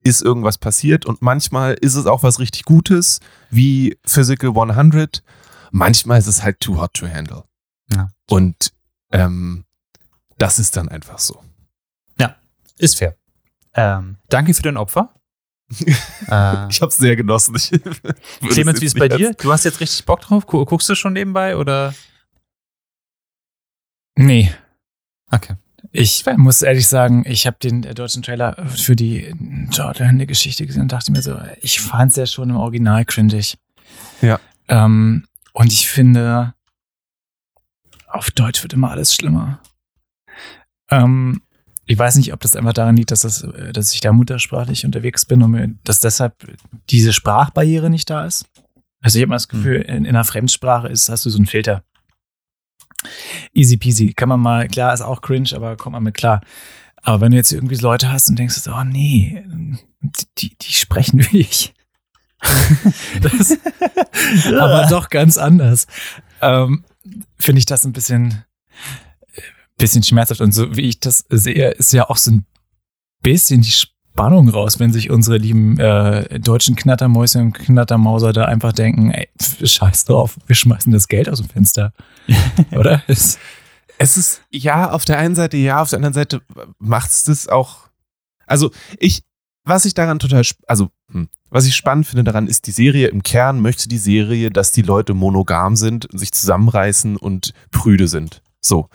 ist 0.04 0.22
irgendwas 0.22 0.58
passiert 0.58 1.06
und 1.06 1.22
manchmal 1.22 1.74
ist 1.74 1.94
es 1.94 2.06
auch 2.06 2.22
was 2.22 2.38
richtig 2.38 2.64
Gutes, 2.64 3.20
wie 3.50 3.98
Physical 4.04 4.50
100. 4.50 5.22
Manchmal 5.70 6.18
ist 6.18 6.26
es 6.28 6.42
halt 6.42 6.60
too 6.60 6.80
hot 6.80 6.94
to 6.94 7.08
handle. 7.08 7.44
Ja. 7.92 8.08
Und 8.30 8.72
ähm, 9.12 9.64
das 10.38 10.58
ist 10.58 10.76
dann 10.76 10.88
einfach 10.88 11.18
so. 11.18 11.42
Ist 12.80 12.96
fair. 12.98 13.16
Ähm, 13.74 14.18
danke 14.28 14.54
für 14.54 14.62
dein 14.62 14.76
Opfer. 14.76 15.12
äh, 15.80 16.68
Ich 16.68 16.80
habe 16.80 16.86
es 16.90 16.96
sehr 16.96 17.16
genossen. 17.16 17.56
Ich 17.56 17.72
würde 17.72 18.00
es 18.40 18.48
Clemens, 18.54 18.80
wie 18.80 18.84
ist 18.86 18.96
bei 18.96 19.08
dir? 19.08 19.34
Du 19.34 19.52
hast 19.52 19.64
jetzt 19.64 19.80
richtig 19.80 20.06
Bock 20.06 20.20
drauf? 20.20 20.46
Gu- 20.46 20.64
Guckst 20.64 20.88
du 20.88 20.94
schon 20.94 21.14
nebenbei 21.14 21.56
oder? 21.56 21.92
Nee. 24.16 24.52
Okay. 25.32 25.54
Ich 25.90 26.24
muss 26.36 26.62
ehrlich 26.62 26.86
sagen, 26.86 27.24
ich 27.26 27.46
habe 27.46 27.56
den 27.62 27.82
äh, 27.84 27.94
deutschen 27.94 28.22
Trailer 28.22 28.56
für 28.68 28.94
die 28.94 29.34
Jordan-Geschichte 29.70 30.66
gesehen 30.66 30.82
und 30.82 30.92
dachte 30.92 31.12
mir 31.12 31.22
so, 31.22 31.38
ich 31.60 31.80
fand 31.80 32.10
es 32.10 32.16
ja 32.16 32.26
schon 32.26 32.50
im 32.50 32.56
Original 32.56 33.04
cringig. 33.04 33.56
Ja. 34.20 34.38
Ähm, 34.68 35.24
und 35.52 35.72
ich 35.72 35.88
finde, 35.88 36.54
auf 38.06 38.30
Deutsch 38.30 38.62
wird 38.62 38.74
immer 38.74 38.90
alles 38.90 39.14
schlimmer. 39.14 39.60
Ähm, 40.90 41.42
ich 41.86 41.98
weiß 41.98 42.16
nicht, 42.16 42.34
ob 42.34 42.40
das 42.40 42.54
einfach 42.54 42.74
daran 42.74 42.96
liegt, 42.96 43.10
dass, 43.10 43.20
das, 43.22 43.42
äh, 43.42 43.72
dass 43.72 43.94
ich 43.94 44.00
da 44.00 44.12
muttersprachlich 44.12 44.84
unterwegs 44.84 45.24
bin 45.24 45.42
und 45.42 45.50
mir, 45.52 45.74
dass 45.84 46.00
deshalb 46.00 46.34
diese 46.90 47.14
Sprachbarriere 47.14 47.88
nicht 47.88 48.10
da 48.10 48.26
ist. 48.26 48.44
Also 49.00 49.18
ich 49.18 49.22
habe 49.22 49.30
mal 49.30 49.36
das 49.36 49.48
Gefühl, 49.48 49.76
in, 49.82 50.04
in 50.04 50.08
einer 50.08 50.24
Fremdsprache 50.24 50.88
ist, 50.88 51.08
hast 51.08 51.24
du 51.24 51.30
so 51.30 51.38
einen 51.38 51.46
Filter. 51.46 51.82
Easy 53.52 53.76
peasy. 53.76 54.12
Kann 54.12 54.28
man 54.28 54.40
mal, 54.40 54.68
klar, 54.68 54.92
ist 54.92 55.00
auch 55.00 55.20
cringe, 55.20 55.50
aber 55.54 55.76
kommt 55.76 55.92
man 55.92 56.02
mit 56.02 56.14
klar. 56.14 56.40
Aber 57.02 57.20
wenn 57.20 57.30
du 57.30 57.36
jetzt 57.36 57.52
irgendwie 57.52 57.76
Leute 57.76 58.10
hast 58.10 58.28
und 58.28 58.38
denkst, 58.38 58.60
oh 58.68 58.84
nee, 58.84 59.44
die, 60.38 60.56
die 60.56 60.72
sprechen 60.72 61.26
wie 61.30 61.38
ich. 61.38 61.74
das, 63.20 63.58
aber 64.46 64.86
doch 64.88 65.08
ganz 65.08 65.38
anders. 65.38 65.86
Ähm, 66.40 66.84
Finde 67.38 67.58
ich 67.58 67.66
das 67.66 67.84
ein 67.84 67.92
bisschen, 67.92 68.44
bisschen 69.76 70.02
schmerzhaft. 70.02 70.40
Und 70.40 70.52
so 70.52 70.76
wie 70.76 70.88
ich 70.88 71.00
das 71.00 71.24
sehe, 71.28 71.70
ist 71.70 71.92
ja 71.92 72.08
auch 72.08 72.16
so 72.16 72.32
ein 72.32 72.46
bisschen 73.22 73.62
die 73.62 73.72
Spannung 74.18 74.48
raus, 74.48 74.80
wenn 74.80 74.92
sich 74.92 75.10
unsere 75.10 75.36
lieben 75.36 75.78
äh, 75.78 76.40
deutschen 76.40 76.74
Knattermäuschen 76.74 77.42
und 77.42 77.52
Knattermauser 77.54 78.32
da 78.32 78.46
einfach 78.46 78.72
denken, 78.72 79.12
ey, 79.12 79.28
scheiß 79.64 80.06
drauf, 80.06 80.36
wir 80.46 80.56
schmeißen 80.56 80.92
das 80.92 81.06
Geld 81.06 81.28
aus 81.28 81.38
dem 81.40 81.48
Fenster. 81.48 81.92
Oder? 82.72 83.02
Es- 83.06 83.38
Es 84.00 84.16
ist, 84.16 84.42
ja, 84.50 84.90
auf 84.90 85.04
der 85.04 85.18
einen 85.18 85.34
Seite 85.34 85.56
ja, 85.56 85.80
auf 85.82 85.90
der 85.90 85.98
anderen 85.98 86.14
Seite 86.14 86.40
macht 86.78 87.10
es 87.10 87.24
das 87.24 87.48
auch. 87.48 87.88
Also, 88.46 88.70
ich, 88.98 89.22
was 89.64 89.84
ich 89.84 89.94
daran 89.94 90.18
total, 90.18 90.42
also, 90.66 90.88
hm, 91.12 91.28
was 91.50 91.66
ich 91.66 91.74
spannend 91.76 92.06
finde 92.06 92.24
daran, 92.24 92.46
ist 92.48 92.66
die 92.66 92.72
Serie 92.72 93.08
im 93.08 93.22
Kern 93.22 93.60
möchte 93.60 93.88
die 93.88 93.98
Serie, 93.98 94.50
dass 94.50 94.72
die 94.72 94.82
Leute 94.82 95.14
monogam 95.14 95.74
sind, 95.76 96.08
sich 96.12 96.32
zusammenreißen 96.32 97.16
und 97.16 97.52
prüde 97.70 98.08
sind. 98.08 98.42
So. 98.60 98.88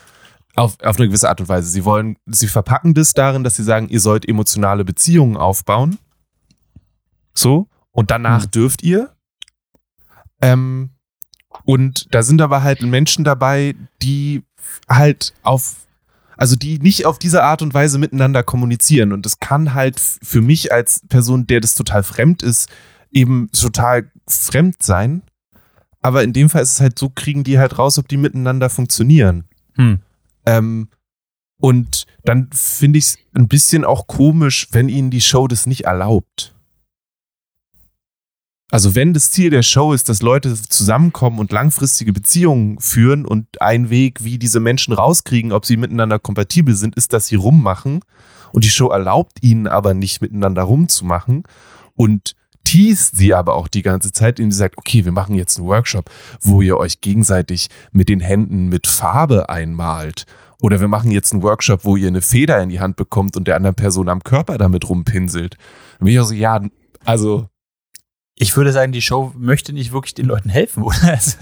Auf, 0.56 0.80
auf 0.82 0.98
eine 0.98 1.08
gewisse 1.08 1.30
Art 1.30 1.42
und 1.42 1.50
Weise. 1.50 1.70
Sie 1.70 1.84
wollen, 1.84 2.18
sie 2.28 2.48
verpacken 2.48 2.94
das 2.94 3.14
darin, 3.14 3.44
dass 3.44 3.56
sie 3.56 3.64
sagen, 3.64 3.90
ihr 3.90 4.00
sollt 4.00 4.28
emotionale 4.28 4.86
Beziehungen 4.86 5.36
aufbauen. 5.36 5.98
So. 7.34 7.68
Und 7.92 8.12
danach 8.12 8.44
Hm. 8.44 8.52
dürft 8.52 8.84
ihr. 8.84 9.16
Ähm, 10.42 10.92
und 11.66 12.14
da 12.14 12.24
sind 12.24 12.42
aber 12.42 12.64
halt 12.64 12.82
Menschen 12.82 13.24
dabei, 13.24 13.76
die 14.02 14.44
halt 14.90 15.34
auf, 15.44 15.76
also 16.38 16.56
die 16.56 16.80
nicht 16.80 17.06
auf 17.06 17.20
diese 17.20 17.44
Art 17.44 17.62
und 17.62 17.74
Weise 17.74 17.98
miteinander 17.98 18.44
kommunizieren. 18.44 19.12
Und 19.14 19.26
das 19.26 19.40
kann 19.40 19.74
halt 19.74 20.00
für 20.00 20.42
mich 20.42 20.72
als 20.72 21.02
Person, 21.08 21.48
der 21.48 21.62
das 21.62 21.76
total 21.76 22.04
fremd 22.04 22.44
ist, 22.44 22.70
eben 23.12 23.50
total 23.52 24.12
fremd 24.28 24.82
sein. 24.84 25.22
Aber 26.02 26.24
in 26.24 26.34
dem 26.34 26.50
Fall 26.50 26.64
ist 26.64 26.74
es 26.74 26.82
halt 26.82 27.00
so, 27.00 27.10
kriegen 27.10 27.44
die 27.44 27.60
halt 27.60 27.78
raus, 27.78 27.98
ob 27.98 28.08
die 28.08 28.18
miteinander 28.18 28.70
funktionieren. 28.70 29.46
Hm. 29.76 30.00
Ähm, 30.46 30.90
und 31.60 32.06
dann 32.24 32.50
finde 32.52 33.00
ich 33.00 33.06
es 33.06 33.18
ein 33.34 33.48
bisschen 33.48 33.86
auch 33.86 34.08
komisch, 34.08 34.68
wenn 34.72 34.90
ihnen 34.90 35.12
die 35.12 35.22
Show 35.22 35.48
das 35.48 35.66
nicht 35.66 35.86
erlaubt. 35.86 36.54
Also 38.74 38.96
wenn 38.96 39.14
das 39.14 39.30
Ziel 39.30 39.52
der 39.52 39.62
Show 39.62 39.94
ist, 39.94 40.10
dass 40.10 40.24
Leute 40.24 40.56
zusammenkommen 40.56 41.38
und 41.38 41.52
langfristige 41.52 42.12
Beziehungen 42.12 42.80
führen 42.80 43.24
und 43.24 43.62
ein 43.62 43.92
Weg, 43.92 44.24
wie 44.24 44.40
diese 44.40 44.60
Menschen 44.60 44.94
rauskriegen, 44.94 45.52
ob 45.52 45.66
sie 45.66 45.78
miteinander 45.78 46.18
kompatibel 46.18 46.76
sind, 46.76 46.96
ist, 46.96 47.14
dass 47.14 47.28
sie 47.28 47.36
rummachen 47.36 48.00
und 48.52 48.64
die 48.64 48.72
Show 48.72 48.90
erlaubt 48.90 49.44
ihnen 49.44 49.68
aber 49.68 49.94
nicht 49.94 50.22
miteinander 50.22 50.64
rumzumachen 50.64 51.44
und 51.94 52.36
teast 52.64 53.16
sie 53.18 53.34
aber 53.34 53.54
auch 53.56 53.68
die 53.68 53.82
ganze 53.82 54.12
Zeit, 54.12 54.40
indem 54.40 54.52
sie 54.52 54.58
sagt, 54.58 54.78
okay, 54.78 55.06
wir 55.06 55.12
machen 55.12 55.36
jetzt 55.36 55.58
einen 55.58 55.68
Workshop, 55.68 56.10
wo 56.42 56.62
ihr 56.62 56.78
euch 56.78 57.02
gegenseitig 57.02 57.68
mit 57.92 58.10
den 58.10 58.20
Händen 58.20 58.68
mit 58.70 58.88
Farbe 58.88 59.50
einmalt. 59.50 60.26
Oder 60.62 60.80
wir 60.80 60.88
machen 60.88 61.12
jetzt 61.12 61.34
einen 61.34 61.44
Workshop, 61.44 61.84
wo 61.84 61.98
ihr 61.98 62.08
eine 62.08 62.22
Feder 62.22 62.62
in 62.64 62.70
die 62.70 62.80
Hand 62.80 62.96
bekommt 62.96 63.36
und 63.36 63.48
der 63.48 63.58
anderen 63.58 63.76
Person 63.76 64.08
am 64.08 64.24
Körper 64.24 64.58
damit 64.58 64.88
rumpinselt. 64.88 65.58
Dann 66.00 66.06
bin 66.06 66.14
ich 66.14 66.20
auch 66.20 66.26
so, 66.26 66.34
ja, 66.34 66.62
also, 67.04 67.50
Ich 68.36 68.56
würde 68.56 68.72
sagen, 68.72 68.94
die 68.94 69.02
Show 69.02 69.34
möchte 69.38 69.74
nicht 69.74 69.92
wirklich 69.92 70.14
den 70.14 70.26
Leuten 70.26 70.50
helfen, 70.50 70.84
oder? 70.84 70.96
Also, 71.04 71.38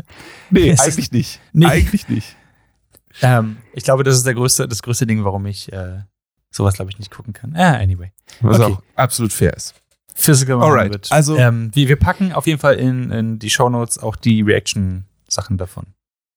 nee, 0.49 0.71
ist- 0.71 0.81
eigentlich 0.81 1.12
nicht. 1.12 1.39
Nee. 1.53 1.67
Eigentlich 1.67 2.10
nicht. 2.10 2.36
ähm, 3.21 3.57
ich 3.73 3.84
glaube, 3.84 4.03
das 4.03 4.15
ist 4.15 4.25
der 4.25 4.34
größte, 4.34 4.67
das 4.67 4.81
größte 4.81 5.05
Ding, 5.05 5.23
warum 5.23 5.45
ich 5.45 5.71
äh, 5.71 5.99
sowas, 6.49 6.73
glaube 6.73 6.89
ich, 6.91 6.97
nicht 6.97 7.12
gucken 7.12 7.34
kann. 7.34 7.55
Ah, 7.55 7.75
anyway. 7.77 8.12
Was 8.41 8.60
Okay. 8.60 8.73
auch 8.73 8.81
absolut 8.95 9.31
fair 9.34 9.53
ist. 9.55 9.75
Physical 10.21 10.62
Alright, 10.62 10.91
100. 10.91 11.12
also- 11.12 11.36
ähm, 11.38 11.71
wir, 11.73 11.88
wir 11.88 11.95
packen 11.97 12.31
auf 12.34 12.47
jeden 12.47 12.60
Fall 12.60 12.75
in, 12.75 13.12
in 13.12 13.39
die 13.39 13.49
Shownotes 13.49 13.97
auch 13.99 14.15
die 14.15 14.41
Reaction-Sachen 14.41 15.57
davon. 15.57 15.88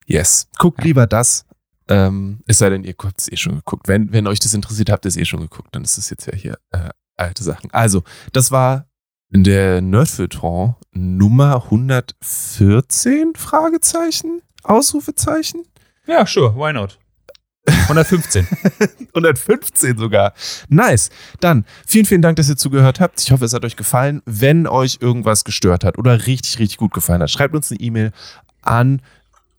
Yes. 0.07 0.49
Guckt 0.59 0.79
Ja. 0.81 0.85
lieber 0.85 1.07
das. 1.07 1.47
Ähm, 1.88 2.40
es 2.47 2.59
sei 2.59 2.70
denn, 2.70 2.83
ihr 2.85 2.94
habt 3.03 3.20
es 3.20 3.31
eh 3.31 3.37
schon 3.37 3.57
geguckt. 3.57 3.88
Wenn, 3.88 4.11
wenn 4.12 4.27
euch 4.27 4.38
das 4.40 4.55
interessiert, 4.55 4.90
habt 4.90 5.05
ihr 5.05 5.09
es 5.11 5.16
eh 5.16 5.25
schon 5.27 5.40
geguckt. 5.40 5.68
Dann 5.73 5.85
ist 5.85 5.99
es 5.99 6.09
jetzt 6.11 6.27
ja 6.27 6.35
hier 6.35 6.59
äh, 6.73 6.88
alte 7.16 7.42
Sachen. 7.44 7.70
Also, 7.73 8.03
das 8.33 8.51
war 8.51 8.87
der 9.31 9.81
Nerdfiltron 9.83 10.77
Nummer 10.92 11.64
114? 11.64 13.33
Fragezeichen? 13.37 14.40
Ausrufezeichen? 14.62 15.62
Ja, 16.07 16.27
sure, 16.27 16.55
why 16.57 16.73
not? 16.73 16.99
115. 17.85 18.47
115 19.14 19.99
sogar. 19.99 20.33
Nice. 20.68 21.11
Dann 21.40 21.65
vielen, 21.87 22.06
vielen 22.06 22.23
Dank, 22.23 22.37
dass 22.37 22.48
ihr 22.48 22.56
zugehört 22.56 23.00
habt. 23.00 23.21
Ich 23.21 23.31
hoffe, 23.31 23.44
es 23.44 23.52
hat 23.52 23.65
euch 23.65 23.77
gefallen. 23.77 24.23
Wenn 24.27 24.67
euch 24.67 24.98
irgendwas 25.00 25.44
gestört 25.44 25.85
hat 25.85 25.98
oder 25.98 26.27
richtig, 26.27 26.59
richtig 26.59 26.79
gut 26.79 26.92
gefallen 26.92 27.23
hat, 27.23 27.31
schreibt 27.31 27.54
uns 27.54 27.71
eine 27.71 27.81
E-Mail 27.81 28.13
an 28.63 29.02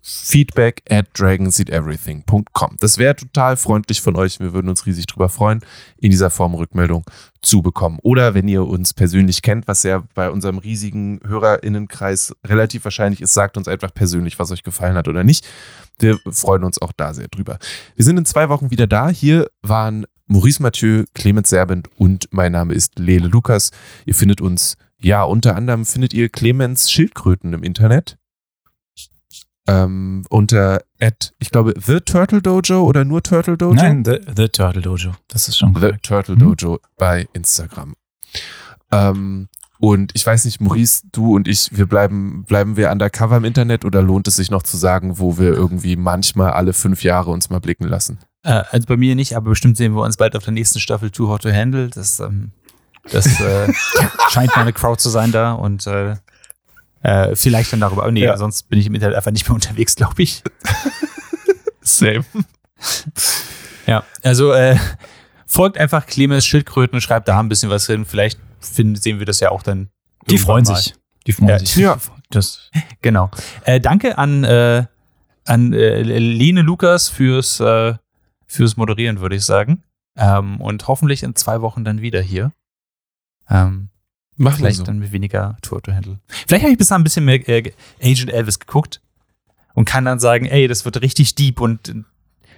feedback 0.07 0.83
at 0.87 1.07
dragonseedeverything.com. 1.17 2.77
Das 2.79 2.99
wäre 2.99 3.15
total 3.15 3.57
freundlich 3.57 4.01
von 4.01 4.15
euch. 4.15 4.39
Wir 4.39 4.53
würden 4.53 4.69
uns 4.69 4.85
riesig 4.85 5.07
drüber 5.07 5.29
freuen, 5.29 5.61
in 5.97 6.11
dieser 6.11 6.29
Form 6.29 6.53
Rückmeldung 6.53 7.03
zu 7.41 7.63
bekommen. 7.63 7.97
Oder 8.03 8.35
wenn 8.35 8.47
ihr 8.47 8.67
uns 8.67 8.93
persönlich 8.93 9.41
kennt, 9.41 9.67
was 9.67 9.81
ja 9.81 10.03
bei 10.13 10.29
unserem 10.29 10.59
riesigen 10.59 11.21
HörerInnenkreis 11.25 12.35
relativ 12.45 12.83
wahrscheinlich 12.83 13.19
ist, 13.19 13.33
sagt 13.33 13.57
uns 13.57 13.67
einfach 13.67 13.91
persönlich, 13.95 14.37
was 14.37 14.51
euch 14.51 14.61
gefallen 14.61 14.95
hat 14.95 15.07
oder 15.07 15.23
nicht. 15.23 15.47
Wir 15.97 16.19
freuen 16.29 16.63
uns 16.63 16.79
auch 16.79 16.91
da 16.95 17.15
sehr 17.15 17.27
drüber. 17.27 17.57
Wir 17.95 18.05
sind 18.05 18.17
in 18.17 18.25
zwei 18.25 18.49
Wochen 18.49 18.69
wieder 18.69 18.85
da. 18.85 19.09
Hier 19.09 19.49
waren 19.63 20.05
Maurice 20.27 20.61
Mathieu, 20.61 21.05
Clemens 21.15 21.49
Serbent 21.49 21.89
und 21.97 22.27
mein 22.29 22.51
Name 22.51 22.75
ist 22.75 22.99
Lele 22.99 23.27
Lukas. 23.27 23.71
Ihr 24.05 24.13
findet 24.13 24.39
uns, 24.39 24.77
ja, 24.99 25.23
unter 25.23 25.55
anderem 25.55 25.83
findet 25.83 26.13
ihr 26.13 26.29
Clemens 26.29 26.91
Schildkröten 26.91 27.53
im 27.53 27.63
Internet. 27.63 28.17
Ähm, 29.67 30.23
unter 30.29 30.81
at, 30.99 31.33
ich 31.39 31.49
glaube, 31.49 31.73
The 31.83 31.99
Turtle 32.01 32.41
Dojo 32.41 32.83
oder 32.83 33.03
nur 33.03 33.23
Turtle 33.23 33.57
Dojo? 33.57 33.73
Nein, 33.73 34.03
the, 34.05 34.19
the 34.35 34.47
Turtle 34.49 34.81
Dojo. 34.81 35.11
Das 35.27 35.47
ist 35.47 35.57
schon 35.57 35.73
The 35.73 35.79
korrekt. 35.81 36.05
Turtle 36.05 36.35
Mhm. 36.35 36.39
Dojo 36.55 36.79
bei 36.97 37.27
Instagram. 37.33 37.95
Ähm, 38.91 39.47
und 39.79 40.11
ich 40.13 40.25
weiß 40.25 40.45
nicht, 40.45 40.61
Maurice, 40.61 41.01
du 41.11 41.35
und 41.35 41.47
ich, 41.47 41.69
wir 41.75 41.85
bleiben, 41.85 42.45
bleiben 42.45 42.77
wir 42.77 42.91
undercover 42.91 43.37
im 43.37 43.43
Internet 43.45 43.83
oder 43.85 44.01
lohnt 44.01 44.27
es 44.27 44.35
sich 44.37 44.49
noch 44.49 44.63
zu 44.63 44.77
sagen, 44.77 45.19
wo 45.19 45.37
wir 45.37 45.53
irgendwie 45.53 45.95
manchmal 45.95 46.51
alle 46.51 46.73
fünf 46.73 47.03
Jahre 47.03 47.31
uns 47.31 47.49
mal 47.49 47.59
blicken 47.59 47.85
lassen? 47.85 48.19
Äh, 48.43 48.63
also 48.69 48.87
bei 48.87 48.97
mir 48.97 49.15
nicht, 49.15 49.35
aber 49.35 49.49
bestimmt 49.49 49.77
sehen 49.77 49.93
wir 49.93 50.03
uns 50.03 50.17
bald 50.17 50.35
auf 50.35 50.43
der 50.43 50.53
nächsten 50.53 50.79
Staffel 50.79 51.09
Too 51.11 51.27
Hot 51.27 51.41
to 51.41 51.51
Handle. 51.51 51.89
Das, 51.89 52.19
ähm, 52.19 52.51
das 53.11 53.25
äh, 53.41 53.71
scheint 54.29 54.55
meine 54.55 54.71
Crowd 54.73 55.01
zu 55.01 55.09
sein 55.09 55.31
da 55.31 55.53
und 55.53 55.85
äh, 55.87 56.15
äh, 57.05 57.35
vielleicht 57.35 57.71
dann 57.73 57.79
darüber. 57.79 58.03
Aber 58.03 58.11
nee, 58.11 58.23
Ja. 58.23 58.37
sonst 58.37 58.63
bin 58.69 58.79
ich 58.79 58.87
im 58.87 58.95
Internet 58.95 59.15
einfach 59.15 59.31
nicht 59.31 59.47
mehr 59.47 59.55
unterwegs, 59.55 59.95
glaube 59.95 60.21
ich. 60.23 60.43
Same. 61.81 62.25
Ja, 63.85 64.03
also 64.23 64.51
äh, 64.53 64.77
folgt 65.45 65.77
einfach 65.77 66.05
Clemens 66.07 66.45
Schildkröten 66.45 66.95
und 66.95 67.01
schreibt 67.01 67.27
da 67.27 67.39
ein 67.39 67.49
bisschen 67.49 67.69
was 67.69 67.85
hin. 67.85 68.05
Vielleicht 68.05 68.39
finden, 68.59 68.95
sehen 68.95 69.19
wir 69.19 69.25
das 69.25 69.39
ja 69.39 69.51
auch 69.51 69.61
dann. 69.63 69.89
Die 70.29 70.37
freuen 70.39 70.63
mal. 70.65 70.75
sich. 70.77 70.95
Die 71.27 71.31
freuen 71.33 71.49
Ja, 71.49 71.59
sich. 71.59 71.75
ja. 71.75 71.97
Das, 72.31 72.71
Genau. 73.01 73.29
Äh, 73.63 73.79
danke 73.79 74.17
an, 74.17 74.43
äh, 74.43 74.85
an 75.45 75.73
äh, 75.73 76.01
Lene 76.01 76.63
Lukas 76.63 77.07
fürs, 77.09 77.59
äh, 77.59 77.93
fürs 78.47 78.77
Moderieren, 78.77 79.19
würde 79.19 79.35
ich 79.35 79.45
sagen. 79.45 79.83
Ähm, 80.17 80.59
und 80.59 80.87
hoffentlich 80.87 81.21
in 81.21 81.35
zwei 81.35 81.61
Wochen 81.61 81.83
dann 81.85 82.01
wieder 82.01 82.21
hier. 82.21 82.51
Ähm, 83.49 83.89
Machen 84.37 84.53
wir 84.53 84.57
vielleicht 84.57 84.77
so. 84.77 84.83
dann 84.83 84.99
mit 84.99 85.11
weniger 85.11 85.57
Tour 85.61 85.81
to 85.81 85.93
Handle. 85.93 86.19
Vielleicht 86.47 86.63
habe 86.63 86.71
ich 86.71 86.77
bisher 86.77 86.97
ein 86.97 87.03
bisschen 87.03 87.25
mehr 87.25 87.47
äh, 87.47 87.71
Agent 88.01 88.31
Elvis 88.31 88.59
geguckt 88.59 89.01
und 89.73 89.85
kann 89.85 90.05
dann 90.05 90.19
sagen, 90.19 90.45
ey, 90.45 90.67
das 90.67 90.83
wird 90.85 91.01
richtig 91.01 91.35
deep 91.35 91.61
und 91.61 91.89
äh, 91.89 92.03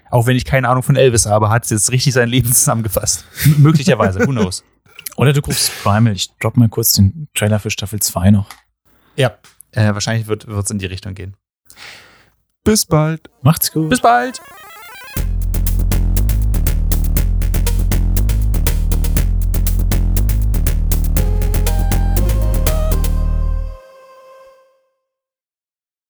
auch 0.09 0.25
wenn 0.25 0.37
ich 0.37 0.45
keine 0.45 0.69
Ahnung 0.69 0.83
von 0.83 0.95
Elvis 0.95 1.25
habe, 1.25 1.49
hat 1.49 1.65
es 1.65 1.69
jetzt 1.69 1.91
richtig 1.91 2.13
sein 2.13 2.29
Leben 2.29 2.47
zusammengefasst. 2.53 3.25
M 3.43 3.61
möglicherweise, 3.61 4.19
who 4.19 4.31
knows. 4.31 4.63
oder 5.17 5.33
du 5.33 5.41
guckst 5.41 5.71
Primal. 5.83 6.13
Ich 6.13 6.29
drop 6.39 6.57
mal 6.57 6.69
kurz 6.69 6.93
den 6.93 7.27
Trailer 7.33 7.59
für 7.59 7.69
Staffel 7.69 7.99
2 7.99 8.31
noch. 8.31 8.49
Ja, 9.15 9.37
äh, 9.71 9.93
wahrscheinlich 9.93 10.27
wird 10.27 10.47
es 10.47 10.71
in 10.71 10.79
die 10.79 10.85
Richtung 10.85 11.13
gehen. 11.13 11.35
Bis 12.63 12.85
bald. 12.85 13.29
Macht's 13.41 13.71
gut. 13.71 13.89
Bis 13.89 14.01
bald! 14.01 14.41